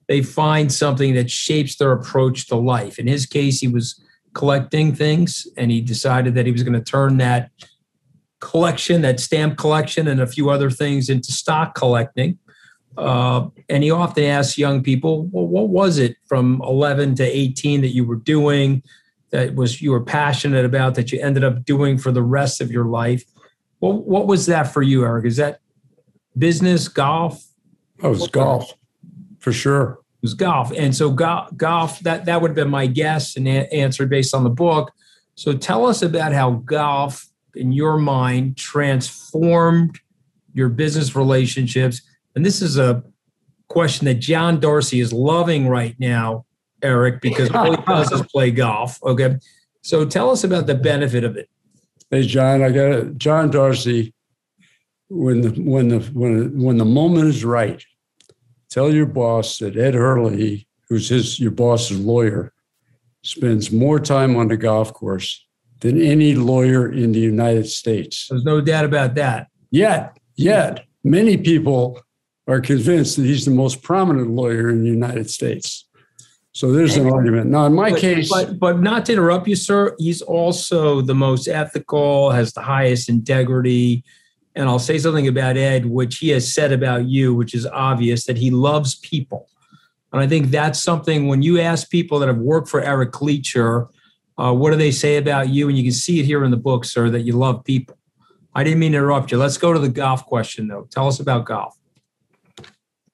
they 0.08 0.20
find 0.22 0.70
something 0.72 1.14
that 1.14 1.30
shapes 1.30 1.76
their 1.76 1.92
approach 1.92 2.48
to 2.48 2.56
life. 2.56 2.98
In 2.98 3.06
his 3.06 3.24
case, 3.24 3.60
he 3.60 3.68
was 3.68 4.00
collecting 4.34 4.94
things, 4.94 5.46
and 5.56 5.70
he 5.70 5.80
decided 5.80 6.34
that 6.34 6.44
he 6.44 6.52
was 6.52 6.62
going 6.62 6.74
to 6.74 6.84
turn 6.84 7.18
that 7.18 7.50
collection, 8.42 9.00
that 9.00 9.20
stamp 9.20 9.56
collection, 9.56 10.06
and 10.06 10.20
a 10.20 10.26
few 10.26 10.50
other 10.50 10.68
things 10.68 11.08
into 11.08 11.32
stock 11.32 11.74
collecting. 11.74 12.38
Uh, 12.98 13.48
and 13.70 13.82
he 13.82 13.90
often 13.90 14.24
asks 14.24 14.58
young 14.58 14.82
people, 14.82 15.24
well, 15.32 15.46
what 15.46 15.70
was 15.70 15.96
it 15.96 16.16
from 16.26 16.60
11 16.62 17.14
to 17.14 17.24
18 17.24 17.80
that 17.80 17.94
you 17.94 18.04
were 18.04 18.16
doing? 18.16 18.82
that 19.32 19.54
was 19.54 19.82
you 19.82 19.90
were 19.90 20.04
passionate 20.04 20.64
about 20.64 20.94
that 20.94 21.10
you 21.10 21.20
ended 21.20 21.42
up 21.42 21.64
doing 21.64 21.98
for 21.98 22.12
the 22.12 22.22
rest 22.22 22.60
of 22.60 22.70
your 22.70 22.84
life. 22.84 23.24
What 23.80 24.06
what 24.06 24.26
was 24.28 24.46
that 24.46 24.64
for 24.72 24.82
you, 24.82 25.04
Eric? 25.04 25.26
Is 25.26 25.38
that 25.38 25.60
business, 26.38 26.86
golf? 26.86 27.42
Oh, 28.02 28.08
it 28.08 28.10
was 28.10 28.28
golf, 28.28 28.72
for 29.40 29.52
sure. 29.52 30.00
It 30.22 30.22
was 30.22 30.34
golf, 30.34 30.70
and 30.76 30.94
so 30.94 31.10
go- 31.10 31.48
golf. 31.56 31.98
That 32.00 32.26
that 32.26 32.40
would 32.40 32.50
have 32.50 32.56
been 32.56 32.70
my 32.70 32.86
guess 32.86 33.36
and 33.36 33.48
a- 33.48 33.72
answer 33.74 34.06
based 34.06 34.34
on 34.34 34.44
the 34.44 34.50
book. 34.50 34.92
So 35.34 35.54
tell 35.54 35.86
us 35.86 36.02
about 36.02 36.32
how 36.32 36.50
golf, 36.50 37.26
in 37.54 37.72
your 37.72 37.98
mind, 37.98 38.56
transformed 38.56 39.98
your 40.54 40.68
business 40.68 41.16
relationships. 41.16 42.02
And 42.34 42.44
this 42.44 42.62
is 42.62 42.78
a 42.78 43.02
question 43.68 44.06
that 44.06 44.14
John 44.14 44.60
Darcy 44.60 45.00
is 45.00 45.12
loving 45.12 45.68
right 45.68 45.94
now 45.98 46.44
Eric, 46.82 47.20
because 47.20 47.50
all 47.54 47.70
he 47.70 47.82
does 47.82 48.12
is 48.12 48.22
play 48.22 48.50
golf. 48.50 49.02
Okay. 49.02 49.38
So 49.82 50.04
tell 50.04 50.30
us 50.30 50.44
about 50.44 50.66
the 50.66 50.74
benefit 50.74 51.24
of 51.24 51.36
it. 51.36 51.48
Hey, 52.10 52.26
John, 52.26 52.62
I 52.62 52.70
got 52.70 52.92
it. 52.92 53.18
John 53.18 53.50
Darcy. 53.50 54.14
When 55.08 55.42
the 55.42 55.50
when 55.60 55.88
the 55.88 56.00
when 56.14 56.58
when 56.58 56.78
the 56.78 56.86
moment 56.86 57.28
is 57.28 57.44
right, 57.44 57.84
tell 58.70 58.90
your 58.90 59.04
boss 59.04 59.58
that 59.58 59.76
Ed 59.76 59.92
Herlihy, 59.92 60.66
who's 60.88 61.10
his 61.10 61.38
your 61.38 61.50
boss's 61.50 62.00
lawyer, 62.00 62.54
spends 63.22 63.70
more 63.70 64.00
time 64.00 64.36
on 64.36 64.48
the 64.48 64.56
golf 64.56 64.94
course 64.94 65.46
than 65.82 66.00
any 66.00 66.34
lawyer 66.34 66.90
in 66.90 67.12
the 67.12 67.18
United 67.18 67.66
States. 67.66 68.28
There's 68.30 68.44
no 68.44 68.60
doubt 68.60 68.84
about 68.84 69.14
that. 69.16 69.48
Yet, 69.70 70.16
yet, 70.36 70.86
many 71.04 71.36
people 71.36 72.00
are 72.46 72.60
convinced 72.60 73.16
that 73.16 73.24
he's 73.24 73.44
the 73.44 73.50
most 73.50 73.82
prominent 73.82 74.30
lawyer 74.30 74.70
in 74.70 74.82
the 74.82 74.90
United 74.90 75.28
States. 75.28 75.86
So 76.52 76.70
there's 76.72 76.96
an 76.96 77.10
argument. 77.10 77.50
Now, 77.50 77.66
in 77.66 77.74
my 77.74 77.90
but, 77.90 78.00
case, 78.00 78.30
but 78.30 78.58
but 78.58 78.80
not 78.80 79.06
to 79.06 79.12
interrupt 79.14 79.48
you, 79.48 79.56
sir. 79.56 79.96
He's 79.98 80.22
also 80.22 81.00
the 81.00 81.14
most 81.14 81.48
ethical, 81.48 82.30
has 82.30 82.52
the 82.52 82.60
highest 82.60 83.08
integrity, 83.08 84.04
and 84.54 84.68
I'll 84.68 84.78
say 84.78 84.98
something 84.98 85.26
about 85.28 85.56
Ed, 85.56 85.86
which 85.86 86.18
he 86.18 86.28
has 86.28 86.52
said 86.52 86.70
about 86.70 87.06
you, 87.06 87.34
which 87.34 87.54
is 87.54 87.66
obvious 87.66 88.24
that 88.26 88.36
he 88.36 88.50
loves 88.50 88.96
people, 88.96 89.48
and 90.12 90.20
I 90.20 90.26
think 90.26 90.50
that's 90.50 90.82
something 90.82 91.26
when 91.26 91.40
you 91.42 91.58
ask 91.58 91.88
people 91.88 92.18
that 92.18 92.28
have 92.28 92.38
worked 92.38 92.68
for 92.68 92.82
Eric 92.82 93.12
Gleacher, 93.12 93.88
uh, 94.38 94.52
what 94.52 94.70
do 94.70 94.76
they 94.76 94.90
say 94.90 95.16
about 95.16 95.48
you? 95.48 95.68
And 95.68 95.76
you 95.76 95.84
can 95.84 95.92
see 95.92 96.20
it 96.20 96.26
here 96.26 96.44
in 96.44 96.50
the 96.50 96.56
book, 96.56 96.84
sir, 96.84 97.10
that 97.10 97.22
you 97.22 97.32
love 97.34 97.64
people. 97.64 97.96
I 98.54 98.64
didn't 98.64 98.80
mean 98.80 98.92
to 98.92 98.98
interrupt 98.98 99.32
you. 99.32 99.38
Let's 99.38 99.56
go 99.56 99.72
to 99.72 99.78
the 99.78 99.88
golf 99.88 100.26
question, 100.26 100.68
though. 100.68 100.86
Tell 100.90 101.08
us 101.08 101.20
about 101.20 101.46
golf. 101.46 101.76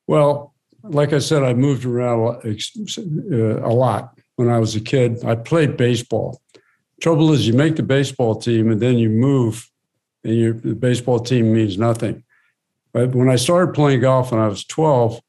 Well, 0.06 0.54
like 0.82 1.12
I 1.12 1.18
said, 1.18 1.42
I 1.42 1.54
moved 1.54 1.84
around 1.84 2.38
uh, 2.44 3.66
a 3.66 3.72
lot 3.72 4.18
when 4.36 4.48
I 4.48 4.58
was 4.58 4.74
a 4.74 4.80
kid. 4.80 5.24
I 5.24 5.34
played 5.34 5.76
baseball. 5.76 6.40
Trouble 7.00 7.32
is, 7.32 7.46
you 7.46 7.54
make 7.54 7.76
the 7.76 7.82
baseball 7.82 8.34
team 8.36 8.70
and 8.70 8.80
then 8.80 8.98
you 8.98 9.08
move, 9.08 9.68
and 10.24 10.34
your 10.34 10.54
baseball 10.54 11.20
team 11.20 11.52
means 11.52 11.78
nothing. 11.78 12.24
But 12.92 13.14
when 13.14 13.28
I 13.28 13.36
started 13.36 13.74
playing 13.74 14.00
golf 14.00 14.32
when 14.32 14.40
I 14.40 14.48
was 14.48 14.64
12, 14.64 15.20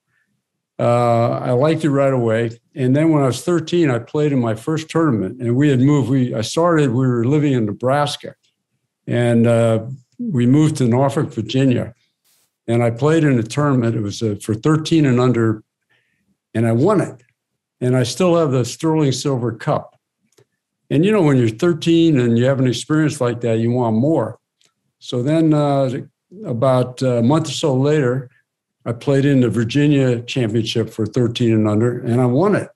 uh, 0.80 1.40
I 1.42 1.52
liked 1.52 1.84
it 1.84 1.92
right 1.92 2.14
away. 2.14 2.58
And 2.76 2.96
then 2.96 3.10
when 3.12 3.22
I 3.22 3.28
was 3.28 3.44
13, 3.44 3.90
I 3.90 4.00
played 4.00 4.32
in 4.32 4.40
my 4.40 4.56
first 4.56 4.90
tournament, 4.90 5.42
and 5.42 5.56
we 5.56 5.70
had 5.70 5.80
moved. 5.80 6.10
We 6.10 6.34
I 6.34 6.42
started. 6.42 6.92
We 6.92 7.08
were 7.08 7.26
living 7.26 7.54
in 7.54 7.66
Nebraska, 7.66 8.36
and 9.06 9.46
uh, 9.46 9.86
we 10.18 10.46
moved 10.46 10.78
to 10.78 10.86
Norfolk, 10.86 11.34
Virginia 11.34 11.94
and 12.70 12.84
I 12.84 12.92
played 12.92 13.24
in 13.24 13.38
a 13.40 13.44
tournament. 13.44 13.96
It 13.96 14.02
was 14.02 14.22
uh, 14.22 14.36
for 14.42 14.54
13 14.54 15.08
and 15.08 15.20
under, 15.20 15.64
and 16.54 16.68
I 16.68 16.72
won 16.72 17.02
it. 17.02 17.24
And 17.82 17.98
I 17.98 18.04
still 18.04 18.38
have 18.38 18.52
the 18.52 18.64
Sterling 18.64 19.12
Silver 19.12 19.54
Cup. 19.54 20.00
And 20.92 21.04
you 21.04 21.12
know, 21.12 21.24
when 21.24 21.38
you're 21.38 21.50
13 21.50 22.20
and 22.20 22.38
you 22.38 22.46
have 22.46 22.60
an 22.60 22.68
experience 22.68 23.20
like 23.20 23.42
that, 23.42 23.58
you 23.58 23.72
want 23.72 23.98
more. 23.98 24.38
So 25.00 25.24
then, 25.24 25.54
uh, 25.54 26.02
about 26.46 27.02
a 27.02 27.24
month 27.24 27.50
or 27.50 27.54
so 27.54 27.76
later, 27.76 28.30
I 28.90 28.92
played 28.92 29.24
in 29.24 29.42
the 29.42 29.50
Virginia 29.50 30.20
Championship 30.24 30.90
for 30.90 31.06
13 31.06 31.54
and 31.54 31.68
under, 31.68 32.00
and 32.00 32.20
I 32.20 32.26
won 32.26 32.56
it. 32.56 32.70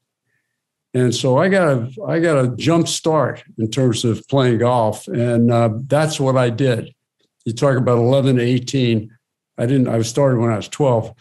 And 0.94 1.14
so 1.14 1.40
I 1.40 1.50
got 1.50 1.68
a 1.70 1.90
I 2.08 2.20
got 2.20 2.38
a 2.38 2.56
jump 2.56 2.88
start 2.88 3.44
in 3.58 3.72
terms 3.72 4.06
of 4.06 4.28
playing 4.28 4.60
golf, 4.60 5.08
and 5.08 5.50
uh, 5.50 5.72
that's 5.88 6.20
what 6.20 6.38
I 6.38 6.52
did. 6.52 6.94
You 7.46 7.54
talk 7.54 7.78
about 7.78 7.98
11 7.98 8.36
to 8.36 8.44
18. 8.44 9.10
I 9.58 9.66
didn't. 9.66 9.88
I 9.88 10.00
started 10.04 10.40
when 10.40 10.52
I 10.52 10.58
was 10.58 10.68
12, 10.68 11.16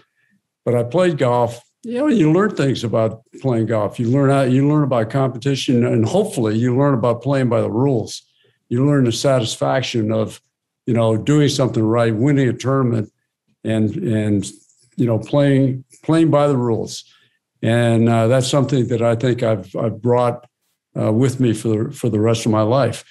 but 0.67 0.75
I 0.75 0.83
played 0.83 1.17
golf. 1.17 1.63
You 1.85 1.99
know, 2.01 2.07
you 2.09 2.31
learn 2.31 2.55
things 2.55 2.85
about 2.85 3.23
playing 3.41 3.67
golf. 3.67 3.99
You 3.99 4.11
learn 4.11 4.29
how 4.29 4.43
you 4.43 4.69
learn 4.69 4.85
about 4.85 5.09
competition, 5.09 5.87
and 5.87 6.05
hopefully, 6.05 6.59
you 6.59 6.77
learn 6.77 6.93
about 6.93 7.23
playing 7.23 7.49
by 7.49 7.63
the 7.63 7.71
rules. 7.71 8.21
You 8.69 8.85
learn 8.85 9.05
the 9.05 9.13
satisfaction 9.13 10.13
of, 10.13 10.43
you 10.85 10.93
know, 10.93 11.17
doing 11.17 11.49
something 11.49 11.83
right, 11.83 12.15
winning 12.15 12.51
a 12.51 12.53
tournament, 12.53 13.11
and 13.65 13.97
and 13.97 14.53
you 14.97 15.07
know, 15.07 15.19
playing 15.19 15.85
playing 16.03 16.31
by 16.31 16.47
the 16.47 16.57
rules 16.57 17.05
and 17.63 18.09
uh, 18.09 18.27
that's 18.27 18.49
something 18.49 18.89
that 18.89 19.03
I 19.03 19.15
think 19.15 19.43
I've 19.43 19.75
I've 19.77 20.03
brought 20.03 20.47
uh, 21.01 21.13
with 21.13 21.41
me 21.41 21.55
for 21.55 21.69
the 21.69 21.93
for 21.93 22.09
the 22.09 22.21
rest 22.21 22.45
of 22.45 22.53
my 22.53 22.63
life. 22.63 23.05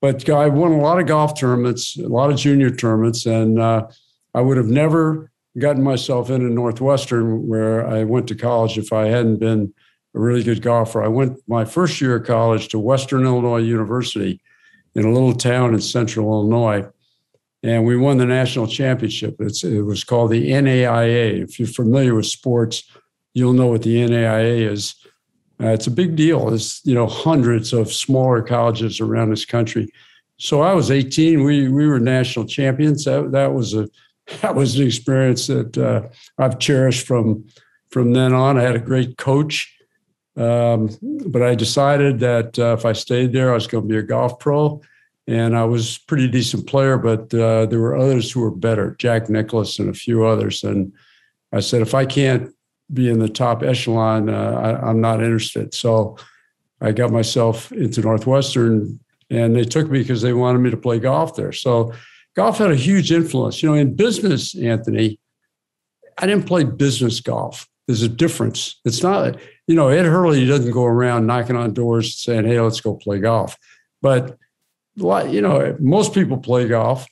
But 0.00 0.28
I 0.28 0.48
won 0.48 0.72
a 0.72 0.80
lot 0.80 1.00
of 1.00 1.06
golf 1.06 1.38
tournaments, 1.38 1.96
a 1.96 2.08
lot 2.08 2.30
of 2.30 2.36
junior 2.36 2.70
tournaments, 2.70 3.26
and 3.26 3.60
uh, 3.60 3.88
I 4.34 4.40
would 4.40 4.56
have 4.56 4.66
never 4.66 5.30
gotten 5.58 5.82
myself 5.82 6.30
into 6.30 6.46
Northwestern 6.46 7.48
where 7.48 7.86
I 7.86 8.04
went 8.04 8.28
to 8.28 8.34
college 8.34 8.78
if 8.78 8.92
I 8.92 9.06
hadn't 9.06 9.38
been 9.38 9.72
a 10.14 10.20
really 10.20 10.44
good 10.44 10.62
golfer. 10.62 11.02
I 11.02 11.08
went 11.08 11.38
my 11.48 11.64
first 11.64 12.00
year 12.00 12.16
of 12.16 12.26
college 12.26 12.68
to 12.68 12.78
Western 12.78 13.24
Illinois 13.24 13.58
University 13.58 14.40
in 14.94 15.04
a 15.04 15.12
little 15.12 15.34
town 15.34 15.74
in 15.74 15.80
central 15.80 16.28
Illinois. 16.28 16.86
And 17.62 17.84
we 17.84 17.96
won 17.96 18.18
the 18.18 18.26
national 18.26 18.66
championship. 18.66 19.36
It's, 19.40 19.64
it 19.64 19.82
was 19.82 20.04
called 20.04 20.30
the 20.30 20.50
NAIA. 20.50 21.42
If 21.42 21.58
you're 21.58 21.68
familiar 21.68 22.14
with 22.14 22.26
sports, 22.26 22.84
you'll 23.34 23.54
know 23.54 23.68
what 23.68 23.82
the 23.82 23.96
NAIA 23.96 24.70
is. 24.70 24.94
Uh, 25.60 25.68
it's 25.68 25.86
a 25.86 25.90
big 25.90 26.16
deal. 26.16 26.46
There's 26.46 26.80
you 26.84 26.94
know 26.94 27.06
hundreds 27.06 27.72
of 27.72 27.92
smaller 27.92 28.42
colleges 28.42 29.00
around 29.00 29.30
this 29.30 29.44
country. 29.44 29.90
So 30.38 30.60
I 30.60 30.74
was 30.74 30.90
18. 30.90 31.44
We 31.44 31.68
we 31.68 31.86
were 31.86 31.98
national 31.98 32.46
champions. 32.46 33.04
That 33.04 33.32
that 33.32 33.54
was 33.54 33.74
a 33.74 33.88
that 34.42 34.54
was 34.54 34.78
an 34.78 34.86
experience 34.86 35.46
that 35.46 35.78
uh, 35.78 36.08
I've 36.38 36.58
cherished 36.58 37.06
from 37.06 37.46
from 37.90 38.12
then 38.12 38.34
on. 38.34 38.58
I 38.58 38.62
had 38.62 38.76
a 38.76 38.80
great 38.80 39.16
coach, 39.16 39.74
um, 40.36 40.90
but 41.28 41.42
I 41.42 41.54
decided 41.54 42.20
that 42.20 42.58
uh, 42.58 42.74
if 42.78 42.84
I 42.84 42.92
stayed 42.92 43.32
there, 43.32 43.50
I 43.50 43.54
was 43.54 43.66
going 43.66 43.84
to 43.84 43.88
be 43.88 43.98
a 43.98 44.02
golf 44.02 44.38
pro. 44.38 44.82
And 45.28 45.56
I 45.56 45.64
was 45.64 45.98
pretty 45.98 46.28
decent 46.28 46.66
player, 46.68 46.98
but 46.98 47.34
uh, 47.34 47.66
there 47.66 47.80
were 47.80 47.96
others 47.96 48.30
who 48.30 48.40
were 48.40 48.50
better, 48.50 48.94
Jack 48.98 49.28
Nicklaus 49.28 49.78
and 49.78 49.88
a 49.88 49.94
few 49.94 50.24
others. 50.24 50.62
And 50.62 50.92
I 51.52 51.60
said, 51.60 51.82
if 51.82 51.94
I 51.94 52.06
can't 52.06 52.54
be 52.92 53.10
in 53.10 53.18
the 53.18 53.28
top 53.28 53.62
echelon, 53.62 54.30
uh, 54.30 54.78
I, 54.84 54.90
am 54.90 55.00
not 55.00 55.22
interested. 55.22 55.74
So 55.74 56.16
I 56.80 56.92
got 56.92 57.10
myself 57.10 57.72
into 57.72 58.02
Northwestern, 58.02 59.00
and 59.30 59.56
they 59.56 59.64
took 59.64 59.90
me 59.90 60.00
because 60.00 60.22
they 60.22 60.32
wanted 60.32 60.58
me 60.58 60.70
to 60.70 60.76
play 60.76 61.00
golf 61.00 61.34
there. 61.34 61.52
So 61.52 61.92
golf 62.36 62.58
had 62.58 62.70
a 62.70 62.76
huge 62.76 63.10
influence. 63.10 63.62
You 63.62 63.70
know, 63.70 63.74
in 63.74 63.96
business, 63.96 64.54
Anthony, 64.54 65.18
I 66.18 66.26
didn't 66.26 66.46
play 66.46 66.62
business 66.62 67.20
golf. 67.20 67.66
There's 67.86 68.02
a 68.02 68.08
difference. 68.08 68.80
It's 68.84 69.02
not, 69.02 69.38
you 69.66 69.74
know, 69.74 69.88
Ed 69.88 70.04
Herlihy 70.04 70.46
doesn't 70.46 70.72
go 70.72 70.84
around 70.84 71.26
knocking 71.26 71.56
on 71.56 71.72
doors 71.72 72.16
saying, 72.16 72.44
"Hey, 72.44 72.60
let's 72.60 72.80
go 72.80 72.94
play 72.94 73.18
golf." 73.20 73.56
But 74.02 74.36
you 74.96 75.40
know, 75.40 75.76
most 75.78 76.14
people 76.14 76.38
play 76.38 76.68
golf. 76.68 77.06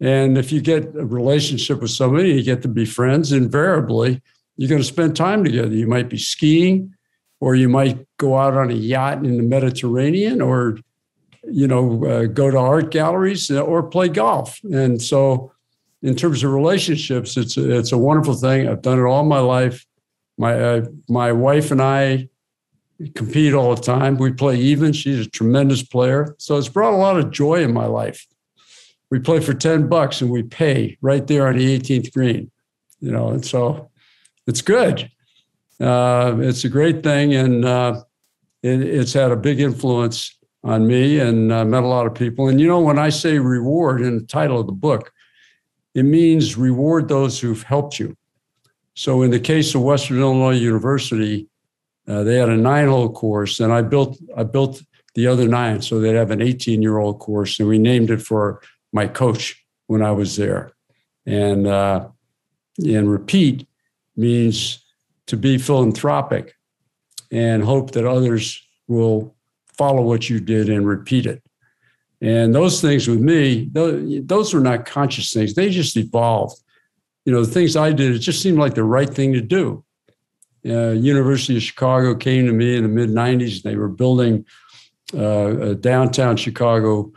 And 0.00 0.36
if 0.36 0.50
you 0.50 0.60
get 0.60 0.84
a 0.96 1.06
relationship 1.06 1.80
with 1.80 1.90
somebody, 1.90 2.30
you 2.30 2.42
get 2.42 2.62
to 2.62 2.68
be 2.68 2.84
friends. 2.84 3.32
Invariably, 3.32 4.20
you're 4.56 4.68
going 4.68 4.80
to 4.80 4.86
spend 4.86 5.16
time 5.16 5.44
together. 5.44 5.74
You 5.74 5.86
might 5.86 6.08
be 6.08 6.18
skiing, 6.18 6.94
or 7.40 7.54
you 7.54 7.68
might 7.68 8.04
go 8.18 8.36
out 8.36 8.54
on 8.54 8.70
a 8.70 8.74
yacht 8.74 9.24
in 9.24 9.36
the 9.36 9.42
Mediterranean, 9.42 10.40
or 10.40 10.78
you 11.44 11.66
know, 11.66 12.04
uh, 12.04 12.24
go 12.26 12.50
to 12.50 12.58
art 12.58 12.90
galleries 12.90 13.50
uh, 13.50 13.60
or 13.60 13.82
play 13.82 14.08
golf. 14.08 14.60
And 14.64 15.00
so, 15.00 15.52
in 16.02 16.16
terms 16.16 16.42
of 16.42 16.52
relationships, 16.52 17.36
it's 17.36 17.56
a, 17.56 17.78
it's 17.78 17.92
a 17.92 17.98
wonderful 17.98 18.34
thing. 18.34 18.68
I've 18.68 18.82
done 18.82 18.98
it 18.98 19.04
all 19.04 19.24
my 19.24 19.40
life. 19.40 19.86
My 20.36 20.60
uh, 20.60 20.86
my 21.08 21.30
wife 21.32 21.70
and 21.70 21.80
I 21.80 22.28
compete 23.10 23.54
all 23.54 23.74
the 23.74 23.82
time. 23.82 24.16
We 24.16 24.32
play 24.32 24.56
even. 24.56 24.92
She's 24.92 25.26
a 25.26 25.30
tremendous 25.30 25.82
player, 25.82 26.34
so 26.38 26.56
it's 26.56 26.68
brought 26.68 26.94
a 26.94 26.96
lot 26.96 27.18
of 27.18 27.30
joy 27.30 27.62
in 27.62 27.72
my 27.72 27.86
life. 27.86 28.26
We 29.10 29.18
play 29.18 29.40
for 29.40 29.54
ten 29.54 29.88
bucks 29.88 30.20
and 30.20 30.30
we 30.30 30.42
pay 30.42 30.96
right 31.00 31.26
there 31.26 31.46
on 31.46 31.56
the 31.56 31.78
18th 31.78 32.12
green, 32.12 32.50
you 33.00 33.10
know, 33.10 33.28
and 33.28 33.44
so 33.44 33.90
it's 34.46 34.62
good. 34.62 35.10
Uh, 35.80 36.36
it's 36.38 36.64
a 36.64 36.68
great 36.68 37.02
thing, 37.02 37.34
and 37.34 37.64
uh, 37.64 38.02
it, 38.62 38.80
it's 38.80 39.12
had 39.12 39.32
a 39.32 39.36
big 39.36 39.60
influence 39.60 40.36
on 40.64 40.86
me 40.86 41.18
and 41.18 41.52
uh, 41.52 41.64
met 41.64 41.82
a 41.82 41.86
lot 41.86 42.06
of 42.06 42.14
people. 42.14 42.48
And 42.48 42.60
you 42.60 42.68
know, 42.68 42.80
when 42.80 42.98
I 42.98 43.08
say 43.08 43.38
reward 43.38 44.00
in 44.00 44.18
the 44.18 44.26
title 44.26 44.60
of 44.60 44.66
the 44.66 44.72
book, 44.72 45.12
it 45.94 46.04
means 46.04 46.56
reward 46.56 47.08
those 47.08 47.40
who've 47.40 47.62
helped 47.62 47.98
you. 47.98 48.16
So, 48.94 49.22
in 49.22 49.30
the 49.30 49.40
case 49.40 49.74
of 49.74 49.82
Western 49.82 50.20
Illinois 50.20 50.56
University, 50.56 51.48
uh, 52.08 52.22
they 52.24 52.36
had 52.36 52.48
a 52.48 52.56
nine-hole 52.56 53.12
course, 53.12 53.60
and 53.60 53.72
I 53.72 53.82
built 53.82 54.18
I 54.36 54.42
built 54.42 54.82
the 55.14 55.26
other 55.26 55.46
nine, 55.46 55.82
so 55.82 56.00
they'd 56.00 56.14
have 56.14 56.30
an 56.30 56.40
18-year-old 56.40 57.18
course, 57.18 57.60
and 57.60 57.68
we 57.68 57.78
named 57.78 58.10
it 58.10 58.22
for 58.22 58.62
my 58.92 59.06
coach 59.06 59.62
when 59.86 60.02
I 60.02 60.10
was 60.10 60.36
there. 60.36 60.72
And 61.26 61.66
uh, 61.66 62.08
and 62.78 63.10
repeat 63.10 63.66
means 64.16 64.84
to 65.26 65.36
be 65.36 65.58
philanthropic 65.58 66.54
and 67.30 67.62
hope 67.62 67.92
that 67.92 68.06
others 68.06 68.60
will 68.88 69.34
follow 69.72 70.02
what 70.02 70.28
you 70.28 70.40
did 70.40 70.68
and 70.68 70.86
repeat 70.86 71.26
it. 71.26 71.42
And 72.20 72.54
those 72.54 72.80
things 72.80 73.08
with 73.08 73.20
me, 73.20 73.68
those 73.72 74.54
were 74.54 74.60
not 74.60 74.86
conscious 74.86 75.32
things. 75.32 75.54
They 75.54 75.70
just 75.70 75.96
evolved. 75.96 76.60
You 77.24 77.32
know, 77.32 77.44
the 77.44 77.50
things 77.50 77.76
I 77.76 77.92
did, 77.92 78.14
it 78.14 78.18
just 78.18 78.42
seemed 78.42 78.58
like 78.58 78.74
the 78.74 78.84
right 78.84 79.08
thing 79.08 79.32
to 79.32 79.40
do. 79.40 79.84
Uh, 80.64 80.90
University 80.90 81.56
of 81.56 81.62
Chicago 81.62 82.14
came 82.14 82.46
to 82.46 82.52
me 82.52 82.76
in 82.76 82.82
the 82.82 82.88
mid 82.88 83.10
90s. 83.10 83.62
They 83.62 83.76
were 83.76 83.88
building 83.88 84.44
uh, 85.14 85.58
a 85.60 85.74
downtown 85.74 86.36
Chicago 86.36 87.12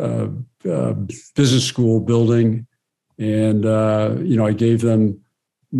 uh, 0.00 0.28
uh 0.68 0.92
business 1.34 1.64
school 1.64 2.00
building. 2.00 2.66
And, 3.18 3.66
uh, 3.66 4.14
you 4.20 4.36
know, 4.36 4.46
I 4.46 4.52
gave 4.52 4.80
them 4.80 5.20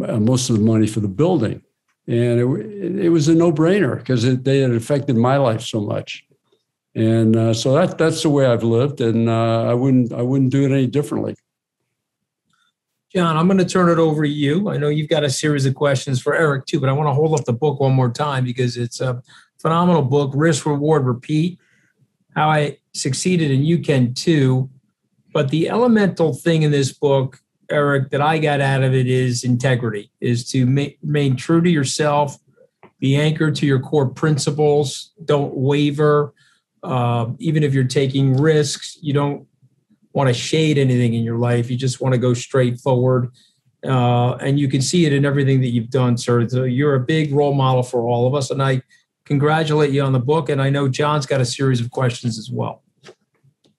uh, 0.04 0.20
most 0.20 0.50
of 0.50 0.56
the 0.56 0.62
money 0.62 0.86
for 0.86 1.00
the 1.00 1.08
building. 1.08 1.62
And 2.06 2.40
it, 2.40 3.04
it 3.04 3.08
was 3.08 3.28
a 3.28 3.34
no 3.34 3.50
brainer 3.50 3.98
because 3.98 4.22
they 4.22 4.58
had 4.60 4.72
affected 4.72 5.16
my 5.16 5.36
life 5.38 5.62
so 5.62 5.80
much. 5.80 6.24
And 6.94 7.56
so 7.56 7.74
that, 7.74 7.98
that's 7.98 8.22
the 8.22 8.30
way 8.30 8.46
I've 8.46 8.64
lived. 8.64 9.00
And 9.00 9.30
I, 9.30 9.72
wouldn't, 9.74 10.12
I 10.12 10.22
wouldn't 10.22 10.50
do 10.50 10.64
it 10.64 10.72
any 10.72 10.88
differently. 10.88 11.36
John, 13.12 13.36
I'm 13.36 13.46
going 13.46 13.58
to 13.58 13.64
turn 13.64 13.88
it 13.88 13.98
over 13.98 14.22
to 14.22 14.28
you. 14.28 14.70
I 14.70 14.76
know 14.76 14.88
you've 14.88 15.08
got 15.08 15.24
a 15.24 15.30
series 15.30 15.66
of 15.66 15.74
questions 15.74 16.22
for 16.22 16.34
Eric 16.34 16.66
too, 16.66 16.78
but 16.78 16.88
I 16.88 16.92
want 16.92 17.08
to 17.08 17.14
hold 17.14 17.38
up 17.38 17.44
the 17.44 17.52
book 17.52 17.80
one 17.80 17.92
more 17.92 18.10
time 18.10 18.44
because 18.44 18.76
it's 18.76 19.00
a 19.00 19.20
phenomenal 19.58 20.02
book, 20.02 20.30
Risk, 20.34 20.64
Reward, 20.64 21.04
Repeat 21.04 21.58
How 22.36 22.50
I 22.50 22.78
Succeeded 22.94 23.50
and 23.50 23.66
You 23.66 23.80
Can 23.80 24.14
Too. 24.14 24.70
But 25.32 25.48
the 25.48 25.68
elemental 25.68 26.34
thing 26.34 26.62
in 26.62 26.70
this 26.70 26.92
book 26.92 27.40
Eric, 27.70 28.10
that 28.10 28.20
I 28.20 28.38
got 28.38 28.60
out 28.60 28.82
of 28.82 28.94
it 28.94 29.06
is 29.06 29.44
integrity, 29.44 30.10
is 30.20 30.48
to 30.50 30.64
remain 31.02 31.36
true 31.36 31.60
to 31.60 31.70
yourself, 31.70 32.36
be 32.98 33.16
anchored 33.16 33.54
to 33.56 33.66
your 33.66 33.80
core 33.80 34.08
principles, 34.08 35.12
don't 35.24 35.54
waver. 35.54 36.34
Uh, 36.82 37.30
even 37.38 37.62
if 37.62 37.74
you're 37.74 37.84
taking 37.84 38.34
risks, 38.34 38.98
you 39.00 39.12
don't 39.12 39.46
want 40.12 40.28
to 40.28 40.34
shade 40.34 40.78
anything 40.78 41.14
in 41.14 41.22
your 41.22 41.38
life. 41.38 41.70
You 41.70 41.76
just 41.76 42.00
want 42.00 42.14
to 42.14 42.18
go 42.18 42.34
straight 42.34 42.78
forward. 42.80 43.30
Uh, 43.84 44.34
and 44.34 44.58
you 44.60 44.68
can 44.68 44.82
see 44.82 45.06
it 45.06 45.12
in 45.12 45.24
everything 45.24 45.60
that 45.60 45.68
you've 45.68 45.90
done, 45.90 46.16
sir. 46.16 46.46
So 46.48 46.64
you're 46.64 46.96
a 46.96 47.00
big 47.00 47.32
role 47.32 47.54
model 47.54 47.82
for 47.82 48.02
all 48.02 48.26
of 48.26 48.34
us. 48.34 48.50
And 48.50 48.62
I 48.62 48.82
congratulate 49.24 49.90
you 49.90 50.02
on 50.02 50.12
the 50.12 50.20
book. 50.20 50.48
And 50.48 50.60
I 50.60 50.70
know 50.70 50.88
John's 50.88 51.26
got 51.26 51.40
a 51.40 51.46
series 51.46 51.80
of 51.80 51.90
questions 51.90 52.38
as 52.38 52.50
well. 52.50 52.82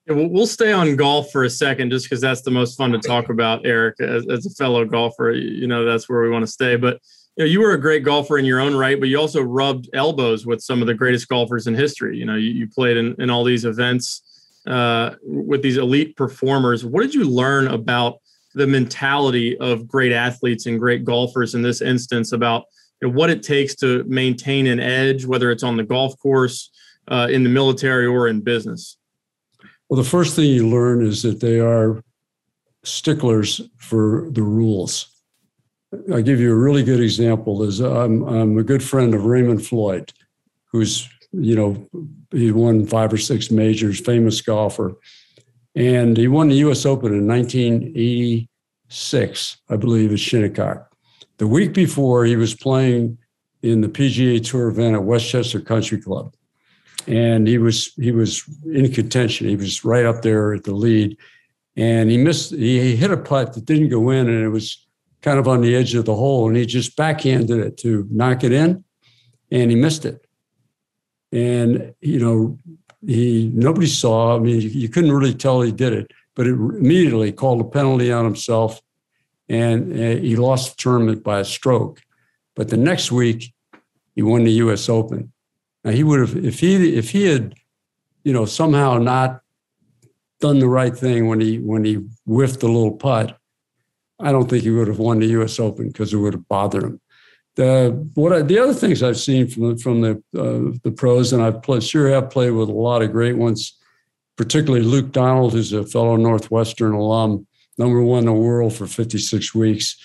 Yeah, 0.08 0.14
we'll 0.14 0.48
stay 0.48 0.72
on 0.72 0.96
golf 0.96 1.30
for 1.30 1.44
a 1.44 1.50
second, 1.50 1.90
just 1.90 2.06
because 2.06 2.20
that's 2.20 2.42
the 2.42 2.50
most 2.50 2.76
fun 2.76 2.90
to 2.90 2.98
talk 2.98 3.28
about, 3.28 3.64
Eric. 3.64 4.00
As, 4.00 4.26
as, 4.28 4.46
a 4.46 4.50
fellow 4.50 4.84
golfer, 4.84 5.30
you 5.30 5.68
know 5.68 5.84
that's 5.84 6.08
where 6.08 6.22
we 6.22 6.30
want 6.30 6.44
to 6.44 6.50
stay. 6.50 6.74
But 6.74 7.00
you 7.36 7.44
know, 7.44 7.48
you 7.48 7.60
were 7.60 7.72
a 7.74 7.80
great 7.80 8.02
golfer 8.02 8.36
in 8.36 8.44
your 8.44 8.58
own 8.58 8.74
right, 8.74 8.98
but 8.98 9.08
you 9.08 9.16
also 9.16 9.40
rubbed 9.40 9.88
elbows 9.94 10.44
with 10.44 10.60
some 10.60 10.80
of 10.80 10.88
the 10.88 10.94
greatest 10.94 11.28
golfers 11.28 11.68
in 11.68 11.74
history. 11.74 12.18
You 12.18 12.24
know, 12.24 12.34
you, 12.34 12.50
you 12.50 12.66
played 12.66 12.96
in, 12.96 13.14
in 13.20 13.30
all 13.30 13.44
these 13.44 13.64
events 13.64 14.22
uh, 14.66 15.14
with 15.22 15.62
these 15.62 15.76
elite 15.76 16.16
performers. 16.16 16.84
What 16.84 17.02
did 17.02 17.14
you 17.14 17.24
learn 17.24 17.68
about 17.68 18.18
the 18.54 18.66
mentality 18.66 19.56
of 19.58 19.88
great 19.88 20.12
athletes 20.12 20.66
and 20.66 20.78
great 20.78 21.04
golfers 21.04 21.54
in 21.54 21.62
this 21.62 21.80
instance 21.80 22.32
about 22.32 22.64
you 23.00 23.08
know, 23.08 23.14
what 23.14 23.30
it 23.30 23.42
takes 23.42 23.74
to 23.76 24.04
maintain 24.04 24.66
an 24.66 24.78
edge, 24.78 25.24
whether 25.24 25.50
it's 25.50 25.62
on 25.62 25.76
the 25.76 25.84
golf 25.84 26.18
course? 26.18 26.70
uh, 27.08 27.28
in 27.30 27.42
the 27.42 27.50
military 27.50 28.06
or 28.06 28.28
in 28.28 28.40
business? 28.40 28.96
Well, 29.88 30.02
the 30.02 30.08
first 30.08 30.36
thing 30.36 30.46
you 30.46 30.68
learn 30.68 31.04
is 31.04 31.22
that 31.22 31.40
they 31.40 31.60
are 31.60 32.02
sticklers 32.84 33.60
for 33.76 34.28
the 34.30 34.42
rules. 34.42 35.08
I'll 36.10 36.22
give 36.22 36.40
you 36.40 36.52
a 36.52 36.56
really 36.56 36.82
good 36.82 37.00
example. 37.00 37.62
Is 37.62 37.80
I'm, 37.80 38.22
I'm 38.22 38.58
a 38.58 38.62
good 38.62 38.82
friend 38.82 39.14
of 39.14 39.26
Raymond 39.26 39.66
Floyd, 39.66 40.12
who's 40.66 41.08
you 41.32 41.56
know 41.56 41.88
he 42.30 42.52
won 42.52 42.86
five 42.86 43.12
or 43.12 43.18
six 43.18 43.50
majors, 43.50 44.00
famous 44.00 44.40
golfer, 44.40 44.94
and 45.74 46.16
he 46.16 46.28
won 46.28 46.48
the 46.48 46.54
U.S. 46.56 46.84
Open 46.86 47.12
in 47.12 47.26
1986, 47.26 49.56
I 49.68 49.76
believe, 49.76 50.12
at 50.12 50.20
Shinnecock. 50.20 50.88
The 51.38 51.46
week 51.46 51.72
before, 51.72 52.24
he 52.24 52.36
was 52.36 52.54
playing 52.54 53.18
in 53.62 53.80
the 53.80 53.88
PGA 53.88 54.44
Tour 54.44 54.68
event 54.68 54.94
at 54.94 55.04
Westchester 55.04 55.60
Country 55.60 55.98
Club, 56.00 56.34
and 57.06 57.48
he 57.48 57.58
was 57.58 57.92
he 57.94 58.12
was 58.12 58.44
in 58.66 58.92
contention. 58.92 59.48
He 59.48 59.56
was 59.56 59.84
right 59.84 60.04
up 60.04 60.22
there 60.22 60.54
at 60.54 60.62
the 60.64 60.74
lead, 60.74 61.16
and 61.76 62.10
he 62.10 62.18
missed. 62.18 62.52
He 62.52 62.96
hit 62.96 63.10
a 63.10 63.16
putt 63.16 63.54
that 63.54 63.64
didn't 63.64 63.88
go 63.88 64.10
in, 64.10 64.28
and 64.28 64.44
it 64.44 64.50
was 64.50 64.86
kind 65.22 65.38
of 65.38 65.48
on 65.48 65.62
the 65.62 65.74
edge 65.74 65.94
of 65.94 66.04
the 66.04 66.14
hole, 66.14 66.48
and 66.48 66.56
he 66.56 66.66
just 66.66 66.96
backhanded 66.96 67.58
it 67.58 67.78
to 67.78 68.06
knock 68.10 68.44
it 68.44 68.52
in, 68.52 68.84
and 69.50 69.70
he 69.70 69.76
missed 69.76 70.04
it. 70.04 70.21
And 71.32 71.94
you 72.00 72.18
know, 72.18 72.58
he 73.06 73.50
nobody 73.54 73.86
saw. 73.86 74.36
I 74.36 74.38
mean, 74.38 74.60
you, 74.60 74.68
you 74.68 74.88
couldn't 74.88 75.12
really 75.12 75.34
tell 75.34 75.62
he 75.62 75.72
did 75.72 75.92
it, 75.92 76.12
but 76.34 76.46
it 76.46 76.52
immediately 76.52 77.32
called 77.32 77.60
a 77.60 77.64
penalty 77.64 78.12
on 78.12 78.24
himself, 78.24 78.80
and 79.48 79.92
uh, 79.92 80.20
he 80.20 80.36
lost 80.36 80.76
the 80.76 80.82
tournament 80.82 81.22
by 81.22 81.40
a 81.40 81.44
stroke. 81.44 82.02
But 82.54 82.68
the 82.68 82.76
next 82.76 83.10
week, 83.10 83.54
he 84.14 84.22
won 84.22 84.44
the 84.44 84.52
U.S. 84.52 84.88
Open. 84.88 85.32
Now 85.84 85.92
he 85.92 86.04
would 86.04 86.20
have 86.20 86.36
if 86.36 86.60
he 86.60 86.96
if 86.96 87.10
he 87.10 87.24
had, 87.24 87.54
you 88.24 88.32
know, 88.32 88.44
somehow 88.44 88.98
not 88.98 89.40
done 90.40 90.58
the 90.58 90.68
right 90.68 90.96
thing 90.96 91.28
when 91.28 91.40
he 91.40 91.58
when 91.58 91.84
he 91.84 91.94
whiffed 92.26 92.60
the 92.60 92.68
little 92.68 92.96
putt, 92.96 93.38
I 94.20 94.32
don't 94.32 94.48
think 94.48 94.62
he 94.62 94.70
would 94.70 94.88
have 94.88 94.98
won 94.98 95.18
the 95.18 95.26
U.S. 95.28 95.58
Open 95.58 95.88
because 95.88 96.12
it 96.12 96.18
would 96.18 96.34
have 96.34 96.48
bothered 96.48 96.84
him. 96.84 97.00
The 97.54 98.08
what 98.14 98.32
I, 98.32 98.42
the 98.42 98.58
other 98.58 98.72
things 98.72 99.02
I've 99.02 99.20
seen 99.20 99.46
from 99.46 99.68
the, 99.68 99.82
from 99.82 100.00
the 100.00 100.10
uh, 100.34 100.78
the 100.82 100.90
pros, 100.90 101.32
and 101.32 101.42
I've 101.42 101.62
played, 101.62 101.82
sure 101.82 102.08
have 102.08 102.30
played 102.30 102.52
with 102.52 102.70
a 102.70 102.72
lot 102.72 103.02
of 103.02 103.12
great 103.12 103.36
ones, 103.36 103.78
particularly 104.36 104.84
Luke 104.84 105.12
Donald, 105.12 105.52
who's 105.52 105.72
a 105.72 105.84
fellow 105.84 106.16
Northwestern 106.16 106.94
alum, 106.94 107.46
number 107.76 108.02
one 108.02 108.20
in 108.20 108.26
the 108.26 108.32
world 108.32 108.74
for 108.74 108.86
56 108.86 109.54
weeks. 109.54 109.96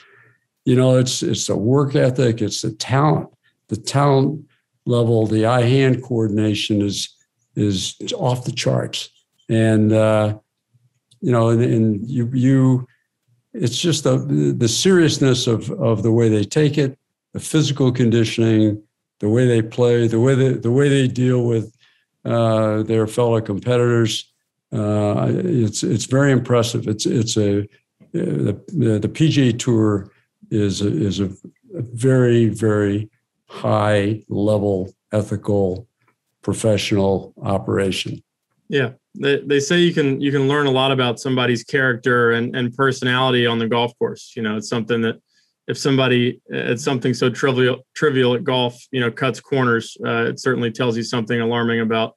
You 0.66 0.76
know, 0.76 0.98
it's 0.98 1.24
it's 1.24 1.48
the 1.48 1.56
work 1.56 1.96
ethic, 1.96 2.42
it's 2.42 2.62
the 2.62 2.72
talent, 2.72 3.30
the 3.70 3.78
talent 3.78 4.46
level, 4.86 5.26
the 5.26 5.46
eye 5.46 5.62
hand 5.62 6.04
coordination 6.04 6.82
is 6.82 7.16
is 7.56 7.96
off 8.14 8.44
the 8.44 8.52
charts, 8.52 9.10
and 9.48 9.94
uh, 9.94 10.38
you 11.22 11.32
know, 11.32 11.50
and, 11.50 11.64
and 11.64 12.10
you 12.10 12.30
you 12.34 12.88
it's 13.54 13.80
just 13.80 14.04
the 14.04 14.18
the 14.58 14.68
seriousness 14.68 15.48
of 15.48 15.72
of 15.72 16.04
the 16.04 16.12
way 16.12 16.28
they 16.28 16.44
take 16.44 16.78
it 16.78 16.98
the 17.38 17.44
physical 17.44 17.92
conditioning, 17.92 18.82
the 19.20 19.30
way 19.30 19.46
they 19.46 19.62
play, 19.62 20.08
the 20.08 20.20
way 20.20 20.34
they, 20.34 20.54
the 20.54 20.72
way 20.72 20.90
they 20.90 21.08
deal 21.08 21.46
with 21.46 21.72
uh, 22.26 22.82
their 22.82 23.06
fellow 23.06 23.40
competitors. 23.40 24.34
Uh, 24.72 25.28
it's 25.30 25.84
it's 25.84 26.06
very 26.06 26.32
impressive. 26.32 26.88
It's 26.88 27.06
it's 27.06 27.38
a 27.38 27.68
the 28.12 28.60
the 29.04 29.12
PGA 29.18 29.58
Tour 29.58 30.10
is 30.50 30.82
a, 30.82 30.88
is 30.88 31.20
a, 31.20 31.26
a 31.76 31.84
very 31.94 32.50
very 32.50 33.12
high 33.46 34.24
level 34.30 34.92
ethical 35.12 35.88
professional 36.42 37.36
operation. 37.44 38.20
Yeah, 38.68 38.94
they, 39.14 39.42
they 39.42 39.60
say 39.60 39.82
you 39.82 39.94
can 39.94 40.20
you 40.20 40.32
can 40.32 40.48
learn 40.48 40.66
a 40.66 40.72
lot 40.72 40.92
about 40.92 41.20
somebody's 41.20 41.64
character 41.64 42.32
and, 42.32 42.56
and 42.56 42.74
personality 42.74 43.46
on 43.46 43.60
the 43.60 43.68
golf 43.68 43.94
course. 44.00 44.34
You 44.36 44.42
know, 44.42 44.58
it's 44.58 44.70
something 44.70 45.02
that 45.02 45.22
if 45.68 45.78
somebody 45.78 46.42
at 46.52 46.80
something 46.80 47.14
so 47.14 47.30
trivial 47.30 47.86
trivial 47.94 48.34
at 48.34 48.44
golf, 48.44 48.82
you 48.92 49.00
know, 49.00 49.12
cuts 49.12 49.40
corners, 49.40 49.98
uh, 50.06 50.26
it 50.26 50.40
certainly 50.40 50.72
tells 50.72 50.96
you 50.96 51.04
something 51.04 51.40
alarming 51.40 51.82
about 51.82 52.16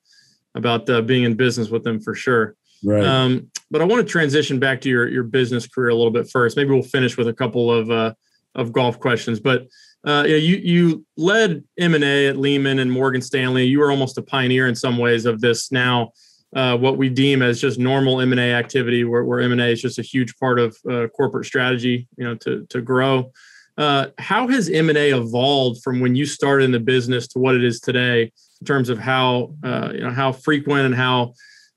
about 0.54 0.88
uh, 0.88 1.02
being 1.02 1.24
in 1.24 1.34
business 1.34 1.68
with 1.68 1.84
them 1.84 2.00
for 2.00 2.14
sure. 2.14 2.54
Right. 2.84 3.04
Um, 3.04 3.50
but 3.70 3.82
I 3.82 3.84
want 3.84 4.06
to 4.06 4.10
transition 4.10 4.58
back 4.58 4.80
to 4.82 4.88
your 4.88 5.08
your 5.08 5.24
business 5.24 5.66
career 5.66 5.90
a 5.90 5.94
little 5.94 6.12
bit 6.12 6.30
first. 6.30 6.56
Maybe 6.56 6.70
we'll 6.70 6.82
finish 6.82 7.16
with 7.16 7.28
a 7.28 7.34
couple 7.34 7.72
of 7.72 7.90
uh, 7.90 8.14
of 8.54 8.72
golf 8.72 8.98
questions. 8.98 9.40
But 9.40 9.66
uh, 10.06 10.24
you 10.26 10.32
know, 10.32 10.38
you 10.38 10.56
you 10.56 11.06
led 11.16 11.64
M 11.78 11.94
and 11.94 12.04
A 12.04 12.28
at 12.28 12.36
Lehman 12.36 12.78
and 12.78 12.90
Morgan 12.90 13.20
Stanley. 13.20 13.66
You 13.66 13.80
were 13.80 13.90
almost 13.90 14.16
a 14.16 14.22
pioneer 14.22 14.66
in 14.66 14.74
some 14.74 14.96
ways 14.96 15.26
of 15.26 15.40
this 15.40 15.70
now. 15.72 16.12
Uh, 16.54 16.76
what 16.76 16.98
we 16.98 17.08
deem 17.08 17.42
as 17.42 17.60
just 17.60 17.78
normal 17.78 18.20
M&A 18.20 18.52
activity, 18.52 19.04
where, 19.04 19.24
where 19.24 19.38
M&A 19.40 19.66
is 19.66 19.80
just 19.80 20.00
a 20.00 20.02
huge 20.02 20.36
part 20.36 20.58
of 20.58 20.76
uh, 20.90 21.06
corporate 21.16 21.46
strategy, 21.46 22.08
you 22.16 22.24
know, 22.24 22.34
to 22.34 22.66
to 22.70 22.80
grow. 22.80 23.30
Uh, 23.78 24.08
how 24.18 24.48
has 24.48 24.68
M&A 24.68 25.10
evolved 25.10 25.82
from 25.82 26.00
when 26.00 26.14
you 26.14 26.26
started 26.26 26.64
in 26.64 26.72
the 26.72 26.80
business 26.80 27.28
to 27.28 27.38
what 27.38 27.54
it 27.54 27.64
is 27.64 27.80
today, 27.80 28.32
in 28.60 28.66
terms 28.66 28.88
of 28.88 28.98
how 28.98 29.54
uh, 29.64 29.90
you 29.94 30.00
know 30.00 30.10
how 30.10 30.32
frequent 30.32 30.86
and 30.86 30.94
how 30.94 31.32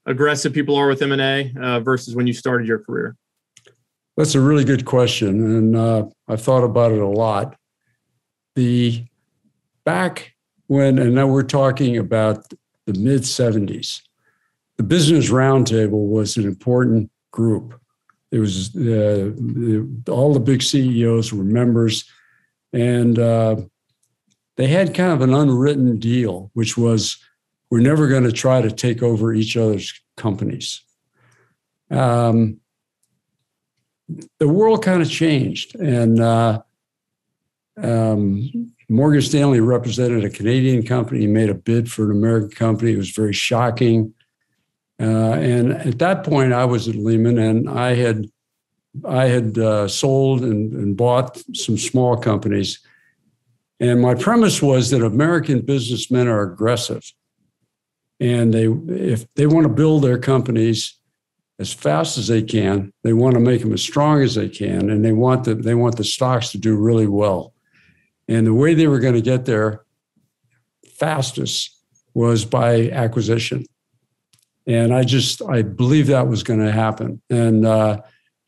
aggressive 0.06 0.54
people 0.54 0.76
are 0.76 0.88
with 0.88 1.02
M&A 1.02 1.54
uh, 1.62 1.80
versus 1.80 2.16
when 2.16 2.28
you 2.28 2.34
started 2.34 2.68
your 2.68 2.80
career? 2.80 3.16
That's 4.18 4.36
a 4.36 4.42
really 4.42 4.66
good 4.66 4.86
question, 4.86 5.30
and 5.30 5.76
uh, 5.76 6.06
I've 6.28 6.42
thought 6.42 6.64
about 6.64 6.92
it 6.92 7.00
a 7.00 7.08
lot. 7.08 7.56
The 8.56 9.06
back 9.86 10.34
when, 10.68 11.00
and 11.00 11.16
now 11.16 11.28
we're 11.28 11.44
talking 11.44 11.98
about 11.98 12.52
the 12.86 12.94
mid 13.00 13.22
'70s 13.22 14.02
the 14.78 14.84
Business 14.84 15.30
Roundtable 15.30 16.08
was 16.08 16.38
an 16.38 16.46
important 16.46 17.12
group. 17.32 17.80
It 18.32 18.40
was 18.40 18.76
uh, 18.76 19.32
all 20.10 20.34
the 20.34 20.40
big 20.40 20.64
CEOs 20.64 21.32
were 21.32 21.44
members, 21.44 22.10
and 22.72 23.20
uh, 23.20 23.58
they 24.58 24.68
had 24.68 24.96
kind 24.96 25.12
of 25.12 25.22
an 25.22 25.34
unwritten 25.34 26.00
deal, 26.00 26.50
which 26.54 26.76
was 26.76 27.18
we're 27.70 27.80
never 27.80 28.08
going 28.08 28.24
to 28.24 28.32
try 28.32 28.62
to 28.62 28.72
take 28.72 29.04
over 29.04 29.34
each 29.34 29.56
other's 29.56 29.94
companies. 30.18 30.82
Um, 31.92 32.60
the 34.40 34.48
world 34.48 34.84
kind 34.84 35.02
of 35.02 35.10
changed, 35.10 35.76
and 35.76 36.20
uh, 36.20 36.62
um, 37.82 38.74
Morgan 38.90 39.22
Stanley 39.22 39.60
represented 39.60 40.24
a 40.24 40.30
Canadian 40.30 40.84
company, 40.84 41.22
he 41.22 41.28
made 41.28 41.50
a 41.50 41.56
bid 41.56 41.92
for 41.92 42.06
an 42.06 42.12
American 42.12 42.52
company. 42.52 42.94
It 42.94 42.98
was 42.98 43.12
very 43.12 43.34
shocking. 43.34 44.14
Uh, 45.00 45.34
and 45.34 45.74
at 45.74 46.00
that 46.00 46.24
point, 46.24 46.54
I 46.54 46.66
was 46.66 46.88
at 46.88 46.96
Lehman, 46.96 47.38
and 47.38 47.70
I 47.70 47.96
had 47.96 48.28
I 49.04 49.26
had 49.26 49.58
uh, 49.58 49.88
sold 49.88 50.44
and, 50.44 50.72
and, 50.74 50.96
bought 50.96 51.42
some 51.56 51.80
small 51.80 52.16
companies. 52.16 52.80
And 53.80 54.00
my 54.00 54.14
premise 54.14 54.62
was 54.62 54.92
that 54.92 55.04
American 55.04 55.62
businessmen 55.62 56.28
are 56.28 56.44
aggressive, 56.44 57.04
and 58.20 58.54
they 58.54 58.68
if 58.68 59.26
they 59.34 59.48
want 59.48 59.66
to 59.66 59.74
build 59.74 60.04
their 60.04 60.20
companies 60.20 60.96
as 61.60 61.74
fast 61.74 62.18
as 62.18 62.28
they 62.28 62.44
can, 62.44 62.94
they 63.04 63.14
want 63.14 63.34
to 63.34 63.40
make 63.40 63.62
them 63.62 63.74
as 63.74 63.82
strong 63.82 64.22
as 64.22 64.36
they 64.36 64.48
can, 64.48 64.90
and 64.90 65.04
they 65.04 65.12
want 65.12 65.44
the 65.46 65.56
they 65.56 65.76
want 65.76 65.98
the 65.98 66.04
stocks 66.04 66.52
to 66.52 66.58
do 66.60 66.76
really 66.76 67.08
well. 67.08 67.54
And 68.28 68.46
the 68.46 68.54
way 68.54 68.74
they 68.74 68.88
were 68.88 69.00
going 69.00 69.16
to 69.16 69.22
get 69.22 69.46
there 69.46 69.84
fastest 70.94 71.78
was 72.14 72.46
by 72.46 72.90
acquisition. 72.92 73.66
And 74.66 74.94
I 74.94 75.04
just, 75.04 75.42
I 75.42 75.62
believe 75.62 76.08
that 76.08 76.28
was 76.28 76.44
going 76.44 76.60
to 76.60 76.72
happen. 76.72 77.22
And 77.30 77.66
uh, 77.66 78.02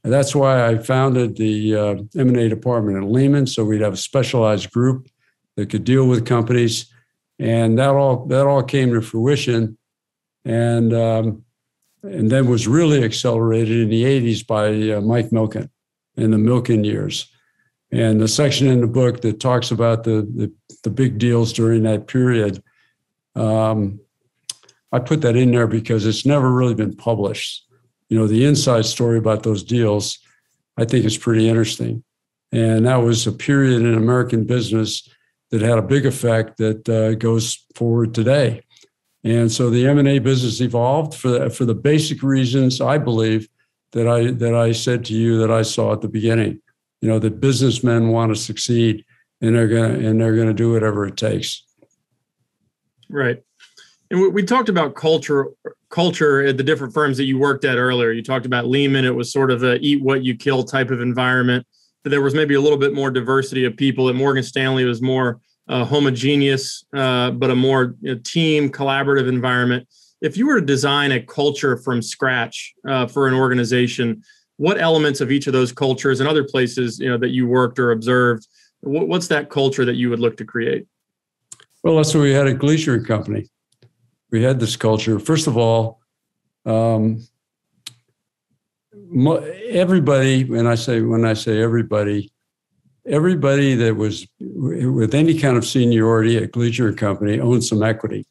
that's 0.03 0.33
why 0.33 0.65
I 0.65 0.77
founded 0.77 1.35
the 1.35 1.75
uh, 1.75 1.95
M&A 2.17 2.47
department 2.47 2.97
at 2.97 3.09
Lehman. 3.09 3.47
So 3.47 3.65
we'd 3.65 3.81
have 3.81 3.93
a 3.93 3.97
specialized 3.97 4.71
group 4.71 5.09
that 5.55 5.69
could 5.69 5.83
deal 5.83 6.07
with 6.07 6.25
companies. 6.25 6.91
And 7.37 7.77
that 7.79 7.89
all, 7.89 8.25
that 8.27 8.47
all 8.47 8.63
came 8.63 8.93
to 8.93 9.01
fruition. 9.01 9.77
And, 10.45 10.93
um, 10.93 11.43
and 12.03 12.29
then 12.29 12.47
was 12.47 12.67
really 12.67 13.03
accelerated 13.03 13.77
in 13.77 13.89
the 13.89 14.03
80s 14.03 14.45
by 14.45 14.95
uh, 14.95 15.01
Mike 15.01 15.31
Milken 15.31 15.69
in 16.17 16.31
the 16.31 16.37
Milken 16.37 16.85
years. 16.85 17.29
And 17.91 18.21
the 18.21 18.27
section 18.27 18.67
in 18.67 18.81
the 18.81 18.87
book 18.87 19.21
that 19.21 19.39
talks 19.39 19.71
about 19.71 20.03
the, 20.03 20.27
the, 20.35 20.51
the 20.83 20.89
big 20.89 21.17
deals 21.17 21.51
during 21.53 21.83
that 21.83 22.07
period 22.07 22.61
um, 23.35 23.99
I 24.91 24.99
put 24.99 25.21
that 25.21 25.35
in 25.35 25.51
there 25.51 25.67
because 25.67 26.05
it's 26.05 26.25
never 26.25 26.51
really 26.51 26.75
been 26.75 26.95
published. 26.95 27.65
You 28.09 28.17
know, 28.17 28.27
the 28.27 28.45
inside 28.45 28.85
story 28.85 29.17
about 29.17 29.43
those 29.43 29.63
deals, 29.63 30.19
I 30.77 30.85
think 30.85 31.05
is 31.05 31.17
pretty 31.17 31.49
interesting. 31.49 32.03
And 32.51 32.85
that 32.85 32.97
was 32.97 33.25
a 33.27 33.31
period 33.31 33.81
in 33.81 33.95
American 33.95 34.45
business 34.45 35.07
that 35.51 35.61
had 35.61 35.77
a 35.77 35.81
big 35.81 36.05
effect 36.05 36.57
that 36.57 36.87
uh, 36.87 37.15
goes 37.15 37.65
forward 37.75 38.13
today. 38.13 38.61
And 39.23 39.51
so 39.51 39.69
the 39.69 39.87
M&A 39.87 40.19
business 40.19 40.61
evolved 40.61 41.15
for 41.15 41.29
the, 41.29 41.49
for 41.49 41.65
the 41.65 41.73
basic 41.73 42.21
reasons 42.21 42.79
I 42.79 42.97
believe 42.97 43.49
that 43.93 44.07
I 44.07 44.31
that 44.31 44.53
I 44.53 44.71
said 44.71 45.05
to 45.05 45.13
you 45.13 45.39
that 45.39 45.49
I 45.49 45.61
saw 45.61 45.93
at 45.93 46.01
the 46.01 46.07
beginning. 46.07 46.61
You 47.01 47.09
know, 47.09 47.19
that 47.19 47.39
businessmen 47.39 48.09
want 48.09 48.35
to 48.35 48.39
succeed 48.39 49.05
and 49.41 49.55
they're 49.55 49.67
gonna 49.67 50.07
and 50.07 50.21
they're 50.21 50.35
gonna 50.35 50.53
do 50.53 50.73
whatever 50.73 51.05
it 51.07 51.17
takes. 51.17 51.63
Right 53.09 53.44
And 54.11 54.33
we, 54.33 54.43
talked 54.43 54.69
about 54.69 54.95
culture, 54.95 55.47
culture 55.89 56.45
at 56.45 56.57
the 56.57 56.63
different 56.63 56.93
firms 56.93 57.17
that 57.17 57.23
you 57.23 57.39
worked 57.39 57.65
at 57.65 57.77
earlier. 57.77 58.11
You 58.11 58.21
talked 58.21 58.45
about 58.45 58.67
Lehman; 58.67 59.03
it 59.03 59.15
was 59.15 59.31
sort 59.31 59.49
of 59.49 59.63
a 59.63 59.77
eat 59.77 60.01
what 60.01 60.23
you 60.23 60.35
kill 60.35 60.63
type 60.63 60.91
of 60.91 61.01
environment. 61.01 61.65
But 62.03 62.11
there 62.11 62.21
was 62.21 62.35
maybe 62.35 62.53
a 62.53 62.61
little 62.61 62.77
bit 62.77 62.93
more 62.93 63.09
diversity 63.09 63.65
of 63.65 63.75
people. 63.75 64.07
At 64.07 64.15
Morgan 64.15 64.43
Stanley, 64.43 64.85
was 64.85 65.01
more 65.01 65.39
uh, 65.67 65.85
homogeneous, 65.85 66.85
uh, 66.95 67.31
but 67.31 67.49
a 67.49 67.55
more 67.55 67.95
you 68.01 68.13
know, 68.13 68.21
team 68.23 68.69
collaborative 68.69 69.27
environment. 69.27 69.87
If 70.21 70.37
you 70.37 70.45
were 70.45 70.59
to 70.59 70.65
design 70.65 71.11
a 71.11 71.21
culture 71.21 71.75
from 71.75 72.03
scratch 72.03 72.73
uh, 72.87 73.07
for 73.07 73.27
an 73.27 73.33
organization, 73.33 74.23
what 74.57 74.79
elements 74.79 75.19
of 75.19 75.31
each 75.31 75.47
of 75.47 75.53
those 75.53 75.71
cultures 75.71 76.19
and 76.19 76.29
other 76.29 76.43
places 76.43 76.99
you 76.99 77.09
know 77.09 77.17
that 77.17 77.29
you 77.29 77.47
worked 77.47 77.79
or 77.79 77.91
observed, 77.91 78.47
what's 78.81 79.27
that 79.29 79.49
culture 79.49 79.83
that 79.83 79.95
you 79.95 80.11
would 80.11 80.19
look 80.19 80.37
to 80.37 80.45
create? 80.45 80.85
Well, 81.83 81.97
that's 81.97 82.13
what 82.13 82.21
we 82.21 82.33
had 82.33 82.47
a 82.47 82.53
Gleacher 82.53 82.93
and 82.93 83.05
Company. 83.05 83.47
We 84.35 84.43
had 84.43 84.59
this 84.59 84.75
culture. 84.75 85.17
First 85.17 85.47
of 85.47 85.55
all, 85.55 86.01
um, 86.65 87.25
everybody, 89.69 90.43
when 90.43 90.67
I 90.67 90.75
say 90.75 90.99
when 90.99 91.23
I 91.23 91.35
say 91.35 91.61
everybody, 91.61 92.33
everybody 93.07 93.75
that 93.75 93.95
was 93.95 94.27
with 94.41 95.15
any 95.15 95.39
kind 95.39 95.55
of 95.55 95.65
seniority 95.65 96.35
at 96.35 96.51
Gleacher 96.51 96.91
Company 96.91 97.39
owned 97.39 97.63
some 97.63 97.81
equity. 97.81 98.25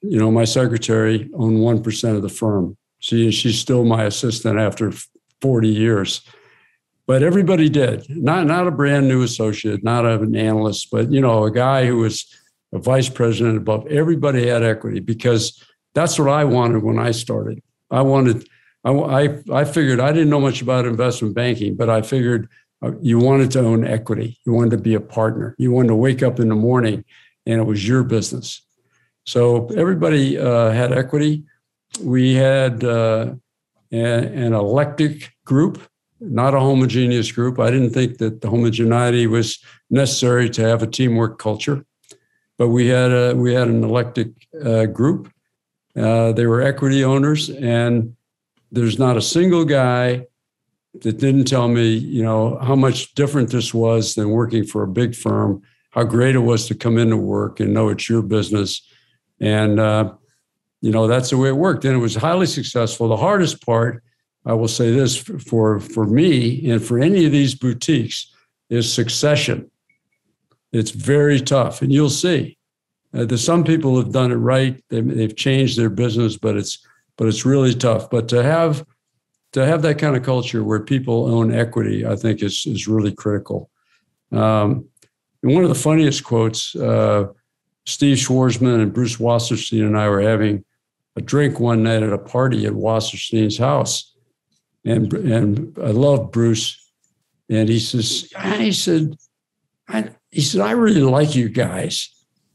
You 0.00 0.18
know, 0.18 0.30
my 0.30 0.44
secretary 0.44 1.28
owned 1.34 1.58
1% 1.58 2.16
of 2.16 2.22
the 2.22 2.30
firm. 2.30 2.78
She, 3.00 3.30
she's 3.32 3.58
still 3.58 3.84
my 3.84 4.04
assistant 4.04 4.58
after 4.58 4.94
40 5.42 5.68
years. 5.68 6.22
But 7.06 7.22
everybody 7.22 7.68
did. 7.68 8.06
Not, 8.08 8.46
not 8.46 8.66
a 8.66 8.70
brand 8.70 9.08
new 9.08 9.22
associate, 9.24 9.84
not 9.84 10.06
an 10.06 10.34
analyst, 10.34 10.88
but, 10.90 11.12
you 11.12 11.20
know, 11.20 11.44
a 11.44 11.50
guy 11.50 11.84
who 11.84 11.98
was 11.98 12.34
a 12.72 12.78
vice 12.78 13.08
president 13.08 13.56
above. 13.56 13.86
Everybody 13.86 14.46
had 14.46 14.62
equity 14.62 15.00
because 15.00 15.62
that's 15.94 16.18
what 16.18 16.28
I 16.28 16.44
wanted 16.44 16.82
when 16.82 16.98
I 16.98 17.10
started. 17.10 17.62
I 17.90 18.02
wanted, 18.02 18.48
I, 18.84 18.90
I, 18.90 19.38
I 19.52 19.64
figured 19.64 20.00
I 20.00 20.12
didn't 20.12 20.30
know 20.30 20.40
much 20.40 20.62
about 20.62 20.86
investment 20.86 21.34
banking, 21.34 21.76
but 21.76 21.90
I 21.90 22.02
figured– 22.02 22.48
uh, 22.82 22.92
you 23.00 23.18
wanted 23.18 23.50
to 23.52 23.60
own 23.60 23.86
equity. 23.86 24.38
You 24.46 24.52
wanted 24.52 24.70
to 24.70 24.78
be 24.78 24.94
a 24.94 25.00
partner. 25.00 25.54
You 25.58 25.72
wanted 25.72 25.88
to 25.88 25.96
wake 25.96 26.22
up 26.22 26.40
in 26.40 26.48
the 26.48 26.54
morning 26.54 27.04
and 27.46 27.60
it 27.60 27.64
was 27.64 27.86
your 27.86 28.02
business. 28.02 28.62
So 29.26 29.68
everybody 29.68 30.38
uh, 30.38 30.70
had 30.70 30.92
equity. 30.92 31.44
We 32.00 32.34
had 32.34 32.82
uh, 32.82 33.34
an 33.92 34.54
eclectic 34.54 35.32
group, 35.44 35.82
not 36.20 36.54
a 36.54 36.60
homogeneous 36.60 37.30
group. 37.32 37.58
I 37.58 37.70
didn't 37.70 37.90
think 37.90 38.18
that 38.18 38.40
the 38.40 38.48
homogeneity 38.48 39.26
was 39.26 39.58
necessary 39.90 40.48
to 40.50 40.62
have 40.62 40.82
a 40.82 40.86
teamwork 40.86 41.38
culture, 41.38 41.84
but 42.60 42.68
we 42.68 42.88
had 42.88 43.10
a 43.10 43.34
we 43.34 43.54
had 43.54 43.68
an 43.68 43.82
eclectic 43.82 44.28
uh, 44.62 44.84
group. 44.84 45.32
Uh, 45.96 46.30
they 46.32 46.44
were 46.44 46.60
equity 46.60 47.02
owners, 47.02 47.48
and 47.48 48.14
there's 48.70 48.98
not 48.98 49.16
a 49.16 49.22
single 49.22 49.64
guy 49.64 50.26
that 51.00 51.16
didn't 51.16 51.46
tell 51.46 51.68
me, 51.68 51.88
you 51.88 52.22
know, 52.22 52.58
how 52.58 52.76
much 52.76 53.14
different 53.14 53.48
this 53.48 53.72
was 53.72 54.14
than 54.14 54.28
working 54.28 54.62
for 54.62 54.82
a 54.82 54.86
big 54.86 55.14
firm, 55.14 55.62
how 55.92 56.04
great 56.04 56.34
it 56.34 56.40
was 56.40 56.66
to 56.66 56.74
come 56.74 56.98
into 56.98 57.16
work 57.16 57.60
and 57.60 57.72
know 57.72 57.88
it's 57.88 58.10
your 58.10 58.20
business. 58.20 58.82
And, 59.40 59.80
uh, 59.80 60.12
you 60.82 60.90
know, 60.90 61.06
that's 61.06 61.30
the 61.30 61.38
way 61.38 61.48
it 61.48 61.56
worked. 61.56 61.86
And 61.86 61.94
it 61.94 61.98
was 61.98 62.14
highly 62.14 62.46
successful. 62.46 63.08
The 63.08 63.16
hardest 63.16 63.64
part, 63.64 64.02
I 64.44 64.52
will 64.52 64.68
say 64.68 64.90
this 64.90 65.16
for, 65.16 65.80
for 65.80 66.04
me 66.04 66.70
and 66.70 66.84
for 66.84 66.98
any 66.98 67.24
of 67.24 67.32
these 67.32 67.54
boutiques, 67.54 68.30
is 68.68 68.92
succession. 68.92 69.70
It's 70.72 70.90
very 70.90 71.40
tough. 71.40 71.82
And 71.82 71.92
you'll 71.92 72.10
see. 72.10 72.56
Uh, 73.12 73.24
there's 73.24 73.44
some 73.44 73.64
people 73.64 73.96
have 73.96 74.12
done 74.12 74.30
it 74.30 74.36
right. 74.36 74.82
They, 74.88 75.00
they've 75.00 75.36
changed 75.36 75.78
their 75.78 75.90
business, 75.90 76.36
but 76.36 76.56
it's 76.56 76.78
but 77.16 77.26
it's 77.26 77.44
really 77.44 77.74
tough. 77.74 78.08
But 78.08 78.28
to 78.28 78.42
have 78.42 78.86
to 79.52 79.66
have 79.66 79.82
that 79.82 79.98
kind 79.98 80.16
of 80.16 80.22
culture 80.22 80.62
where 80.62 80.80
people 80.80 81.26
own 81.26 81.52
equity, 81.52 82.06
I 82.06 82.16
think 82.16 82.42
is 82.42 82.64
is 82.66 82.86
really 82.86 83.12
critical. 83.12 83.70
Um, 84.32 84.86
one 85.42 85.64
of 85.64 85.70
the 85.70 85.74
funniest 85.74 86.22
quotes, 86.22 86.76
uh, 86.76 87.26
Steve 87.86 88.18
Schwarzman 88.18 88.82
and 88.82 88.92
Bruce 88.92 89.16
Wasserstein 89.16 89.86
and 89.86 89.98
I 89.98 90.08
were 90.08 90.20
having 90.20 90.64
a 91.16 91.20
drink 91.20 91.58
one 91.58 91.82
night 91.82 92.02
at 92.02 92.12
a 92.12 92.18
party 92.18 92.66
at 92.66 92.72
Wasserstein's 92.72 93.58
house, 93.58 94.14
and 94.84 95.12
and 95.12 95.76
I 95.82 95.90
love 95.90 96.30
Bruce, 96.30 96.92
and 97.48 97.68
he 97.68 97.80
says, 97.80 98.32
I 98.36 98.70
said, 98.70 99.16
I, 99.88 100.10
he 100.30 100.40
said, 100.40 100.60
I 100.60 100.72
really 100.72 101.02
like 101.02 101.34
you 101.34 101.48
guys. 101.48 102.08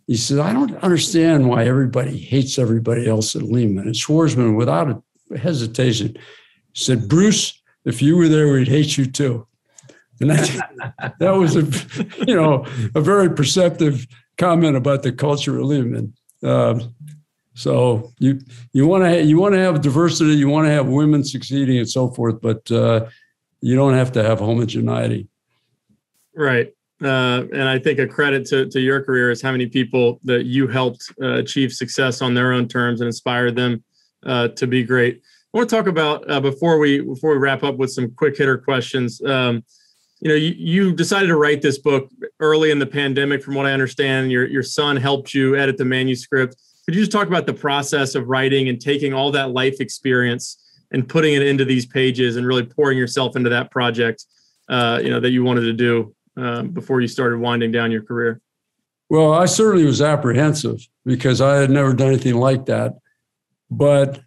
He 0.08 0.16
said, 0.16 0.40
I 0.40 0.54
don't 0.54 0.76
understand 0.78 1.50
why 1.50 1.66
everybody 1.66 2.18
hates 2.18 2.60
everybody 2.60 3.08
else 3.08 3.36
at 3.36 3.42
Lehman. 3.42 3.86
And 3.86 3.96
Schwarzman, 3.96 4.56
without 4.56 5.04
a 5.32 5.38
hesitation, 5.38 6.18
said, 6.74 7.10
Bruce, 7.10 7.62
if 7.86 8.02
you 8.02 8.16
were 8.16 8.28
there, 8.28 8.52
we'd 8.52 8.68
hate 8.68 8.98
you 8.98 9.06
too. 9.06 9.48
And 10.22 10.30
that, 10.30 11.16
that 11.20 11.32
was 11.32 11.56
a, 11.56 12.26
you 12.26 12.36
know, 12.36 12.66
a 12.94 13.02
very 13.02 13.30
perceptive 13.30 14.06
comment 14.38 14.78
about 14.78 15.04
the 15.04 15.12
culture 15.12 15.58
of 15.58 15.66
Lehman. 15.66 16.14
Uh, 16.44 16.80
so 17.56 18.12
you 18.20 18.42
you 18.74 18.86
want 18.86 19.06
to 19.06 19.24
you 19.24 19.40
want 19.40 19.54
to 19.54 19.60
have 19.60 19.82
diversity, 19.82 20.32
you 20.32 20.50
want 20.50 20.68
to 20.68 20.72
have 20.72 20.88
women 20.88 21.24
succeeding 21.24 21.78
and 21.78 21.90
so 21.90 22.10
forth, 22.10 22.42
but 22.42 22.70
uh, 22.70 23.08
you 23.62 23.76
don't 23.76 23.94
have 23.94 24.12
to 24.12 24.24
have 24.24 24.40
homogeneity. 24.40 25.30
Right. 26.36 26.75
Uh, 27.04 27.43
and 27.52 27.64
I 27.64 27.78
think 27.78 28.00
a 28.00 28.08
credit 28.08 28.46
to, 28.48 28.70
to 28.70 28.80
your 28.80 29.04
career 29.04 29.30
is 29.30 29.41
how 29.41 29.52
many 29.52 29.68
people 29.68 30.20
that 30.24 30.46
you 30.46 30.68
helped 30.68 31.12
uh, 31.22 31.34
achieve 31.34 31.74
success 31.74 32.22
on 32.22 32.34
their 32.34 32.54
own 32.54 32.68
terms 32.68 33.02
and 33.02 33.08
inspire 33.08 33.52
them 33.52 33.84
uh, 34.26 34.50
to 34.50 34.66
be 34.66 34.84
great. 34.84 35.22
I 35.54 35.58
want 35.58 35.70
to 35.70 35.76
talk 35.76 35.88
about 35.88 36.30
uh, 36.30 36.39
before 36.39 36.80
we 36.80 37.02
before 37.02 37.32
we 37.32 37.38
wrap 37.38 37.64
up 37.64 37.78
with 37.78 37.91
some 37.91 38.12
quick 38.12 38.38
hitter 38.38 38.58
questions. 38.58 39.22
Um, 39.24 39.64
you 40.22 40.30
know, 40.30 40.36
you, 40.36 40.54
you, 40.58 40.93
decided 40.93 41.28
to 41.28 41.36
write 41.36 41.62
this 41.62 41.78
book 41.78 42.10
early 42.39 42.72
in 42.72 42.80
the 42.80 42.86
pandemic, 42.86 43.43
from 43.43 43.56
what 43.56 43.66
I 43.66 43.72
understand. 43.72 44.32
Your 44.32 44.48
your 44.48 44.64
son 44.64 44.98
helped 44.98 45.34
you 45.34 45.56
edit 45.56 45.78
the 45.78 45.86
manuscript. 45.86 46.56
Could 46.86 46.96
you 46.96 47.02
just 47.02 47.12
talk 47.12 47.28
about 47.28 47.46
the 47.46 47.54
process 47.54 48.16
of 48.16 48.28
writing 48.28 48.70
and 48.70 48.80
taking 48.82 49.14
all 49.14 49.32
that 49.32 49.52
life 49.52 49.80
experience 49.80 50.58
and 50.91 51.08
putting 51.08 51.34
it 51.34 51.41
into 51.41 51.66
these 51.66 51.86
pages 51.86 52.36
and 52.36 52.46
really 52.46 52.64
pouring 52.64 52.98
yourself 52.98 53.36
into 53.36 53.50
that 53.50 53.72
project? 53.72 54.26
Uh, 54.68 55.00
you 55.02 55.10
know 55.10 55.20
that 55.20 55.30
you 55.30 55.43
wanted 55.43 55.62
to 55.62 55.74
do 55.74 56.14
uh, 56.38 56.64
before 56.64 57.02
you 57.02 57.08
started 57.08 57.40
winding 57.40 57.72
down 57.72 57.92
your 57.92 58.04
career. 58.04 58.42
Well, 59.10 59.34
I 59.34 59.46
certainly 59.46 59.86
was 59.86 60.02
apprehensive 60.02 60.88
because 61.06 61.42
I 61.42 61.58
had 61.58 61.70
never 61.70 61.94
done 61.94 62.10
anything 62.10 62.36
like 62.36 62.66
that, 62.66 62.98
but 63.70 64.22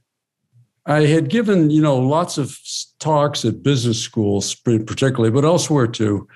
I 0.87 1.07
had 1.07 1.29
given, 1.29 1.71
you 1.71 1.83
know, 1.83 1.99
lots 1.99 2.39
of 2.39 2.57
talks 2.99 3.45
at 3.45 3.63
business 3.63 4.01
schools, 4.01 4.55
particularly, 4.55 5.31
but 5.31 5.45
elsewhere 5.45 5.87
too. 5.87 6.29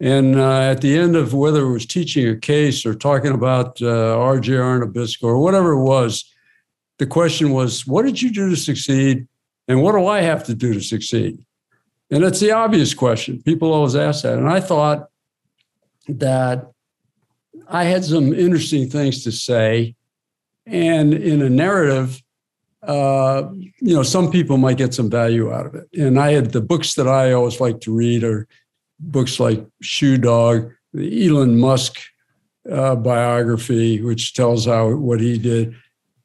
And 0.00 0.36
uh, 0.36 0.60
at 0.60 0.80
the 0.80 0.98
end 0.98 1.16
of 1.16 1.32
whether 1.32 1.64
it 1.64 1.72
was 1.72 1.86
teaching 1.86 2.28
a 2.28 2.36
case 2.36 2.84
or 2.84 2.94
talking 2.94 3.32
about 3.32 3.80
uh, 3.80 4.16
RJR 4.16 4.82
and 4.82 4.92
Nabisco 4.92 5.24
or 5.24 5.38
whatever 5.38 5.72
it 5.72 5.84
was, 5.84 6.30
the 6.98 7.06
question 7.06 7.50
was, 7.50 7.86
what 7.86 8.04
did 8.04 8.20
you 8.20 8.30
do 8.30 8.50
to 8.50 8.56
succeed? 8.56 9.26
And 9.68 9.82
what 9.82 9.92
do 9.92 10.06
I 10.06 10.20
have 10.20 10.44
to 10.44 10.54
do 10.54 10.74
to 10.74 10.80
succeed? 10.80 11.44
And 12.10 12.22
it's 12.24 12.40
the 12.40 12.52
obvious 12.52 12.92
question. 12.92 13.42
People 13.42 13.72
always 13.72 13.96
ask 13.96 14.22
that. 14.24 14.36
And 14.36 14.48
I 14.48 14.60
thought 14.60 15.08
that 16.08 16.70
I 17.68 17.84
had 17.84 18.04
some 18.04 18.32
interesting 18.32 18.88
things 18.88 19.24
to 19.24 19.32
say. 19.32 19.94
And 20.66 21.14
in 21.14 21.42
a 21.42 21.50
narrative, 21.50 22.22
uh, 22.82 23.48
you 23.52 23.94
know, 23.94 24.02
some 24.02 24.30
people 24.30 24.56
might 24.56 24.76
get 24.76 24.94
some 24.94 25.10
value 25.10 25.52
out 25.52 25.66
of 25.66 25.74
it. 25.74 25.88
And 25.98 26.18
I 26.18 26.32
had 26.32 26.52
the 26.52 26.60
books 26.60 26.94
that 26.94 27.08
I 27.08 27.32
always 27.32 27.60
like 27.60 27.80
to 27.82 27.94
read 27.94 28.24
are 28.24 28.46
books 29.00 29.40
like 29.40 29.64
Shoe 29.80 30.18
Dog, 30.18 30.70
the 30.92 31.26
Elon 31.26 31.58
Musk 31.58 31.98
uh, 32.70 32.96
biography, 32.96 34.00
which 34.00 34.34
tells 34.34 34.66
how 34.66 34.94
what 34.94 35.20
he 35.20 35.38
did. 35.38 35.74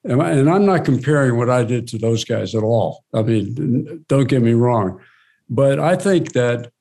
And, 0.04 0.22
I, 0.22 0.32
and 0.32 0.50
I'm 0.50 0.66
not 0.66 0.86
comparing 0.86 1.38
what 1.38 1.50
I 1.50 1.64
did 1.64 1.88
to 1.90 1.98
those 1.98 2.24
guys 2.24 2.56
at 2.56 2.64
all. 2.64 3.04
I 3.14 3.22
mean, 3.22 4.06
don't 4.08 4.30
get 4.30 4.42
me 4.42 4.54
wrong, 4.54 5.02
but 5.50 5.80
I 5.80 5.96
think 5.96 6.34
that 6.34 6.72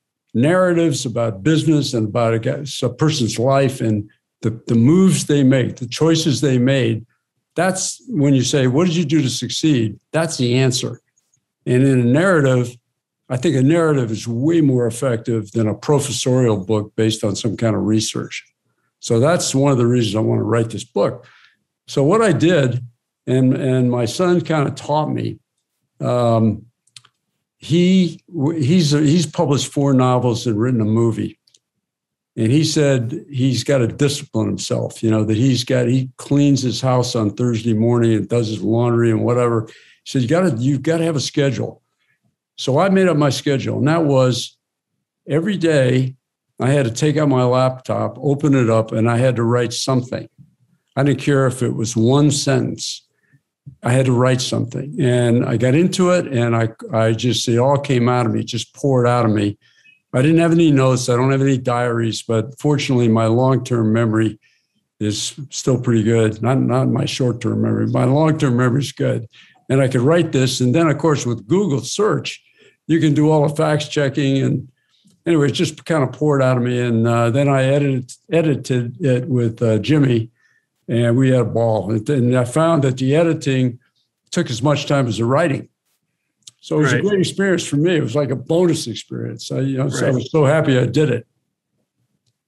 narratives 0.40 1.04
about 1.04 1.42
business 1.42 1.94
and 1.94 2.08
about 2.08 2.46
a, 2.46 2.66
a 2.82 2.94
person's 2.94 3.38
life 3.38 3.80
and 3.80 4.08
the, 4.42 4.60
the 4.66 4.74
moves 4.74 5.26
they 5.26 5.42
make, 5.42 5.76
the 5.76 5.86
choices 5.86 6.40
they 6.40 6.58
made 6.58 7.04
that's 7.58 8.00
when 8.06 8.34
you 8.34 8.44
say, 8.44 8.68
What 8.68 8.86
did 8.86 8.94
you 8.94 9.04
do 9.04 9.20
to 9.20 9.28
succeed? 9.28 9.98
That's 10.12 10.36
the 10.36 10.56
answer. 10.58 11.00
And 11.66 11.82
in 11.82 11.98
a 11.98 12.04
narrative, 12.04 12.76
I 13.28 13.36
think 13.36 13.56
a 13.56 13.62
narrative 13.62 14.12
is 14.12 14.28
way 14.28 14.60
more 14.60 14.86
effective 14.86 15.50
than 15.50 15.66
a 15.66 15.74
professorial 15.74 16.64
book 16.64 16.92
based 16.94 17.24
on 17.24 17.34
some 17.34 17.56
kind 17.56 17.74
of 17.74 17.82
research. 17.82 18.46
So 19.00 19.18
that's 19.18 19.56
one 19.56 19.72
of 19.72 19.78
the 19.78 19.88
reasons 19.88 20.14
I 20.14 20.20
want 20.20 20.38
to 20.38 20.44
write 20.44 20.70
this 20.70 20.84
book. 20.84 21.26
So 21.88 22.04
what 22.04 22.22
I 22.22 22.30
did, 22.30 22.80
and 23.26 23.54
and 23.54 23.90
my 23.90 24.04
son 24.04 24.40
kind 24.42 24.68
of 24.68 24.76
taught 24.76 25.10
me. 25.10 25.40
Um, 26.00 26.66
he 27.58 28.22
he's 28.56 28.92
he's 28.92 29.26
published 29.26 29.72
four 29.72 29.92
novels 29.92 30.46
and 30.46 30.58
written 30.58 30.80
a 30.80 30.84
movie, 30.84 31.38
And 32.38 32.52
he 32.52 32.62
said 32.62 33.26
he's 33.28 33.64
got 33.64 33.78
to 33.78 33.88
discipline 33.88 34.46
himself, 34.46 35.02
you 35.02 35.10
know, 35.10 35.24
that 35.24 35.36
he's 35.36 35.64
got, 35.64 35.88
he 35.88 36.08
cleans 36.18 36.62
his 36.62 36.80
house 36.80 37.16
on 37.16 37.30
Thursday 37.30 37.74
morning 37.74 38.12
and 38.12 38.28
does 38.28 38.46
his 38.46 38.62
laundry 38.62 39.10
and 39.10 39.24
whatever. 39.24 39.66
He 39.66 39.74
said, 40.04 40.22
you 40.22 40.28
got 40.28 40.42
to, 40.42 40.56
you've 40.56 40.82
got 40.82 40.98
to 40.98 41.04
have 41.04 41.16
a 41.16 41.20
schedule. 41.20 41.82
So 42.56 42.78
I 42.78 42.90
made 42.90 43.08
up 43.08 43.16
my 43.16 43.30
schedule, 43.30 43.78
and 43.78 43.88
that 43.88 44.04
was 44.04 44.56
every 45.28 45.56
day 45.56 46.14
I 46.60 46.70
had 46.70 46.86
to 46.86 46.92
take 46.92 47.16
out 47.16 47.28
my 47.28 47.42
laptop, 47.42 48.16
open 48.20 48.54
it 48.54 48.70
up, 48.70 48.92
and 48.92 49.10
I 49.10 49.16
had 49.16 49.34
to 49.36 49.42
write 49.42 49.72
something. 49.72 50.28
I 50.94 51.02
didn't 51.02 51.20
care 51.20 51.44
if 51.48 51.60
it 51.60 51.74
was 51.74 51.96
one 51.96 52.30
sentence. 52.30 53.04
I 53.82 53.92
had 53.92 54.06
to 54.06 54.12
write 54.12 54.40
something. 54.40 54.96
And 55.00 55.44
I 55.44 55.56
got 55.56 55.74
into 55.74 56.10
it 56.10 56.26
and 56.26 56.56
I, 56.56 56.68
I 56.92 57.12
just, 57.12 57.48
it 57.48 57.58
all 57.58 57.78
came 57.78 58.08
out 58.08 58.26
of 58.26 58.32
me, 58.32 58.44
just 58.44 58.74
poured 58.74 59.06
out 59.06 59.24
of 59.24 59.32
me. 59.32 59.58
I 60.14 60.22
didn't 60.22 60.38
have 60.38 60.52
any 60.52 60.70
notes. 60.70 61.08
I 61.08 61.16
don't 61.16 61.32
have 61.32 61.42
any 61.42 61.58
diaries, 61.58 62.22
but 62.22 62.58
fortunately, 62.58 63.08
my 63.08 63.26
long 63.26 63.62
term 63.62 63.92
memory 63.92 64.38
is 65.00 65.38
still 65.50 65.80
pretty 65.80 66.02
good. 66.02 66.42
Not, 66.42 66.58
not 66.60 66.88
my 66.88 67.04
short 67.04 67.40
term 67.40 67.62
memory. 67.62 67.86
My 67.86 68.04
long 68.04 68.38
term 68.38 68.56
memory 68.56 68.80
is 68.80 68.92
good. 68.92 69.28
And 69.68 69.82
I 69.82 69.88
could 69.88 70.00
write 70.00 70.32
this. 70.32 70.60
And 70.60 70.74
then, 70.74 70.88
of 70.88 70.96
course, 70.98 71.26
with 71.26 71.46
Google 71.46 71.80
search, 71.80 72.42
you 72.86 73.00
can 73.00 73.12
do 73.12 73.30
all 73.30 73.46
the 73.46 73.54
fact 73.54 73.90
checking. 73.90 74.42
And 74.42 74.68
anyway, 75.26 75.48
it 75.48 75.52
just 75.52 75.84
kind 75.84 76.02
of 76.02 76.12
poured 76.12 76.42
out 76.42 76.56
of 76.56 76.62
me. 76.62 76.80
And 76.80 77.06
uh, 77.06 77.30
then 77.30 77.48
I 77.48 77.64
edited, 77.64 78.12
edited 78.32 79.04
it 79.04 79.28
with 79.28 79.62
uh, 79.62 79.78
Jimmy, 79.78 80.30
and 80.88 81.16
we 81.16 81.30
had 81.30 81.40
a 81.40 81.44
ball. 81.44 81.90
And, 81.90 82.08
and 82.08 82.36
I 82.36 82.44
found 82.44 82.84
that 82.84 82.96
the 82.96 83.14
editing 83.14 83.78
took 84.30 84.50
as 84.50 84.62
much 84.62 84.86
time 84.86 85.06
as 85.06 85.18
the 85.18 85.24
writing. 85.24 85.68
So 86.60 86.76
it 86.76 86.82
was 86.82 86.92
right. 86.92 87.00
a 87.00 87.08
great 87.08 87.20
experience 87.20 87.66
for 87.66 87.76
me. 87.76 87.96
It 87.96 88.02
was 88.02 88.16
like 88.16 88.30
a 88.30 88.36
bonus 88.36 88.86
experience. 88.86 89.50
I, 89.52 89.60
you 89.60 89.78
know, 89.78 89.84
right. 89.84 89.92
so 89.92 90.06
I 90.06 90.10
was 90.10 90.30
so 90.30 90.44
happy 90.44 90.78
I 90.78 90.86
did 90.86 91.10
it. 91.10 91.26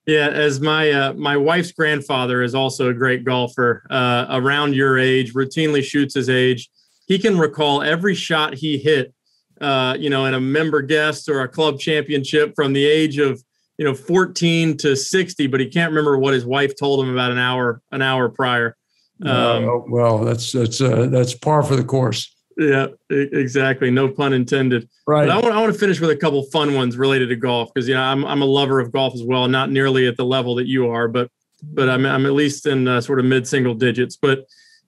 Yeah, 0.07 0.28
as 0.28 0.61
my 0.61 0.91
uh, 0.91 1.12
my 1.12 1.36
wife's 1.36 1.72
grandfather 1.72 2.43
is 2.43 2.55
also 2.55 2.88
a 2.88 2.95
great 2.95 3.22
golfer, 3.22 3.84
uh, 3.91 4.26
around 4.30 4.74
your 4.74 4.99
age, 4.99 5.34
routinely 5.34 5.84
shoots 5.84 6.14
his 6.14 6.28
age. 6.28 6.68
He 7.07 7.18
can 7.18 7.38
recall 7.38 7.82
every 7.82 8.14
shot 8.14 8.55
he 8.55 8.78
hit, 8.78 9.14
uh, 9.61 9.97
you 9.99 10.11
know, 10.11 10.24
in 10.24 10.34
a 10.34 10.41
member 10.41 10.82
guest 10.82 11.28
or 11.28 11.43
a 11.43 11.49
club 11.49 11.78
championship 11.78 12.55
from 12.57 12.72
the 12.72 12.84
age 12.84 13.18
of 13.18 13.43
you 13.81 13.87
know 13.87 13.95
14 13.95 14.76
to 14.76 14.95
60, 14.95 15.47
but 15.47 15.59
he 15.59 15.66
can't 15.66 15.91
remember 15.91 16.18
what 16.18 16.35
his 16.35 16.45
wife 16.45 16.76
told 16.76 17.03
him 17.03 17.11
about 17.11 17.33
an 17.33 17.39
hour 17.39 17.81
an 17.91 18.03
hour 18.03 18.28
prior. 18.28 18.76
Um, 19.24 19.91
well, 19.91 20.18
that's 20.18 20.53
that's 20.53 20.83
uh, 20.83 21.07
that's 21.07 21.33
par 21.33 21.62
for 21.62 21.76
the 21.76 21.85
course. 21.85 22.37
Yeah, 22.59 22.89
exactly. 23.09 23.91
No 23.91 24.09
pun 24.11 24.35
intended. 24.35 24.87
Right. 25.07 25.26
But 25.26 25.31
I 25.31 25.41
want, 25.41 25.55
I 25.55 25.61
want 25.62 25.72
to 25.72 25.78
finish 25.78 25.99
with 25.99 26.11
a 26.11 26.16
couple 26.16 26.43
fun 26.51 26.74
ones 26.74 26.99
related 26.99 27.31
to 27.31 27.37
golf 27.37 27.72
because 27.72 27.89
you 27.89 27.95
know 27.95 28.03
I'm 28.03 28.26
I'm 28.26 28.43
a 28.43 28.47
lover 28.47 28.81
of 28.81 28.93
golf 28.93 29.14
as 29.14 29.22
well. 29.22 29.49
Not 29.49 29.70
nearly 29.70 30.07
at 30.07 30.18
the 30.18 30.26
level 30.26 30.55
that 30.57 30.66
you 30.66 30.91
are, 30.91 31.09
but 31.09 31.31
but 31.62 31.89
I'm 31.89 32.05
I'm 32.05 32.26
at 32.26 32.33
least 32.33 32.66
in 32.66 32.87
uh, 32.87 33.01
sort 33.01 33.18
of 33.18 33.24
mid 33.24 33.49
single 33.49 33.72
digits. 33.72 34.14
But 34.14 34.45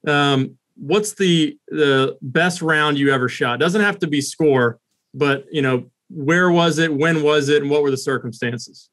um, 0.07 0.55
what's 0.75 1.15
the 1.15 1.57
the 1.69 2.15
best 2.21 2.61
round 2.61 2.99
you 2.99 3.11
ever 3.11 3.27
shot? 3.27 3.59
Doesn't 3.59 3.81
have 3.81 3.97
to 3.99 4.07
be 4.07 4.21
score, 4.21 4.79
but 5.15 5.45
you 5.51 5.63
know 5.63 5.89
where 6.09 6.51
was 6.51 6.79
it, 6.79 6.93
when 6.93 7.23
was 7.23 7.49
it, 7.49 7.61
and 7.61 7.71
what 7.71 7.81
were 7.81 7.91
the 7.91 7.97
circumstances? 7.97 8.89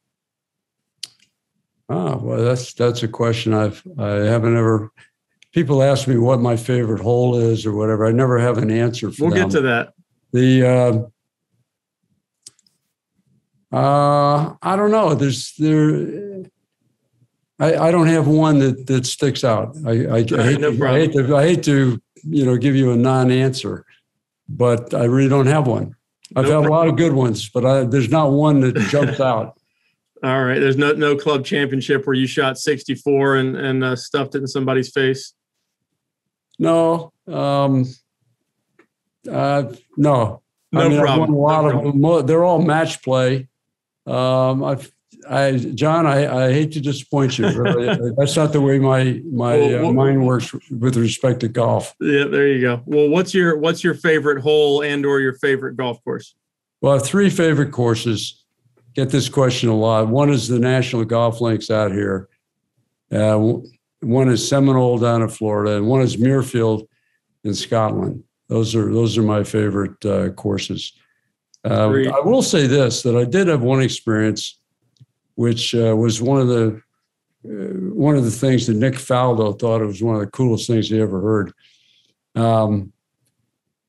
Oh 1.88 2.16
well, 2.18 2.44
that's 2.44 2.72
that's 2.74 3.02
a 3.02 3.08
question 3.08 3.52
I've 3.52 3.82
I 3.98 4.10
haven't 4.10 4.56
ever 4.56 4.92
people 5.52 5.82
ask 5.82 6.06
me 6.06 6.16
what 6.16 6.40
my 6.40 6.56
favorite 6.56 7.00
hole 7.00 7.36
is 7.36 7.66
or 7.66 7.74
whatever. 7.74 8.06
I 8.06 8.12
never 8.12 8.38
have 8.38 8.58
an 8.58 8.70
answer 8.70 9.10
for 9.10 9.24
we'll 9.24 9.34
them. 9.34 9.48
get 9.48 9.56
to 9.56 9.60
that. 9.62 9.92
The 10.32 11.10
uh, 13.72 13.76
uh, 13.76 14.54
I 14.62 14.76
don't 14.76 14.90
know. 14.90 15.14
There's 15.14 15.54
there. 15.58 16.44
I, 17.58 17.88
I 17.88 17.90
don't 17.90 18.06
have 18.06 18.26
one 18.26 18.58
that 18.60 18.86
that 18.86 19.06
sticks 19.06 19.44
out. 19.44 19.76
I 19.84 19.90
I, 19.90 20.16
I, 20.16 20.22
hate, 20.22 20.60
no 20.60 20.72
to, 20.72 20.86
I 20.86 20.98
hate 21.00 21.12
to 21.12 21.36
I 21.36 21.42
hate 21.42 21.62
to 21.64 22.00
you 22.22 22.46
know 22.46 22.56
give 22.56 22.76
you 22.76 22.92
a 22.92 22.96
non-answer, 22.96 23.84
but 24.48 24.94
I 24.94 25.04
really 25.04 25.28
don't 25.28 25.46
have 25.46 25.66
one. 25.66 25.96
I've 26.36 26.44
no 26.44 26.62
had 26.62 26.66
problem. 26.66 26.72
a 26.72 26.76
lot 26.76 26.88
of 26.88 26.96
good 26.96 27.12
ones, 27.12 27.48
but 27.48 27.66
I, 27.66 27.84
there's 27.84 28.10
not 28.10 28.32
one 28.32 28.60
that 28.60 28.76
jumps 28.88 29.20
out. 29.20 29.58
All 30.22 30.44
right. 30.44 30.58
There's 30.58 30.76
no 30.76 30.92
no 30.92 31.16
club 31.16 31.44
championship 31.44 32.06
where 32.06 32.14
you 32.14 32.26
shot 32.26 32.58
64 32.58 33.36
and 33.36 33.56
and 33.56 33.84
uh, 33.84 33.96
stuffed 33.96 34.34
it 34.34 34.38
in 34.38 34.46
somebody's 34.46 34.90
face. 34.90 35.32
No, 36.58 37.12
um, 37.26 37.86
uh, 39.30 39.72
no. 39.96 40.42
No 40.72 40.80
I 40.80 40.88
mean, 40.88 41.00
problem. 41.00 41.32
a 41.32 41.36
lot 41.36 41.62
no 41.62 41.66
of 41.66 41.72
problem. 41.72 42.02
them. 42.02 42.26
They're 42.26 42.44
all 42.44 42.62
match 42.62 43.02
play. 43.02 43.48
Um, 44.06 44.62
I've, 44.62 44.92
I, 45.28 45.56
John, 45.74 46.06
I, 46.06 46.46
I 46.46 46.52
hate 46.52 46.72
to 46.72 46.80
disappoint 46.80 47.38
you. 47.38 47.44
That's 48.16 48.36
not 48.36 48.52
the 48.52 48.60
way 48.60 48.78
my 48.78 49.20
my 49.30 49.56
well, 49.58 49.86
uh, 49.86 49.92
mind 49.92 50.26
works 50.26 50.52
with 50.70 50.96
respect 50.96 51.40
to 51.40 51.48
golf. 51.48 51.94
Yeah, 52.00 52.24
there 52.24 52.48
you 52.48 52.60
go. 52.60 52.82
Well, 52.86 53.08
what's 53.08 53.34
your 53.34 53.58
what's 53.58 53.84
your 53.84 53.94
favorite 53.94 54.40
hole 54.40 54.82
and 54.82 55.04
or 55.04 55.20
your 55.20 55.34
favorite 55.34 55.76
golf 55.76 56.02
course? 56.04 56.34
Well, 56.80 56.92
I 56.92 56.96
have 56.96 57.06
three 57.06 57.30
favorite 57.30 57.72
courses. 57.72 58.44
Get 58.94 59.10
this 59.10 59.28
question 59.28 59.68
a 59.68 59.76
lot. 59.76 60.08
One 60.08 60.30
is 60.30 60.48
the 60.48 60.58
National 60.58 61.04
Golf 61.04 61.40
Links 61.40 61.70
out 61.70 61.92
here. 61.92 62.28
Uh, 63.12 63.58
one 64.00 64.28
is 64.28 64.46
Seminole 64.46 64.98
down 64.98 65.22
in 65.22 65.28
Florida, 65.28 65.76
and 65.76 65.86
one 65.86 66.00
is 66.00 66.16
Muirfield 66.16 66.86
in 67.44 67.54
Scotland. 67.54 68.24
Those 68.48 68.74
are 68.74 68.92
those 68.92 69.16
are 69.16 69.22
my 69.22 69.44
favorite 69.44 70.04
uh, 70.04 70.30
courses. 70.30 70.92
Uh, 71.64 71.90
I 71.90 72.20
will 72.20 72.42
say 72.42 72.66
this: 72.66 73.02
that 73.02 73.16
I 73.16 73.24
did 73.24 73.48
have 73.48 73.62
one 73.62 73.82
experience, 73.82 74.59
which 75.40 75.74
uh, 75.74 75.96
was 75.96 76.20
one 76.20 76.38
of 76.38 76.48
the 76.48 76.82
uh, 77.46 77.94
one 77.94 78.14
of 78.14 78.24
the 78.24 78.30
things 78.30 78.66
that 78.66 78.76
Nick 78.76 78.92
Faldo 78.92 79.58
thought 79.58 79.80
it 79.80 79.86
was 79.86 80.02
one 80.02 80.14
of 80.14 80.20
the 80.20 80.26
coolest 80.26 80.66
things 80.66 80.90
he 80.90 81.00
ever 81.00 81.18
heard. 81.18 81.52
Um, 82.34 82.92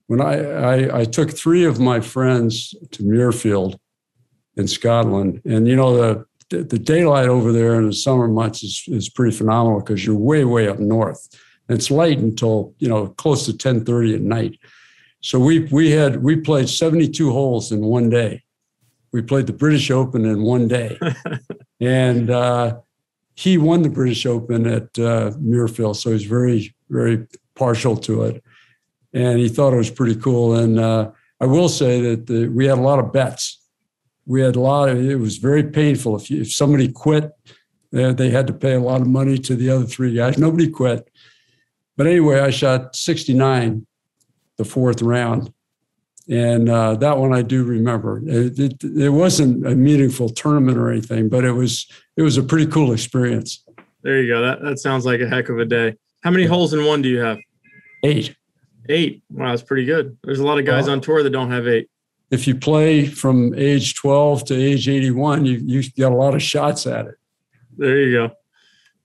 when 0.07 0.21
I, 0.21 0.35
I, 0.39 0.99
I 1.01 1.03
took 1.03 1.29
three 1.29 1.65
of 1.65 1.77
my 1.77 1.99
friends 1.99 2.73
to 2.91 3.03
Muirfield 3.03 3.77
in 4.55 4.65
Scotland, 4.65 5.41
and 5.43 5.67
you 5.67 5.75
know 5.75 5.97
the 5.97 6.25
the, 6.63 6.79
daylight 6.79 7.27
over 7.27 7.51
there 7.51 7.75
in 7.75 7.87
the 7.87 7.93
summer 7.93 8.29
months 8.29 8.63
is, 8.63 8.83
is 8.87 9.09
pretty 9.09 9.35
phenomenal 9.35 9.81
because 9.81 10.05
you're 10.05 10.15
way, 10.15 10.45
way 10.45 10.69
up 10.69 10.79
north. 10.79 11.27
And 11.67 11.77
it's 11.77 11.91
late 11.91 12.19
until, 12.19 12.73
you 12.79 12.89
know, 12.89 13.07
close 13.07 13.45
to 13.45 13.51
1030 13.51 14.15
at 14.15 14.21
night. 14.21 14.59
So 15.21 15.39
we 15.39 15.59
we 15.71 15.91
had 15.91 16.23
we 16.23 16.35
played 16.37 16.69
72 16.69 17.31
holes 17.31 17.71
in 17.73 17.81
one 17.81 18.09
day. 18.09 18.43
We 19.11 19.21
played 19.21 19.47
the 19.47 19.53
British 19.53 19.91
Open 19.91 20.25
in 20.25 20.43
one 20.43 20.67
day. 20.67 20.97
and 21.81 22.29
uh, 22.29 22.79
he 23.35 23.57
won 23.57 23.81
the 23.81 23.89
British 23.89 24.25
Open 24.25 24.65
at 24.67 24.83
uh, 24.97 25.31
Muirfield. 25.39 25.95
So 25.95 26.11
he's 26.11 26.25
very, 26.25 26.73
very 26.89 27.27
partial 27.55 27.97
to 27.97 28.23
it. 28.23 28.43
And 29.13 29.39
he 29.39 29.49
thought 29.49 29.73
it 29.73 29.77
was 29.77 29.91
pretty 29.91 30.15
cool. 30.15 30.55
And 30.55 30.79
uh, 30.79 31.11
I 31.39 31.45
will 31.45 31.69
say 31.69 32.01
that 32.01 32.27
the, 32.27 32.47
we 32.47 32.65
had 32.65 32.77
a 32.77 32.81
lot 32.81 32.99
of 32.99 33.11
bets 33.11 33.61
we 34.25 34.41
had 34.41 34.55
a 34.55 34.59
lot 34.59 34.89
of 34.89 34.97
it 34.97 35.15
was 35.15 35.37
very 35.37 35.63
painful 35.63 36.15
if, 36.15 36.29
you, 36.29 36.41
if 36.41 36.53
somebody 36.53 36.91
quit 36.91 37.31
they, 37.91 38.13
they 38.13 38.29
had 38.29 38.47
to 38.47 38.53
pay 38.53 38.73
a 38.73 38.79
lot 38.79 39.01
of 39.01 39.07
money 39.07 39.37
to 39.37 39.55
the 39.55 39.69
other 39.69 39.85
three 39.85 40.13
guys 40.13 40.37
nobody 40.37 40.69
quit 40.69 41.09
but 41.97 42.07
anyway 42.07 42.39
i 42.39 42.49
shot 42.49 42.95
69 42.95 43.85
the 44.57 44.65
fourth 44.65 45.01
round 45.01 45.53
and 46.29 46.69
uh, 46.69 46.95
that 46.95 47.17
one 47.17 47.33
i 47.33 47.41
do 47.41 47.63
remember. 47.63 48.21
It, 48.25 48.59
it, 48.59 48.83
it, 48.83 49.09
wasn't 49.09 49.65
a 49.65 49.75
meaningful 49.75 50.29
tournament 50.29 50.77
or 50.77 50.91
anything 50.91 51.29
but 51.29 51.43
it 51.43 51.51
was 51.51 51.87
it 52.17 52.21
was 52.21 52.37
a 52.37 52.43
pretty 52.43 52.67
cool 52.67 52.93
experience. 52.93 53.63
There 54.03 54.21
you 54.21 54.33
go. 54.33 54.41
That, 54.41 54.61
that 54.61 54.79
sounds 54.79 55.05
like 55.05 55.21
a 55.21 55.27
heck 55.27 55.49
of 55.49 55.59
a 55.59 55.65
day. 55.65 55.95
How 56.23 56.31
many 56.31 56.45
holes 56.45 56.73
in 56.73 56.85
one 56.85 57.01
do 57.01 57.09
you 57.09 57.19
have? 57.19 57.37
Eight. 58.03 58.35
Eight. 58.89 59.23
Wow 59.29 59.49
that's 59.49 59.63
pretty 59.63 59.85
good. 59.85 60.17
There's 60.23 60.39
a 60.39 60.45
lot 60.45 60.59
of 60.59 60.65
guys 60.65 60.87
on 60.87 61.01
tour 61.01 61.23
that 61.23 61.29
don't 61.29 61.51
have 61.51 61.67
eight. 61.67 61.89
If 62.31 62.47
you 62.47 62.55
play 62.55 63.05
from 63.05 63.53
age 63.55 63.95
12 63.95 64.45
to 64.45 64.55
age 64.55 64.87
81, 64.87 65.45
you, 65.45 65.57
you 65.57 65.83
got 65.99 66.13
a 66.13 66.15
lot 66.15 66.33
of 66.33 66.41
shots 66.41 66.87
at 66.87 67.07
it. 67.07 67.15
There 67.77 67.99
you 67.99 68.13
go. 68.13 68.31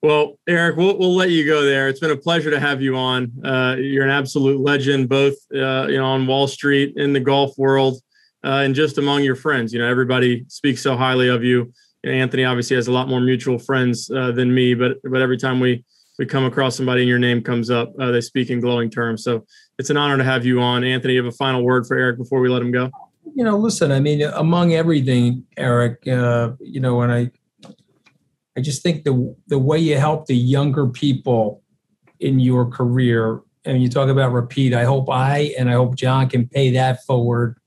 Well, 0.06 0.38
Eric, 0.46 0.76
we'll, 0.76 0.96
we'll 0.96 1.16
let 1.16 1.30
you 1.30 1.44
go 1.44 1.64
there. 1.64 1.88
It's 1.88 1.98
been 1.98 2.12
a 2.12 2.16
pleasure 2.16 2.48
to 2.48 2.60
have 2.60 2.80
you 2.80 2.96
on. 2.96 3.32
Uh, 3.44 3.74
you're 3.76 4.04
an 4.04 4.10
absolute 4.10 4.60
legend, 4.60 5.08
both 5.08 5.34
uh, 5.52 5.88
you 5.88 5.96
know 5.96 6.04
on 6.04 6.28
Wall 6.28 6.46
Street 6.46 6.92
in 6.94 7.12
the 7.12 7.18
golf 7.18 7.58
world 7.58 8.00
uh, 8.44 8.62
and 8.64 8.72
just 8.72 8.98
among 8.98 9.24
your 9.24 9.34
friends. 9.34 9.72
You 9.72 9.80
know, 9.80 9.88
everybody 9.88 10.44
speaks 10.46 10.80
so 10.80 10.96
highly 10.96 11.28
of 11.28 11.42
you. 11.42 11.72
Anthony 12.04 12.44
obviously 12.44 12.76
has 12.76 12.86
a 12.86 12.92
lot 12.92 13.08
more 13.08 13.18
mutual 13.18 13.58
friends 13.58 14.08
uh, 14.08 14.30
than 14.30 14.54
me, 14.54 14.74
but 14.74 14.98
but 15.02 15.20
every 15.20 15.38
time 15.38 15.58
we 15.58 15.84
we 16.20 16.24
come 16.24 16.44
across 16.44 16.76
somebody 16.76 17.00
and 17.00 17.08
your 17.08 17.18
name 17.18 17.42
comes 17.42 17.68
up, 17.68 17.92
uh, 17.98 18.12
they 18.12 18.20
speak 18.20 18.50
in 18.50 18.60
glowing 18.60 18.88
terms. 18.88 19.24
So 19.24 19.44
it's 19.76 19.90
an 19.90 19.96
honor 19.96 20.18
to 20.18 20.24
have 20.24 20.46
you 20.46 20.60
on. 20.60 20.84
Anthony, 20.84 21.14
you 21.14 21.24
have 21.24 21.34
a 21.34 21.36
final 21.36 21.64
word 21.64 21.84
for 21.84 21.96
Eric 21.96 22.16
before 22.16 22.38
we 22.38 22.48
let 22.48 22.62
him 22.62 22.70
go? 22.70 22.92
you 23.34 23.44
know, 23.44 23.58
listen, 23.58 23.92
I 23.92 24.00
mean, 24.00 24.22
among 24.22 24.72
everything, 24.72 25.44
Eric, 25.56 26.06
uh, 26.08 26.52
you 26.60 26.80
know, 26.80 26.96
when 26.96 27.10
I, 27.10 27.30
I 28.56 28.60
just 28.60 28.82
think 28.82 29.04
the 29.04 29.34
the 29.48 29.58
way 29.58 29.78
you 29.78 29.98
help 29.98 30.26
the 30.26 30.36
younger 30.36 30.86
people 30.86 31.62
in 32.20 32.40
your 32.40 32.66
career, 32.70 33.42
and 33.64 33.82
you 33.82 33.88
talk 33.88 34.08
about 34.08 34.32
repeat, 34.32 34.72
I 34.72 34.84
hope 34.84 35.10
I 35.10 35.54
and 35.58 35.68
I 35.68 35.74
hope 35.74 35.96
John 35.96 36.28
can 36.28 36.48
pay 36.48 36.70
that 36.70 37.04
forward 37.04 37.58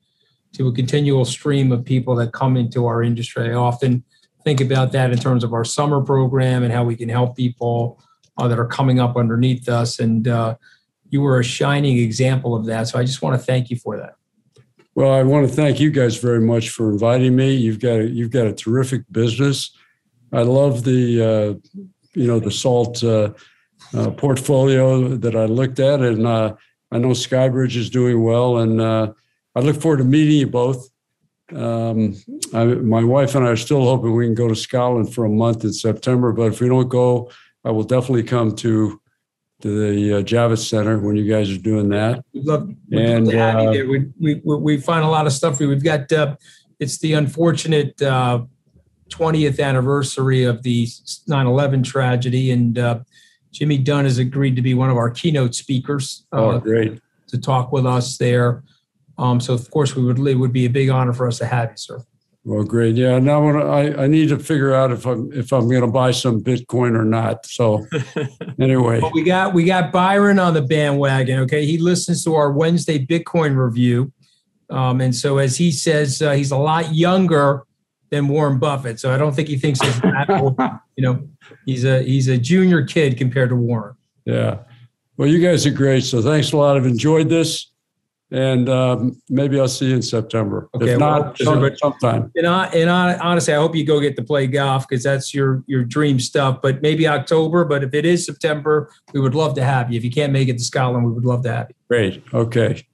to 0.54 0.66
a 0.66 0.72
continual 0.72 1.24
stream 1.24 1.70
of 1.70 1.84
people 1.84 2.16
that 2.16 2.32
come 2.32 2.56
into 2.56 2.86
our 2.86 3.02
industry. 3.02 3.50
I 3.50 3.54
often 3.54 4.02
think 4.42 4.60
about 4.60 4.92
that 4.92 5.12
in 5.12 5.18
terms 5.18 5.44
of 5.44 5.52
our 5.52 5.64
summer 5.64 6.00
program 6.00 6.62
and 6.64 6.72
how 6.72 6.82
we 6.82 6.96
can 6.96 7.08
help 7.08 7.36
people 7.36 8.02
uh, 8.36 8.48
that 8.48 8.58
are 8.58 8.66
coming 8.66 8.98
up 8.98 9.16
underneath 9.16 9.68
us. 9.68 10.00
And 10.00 10.26
uh, 10.26 10.56
you 11.10 11.20
were 11.20 11.38
a 11.38 11.44
shining 11.44 11.98
example 11.98 12.56
of 12.56 12.66
that. 12.66 12.88
So 12.88 12.98
I 12.98 13.04
just 13.04 13.22
want 13.22 13.38
to 13.38 13.44
thank 13.44 13.70
you 13.70 13.76
for 13.76 13.96
that. 13.96 14.14
Well, 14.94 15.12
I 15.12 15.22
want 15.22 15.48
to 15.48 15.54
thank 15.54 15.78
you 15.78 15.90
guys 15.90 16.16
very 16.16 16.40
much 16.40 16.70
for 16.70 16.90
inviting 16.90 17.36
me. 17.36 17.54
You've 17.54 17.78
got 17.78 18.00
a, 18.00 18.08
you've 18.08 18.30
got 18.30 18.46
a 18.46 18.52
terrific 18.52 19.02
business. 19.12 19.70
I 20.32 20.42
love 20.42 20.84
the 20.84 21.22
uh, 21.22 21.80
you 22.14 22.26
know 22.26 22.40
the 22.40 22.50
salt 22.50 23.02
uh, 23.02 23.32
uh, 23.94 24.10
portfolio 24.10 25.16
that 25.16 25.36
I 25.36 25.46
looked 25.46 25.80
at, 25.80 26.00
and 26.00 26.26
uh, 26.26 26.54
I 26.92 26.98
know 26.98 27.08
Skybridge 27.08 27.76
is 27.76 27.90
doing 27.90 28.22
well, 28.22 28.58
and 28.58 28.80
uh, 28.80 29.12
I 29.54 29.60
look 29.60 29.80
forward 29.80 29.98
to 29.98 30.04
meeting 30.04 30.38
you 30.38 30.46
both. 30.46 30.88
Um, 31.54 32.16
I, 32.54 32.64
my 32.64 33.02
wife 33.02 33.34
and 33.34 33.44
I 33.44 33.50
are 33.50 33.56
still 33.56 33.84
hoping 33.84 34.14
we 34.14 34.26
can 34.26 34.34
go 34.34 34.48
to 34.48 34.54
Scotland 34.54 35.12
for 35.12 35.24
a 35.24 35.28
month 35.28 35.64
in 35.64 35.72
September, 35.72 36.32
but 36.32 36.52
if 36.52 36.60
we 36.60 36.68
don't 36.68 36.88
go, 36.88 37.30
I 37.64 37.72
will 37.72 37.84
definitely 37.84 38.22
come 38.22 38.54
to 38.56 39.00
to 39.62 39.68
the 39.68 40.18
uh, 40.18 40.22
Javits 40.22 40.68
Center 40.68 40.98
when 40.98 41.16
you 41.16 41.28
guys 41.30 41.50
are 41.50 41.58
doing 41.58 41.90
that. 41.90 42.24
We'd 42.32 42.46
love, 42.46 42.68
we'd 42.88 43.00
and, 43.00 43.26
love 43.26 43.32
to 43.32 43.38
have 43.38 43.54
uh, 43.56 43.60
you 43.60 43.72
there. 43.72 43.88
We, 43.88 44.40
we, 44.42 44.56
we 44.56 44.76
find 44.80 45.04
a 45.04 45.08
lot 45.08 45.26
of 45.26 45.32
stuff. 45.32 45.60
We've 45.60 45.84
got, 45.84 46.10
uh, 46.12 46.36
it's 46.78 46.98
the 46.98 47.12
unfortunate 47.12 48.00
uh, 48.00 48.44
20th 49.10 49.60
anniversary 49.60 50.44
of 50.44 50.62
the 50.62 50.88
9 51.26 51.46
11 51.46 51.82
tragedy. 51.82 52.50
And 52.50 52.78
uh, 52.78 53.00
Jimmy 53.52 53.78
Dunne 53.78 54.04
has 54.04 54.18
agreed 54.18 54.56
to 54.56 54.62
be 54.62 54.74
one 54.74 54.90
of 54.90 54.96
our 54.96 55.10
keynote 55.10 55.54
speakers. 55.54 56.26
Uh, 56.32 56.36
oh, 56.36 56.58
great. 56.60 57.00
To 57.28 57.38
talk 57.38 57.72
with 57.72 57.86
us 57.86 58.18
there. 58.18 58.64
Um, 59.18 59.40
so, 59.40 59.52
of 59.52 59.70
course, 59.70 59.94
we 59.94 60.02
would, 60.02 60.18
it 60.18 60.34
would 60.34 60.52
be 60.52 60.64
a 60.64 60.70
big 60.70 60.88
honor 60.88 61.12
for 61.12 61.28
us 61.28 61.38
to 61.38 61.46
have 61.46 61.70
you, 61.70 61.76
sir. 61.76 62.04
Well, 62.44 62.64
great. 62.64 62.96
Yeah. 62.96 63.18
Now 63.18 63.46
I, 63.70 64.04
I 64.04 64.06
need 64.06 64.30
to 64.30 64.38
figure 64.38 64.74
out 64.74 64.90
if 64.90 65.04
I'm 65.04 65.30
if 65.30 65.52
I'm 65.52 65.68
going 65.68 65.82
to 65.82 65.86
buy 65.86 66.10
some 66.10 66.42
Bitcoin 66.42 66.98
or 66.98 67.04
not. 67.04 67.44
So 67.44 67.86
anyway, 68.58 69.00
well, 69.00 69.12
we 69.12 69.22
got 69.22 69.52
we 69.52 69.64
got 69.64 69.92
Byron 69.92 70.38
on 70.38 70.54
the 70.54 70.62
bandwagon. 70.62 71.40
Okay, 71.40 71.66
he 71.66 71.76
listens 71.76 72.24
to 72.24 72.34
our 72.34 72.50
Wednesday 72.50 73.04
Bitcoin 73.04 73.62
review, 73.62 74.10
um, 74.70 75.02
and 75.02 75.14
so 75.14 75.36
as 75.36 75.58
he 75.58 75.70
says, 75.70 76.22
uh, 76.22 76.32
he's 76.32 76.50
a 76.50 76.56
lot 76.56 76.94
younger 76.94 77.66
than 78.10 78.28
Warren 78.28 78.58
Buffett. 78.58 79.00
So 79.00 79.12
I 79.12 79.18
don't 79.18 79.34
think 79.34 79.48
he 79.48 79.56
thinks 79.56 79.80
he's 79.80 80.00
that 80.00 80.30
old. 80.30 80.58
You 80.96 81.06
know, 81.06 81.28
he's 81.64 81.86
a 81.86 82.02
he's 82.02 82.28
a 82.28 82.36
junior 82.36 82.84
kid 82.84 83.16
compared 83.16 83.48
to 83.48 83.56
Warren. 83.56 83.94
Yeah. 84.26 84.58
Well, 85.16 85.28
you 85.28 85.40
guys 85.40 85.64
are 85.64 85.70
great. 85.70 86.04
So 86.04 86.20
thanks 86.20 86.52
a 86.52 86.58
lot. 86.58 86.76
I've 86.76 86.84
enjoyed 86.84 87.30
this 87.30 87.70
and 88.32 88.68
um, 88.68 89.20
maybe 89.28 89.58
I'll 89.58 89.68
see 89.68 89.88
you 89.88 89.96
in 89.96 90.02
September. 90.02 90.68
Okay, 90.74 90.90
if 90.90 90.98
not, 90.98 91.36
well, 91.40 91.70
sometime. 91.76 92.30
And, 92.36 92.46
I, 92.46 92.66
and 92.66 92.88
I, 92.88 93.16
honestly, 93.18 93.52
I 93.52 93.56
hope 93.56 93.74
you 93.74 93.84
go 93.84 94.00
get 94.00 94.14
to 94.16 94.22
play 94.22 94.46
golf 94.46 94.86
because 94.88 95.02
that's 95.02 95.34
your 95.34 95.64
your 95.66 95.84
dream 95.84 96.20
stuff. 96.20 96.62
But 96.62 96.80
maybe 96.80 97.08
October. 97.08 97.64
But 97.64 97.82
if 97.82 97.92
it 97.92 98.06
is 98.06 98.24
September, 98.24 98.92
we 99.12 99.20
would 99.20 99.34
love 99.34 99.54
to 99.54 99.64
have 99.64 99.90
you. 99.90 99.96
If 99.96 100.04
you 100.04 100.10
can't 100.10 100.32
make 100.32 100.48
it 100.48 100.58
to 100.58 100.64
Scotland, 100.64 101.06
we 101.06 101.12
would 101.12 101.24
love 101.24 101.42
to 101.42 101.52
have 101.52 101.66
you. 101.70 101.74
Great. 101.88 102.22
Okay. 102.32 102.86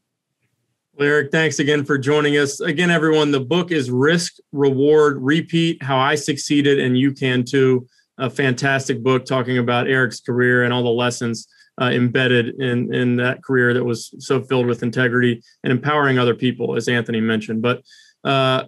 Well, 0.99 1.09
Eric, 1.09 1.31
thanks 1.31 1.59
again 1.59 1.85
for 1.85 1.99
joining 1.99 2.39
us. 2.39 2.61
Again, 2.61 2.91
everyone, 2.91 3.31
the 3.31 3.39
book 3.39 3.71
is 3.71 3.91
Risk, 3.91 4.37
Reward, 4.53 5.19
Repeat 5.21 5.83
How 5.83 5.99
I 5.99 6.15
Succeeded 6.15 6.79
and 6.79 6.97
You 6.97 7.13
Can 7.13 7.45
Too. 7.45 7.87
A 8.17 8.31
fantastic 8.31 9.03
book 9.03 9.27
talking 9.27 9.59
about 9.59 9.89
Eric's 9.89 10.21
career 10.21 10.65
and 10.65 10.73
all 10.73 10.83
the 10.83 10.89
lessons 10.89 11.49
uh, 11.79 11.91
embedded 11.93 12.59
in 12.63 12.95
in 12.95 13.17
that 13.17 13.45
career 13.45 13.75
that 13.75 13.85
was 13.85 14.15
so 14.21 14.43
filled 14.43 14.65
with 14.65 14.83
integrity 14.83 15.43
and 15.65 15.71
empowering 15.71 16.19
other 16.19 16.35
people, 16.35 16.77
as 16.77 16.89
Anthony 16.89 17.21
mentioned. 17.21 17.61
But 17.61 17.83
uh, 18.25 18.65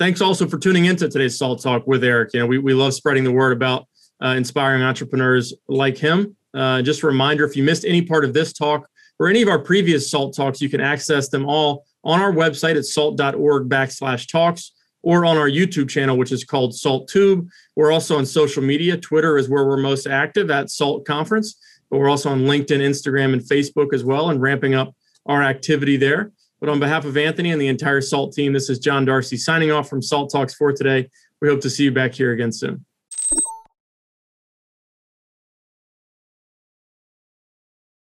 thanks 0.00 0.20
also 0.20 0.48
for 0.48 0.58
tuning 0.58 0.86
into 0.86 1.08
today's 1.08 1.38
Salt 1.38 1.62
Talk 1.62 1.86
with 1.86 2.02
Eric. 2.02 2.30
You 2.34 2.40
know, 2.40 2.46
we 2.46 2.58
we 2.58 2.74
love 2.74 2.92
spreading 2.92 3.22
the 3.22 3.30
word 3.30 3.52
about 3.52 3.86
uh, 4.20 4.30
inspiring 4.30 4.82
entrepreneurs 4.82 5.54
like 5.68 5.96
him. 5.96 6.36
Uh, 6.52 6.82
just 6.82 7.04
a 7.04 7.06
reminder: 7.06 7.44
if 7.44 7.54
you 7.54 7.62
missed 7.62 7.84
any 7.84 8.02
part 8.02 8.24
of 8.24 8.34
this 8.34 8.52
talk 8.52 8.88
or 9.22 9.28
any 9.28 9.42
of 9.42 9.48
our 9.48 9.58
previous 9.58 10.10
Salt 10.10 10.34
Talks, 10.34 10.60
you 10.60 10.68
can 10.68 10.80
access 10.80 11.28
them 11.28 11.46
all 11.46 11.84
on 12.04 12.20
our 12.20 12.32
website 12.32 12.76
at 12.76 12.84
salt.org 12.84 13.68
backslash 13.68 14.28
talks 14.28 14.72
or 15.02 15.24
on 15.24 15.36
our 15.36 15.48
YouTube 15.48 15.88
channel, 15.88 16.16
which 16.16 16.32
is 16.32 16.44
called 16.44 16.74
Salt 16.74 17.08
Tube. 17.08 17.48
We're 17.76 17.92
also 17.92 18.18
on 18.18 18.26
social 18.26 18.62
media. 18.62 18.96
Twitter 18.96 19.38
is 19.38 19.48
where 19.48 19.64
we're 19.64 19.76
most 19.76 20.06
active 20.06 20.50
at 20.50 20.70
Salt 20.70 21.06
Conference 21.06 21.56
but 21.92 21.98
we're 21.98 22.08
also 22.08 22.30
on 22.30 22.40
LinkedIn, 22.40 22.80
Instagram, 22.80 23.34
and 23.34 23.42
Facebook 23.42 23.92
as 23.92 24.02
well, 24.02 24.30
and 24.30 24.40
ramping 24.40 24.74
up 24.74 24.96
our 25.26 25.42
activity 25.42 25.98
there. 25.98 26.32
But 26.58 26.70
on 26.70 26.80
behalf 26.80 27.04
of 27.04 27.18
Anthony 27.18 27.52
and 27.52 27.60
the 27.60 27.68
entire 27.68 28.00
SALT 28.00 28.32
team, 28.32 28.54
this 28.54 28.70
is 28.70 28.78
John 28.78 29.04
Darcy 29.04 29.36
signing 29.36 29.70
off 29.70 29.90
from 29.90 30.00
SALT 30.00 30.32
Talks 30.32 30.54
for 30.54 30.72
today. 30.72 31.10
We 31.42 31.48
hope 31.48 31.60
to 31.60 31.70
see 31.70 31.84
you 31.84 31.92
back 31.92 32.14
here 32.14 32.32
again 32.32 32.50
soon. 32.50 32.86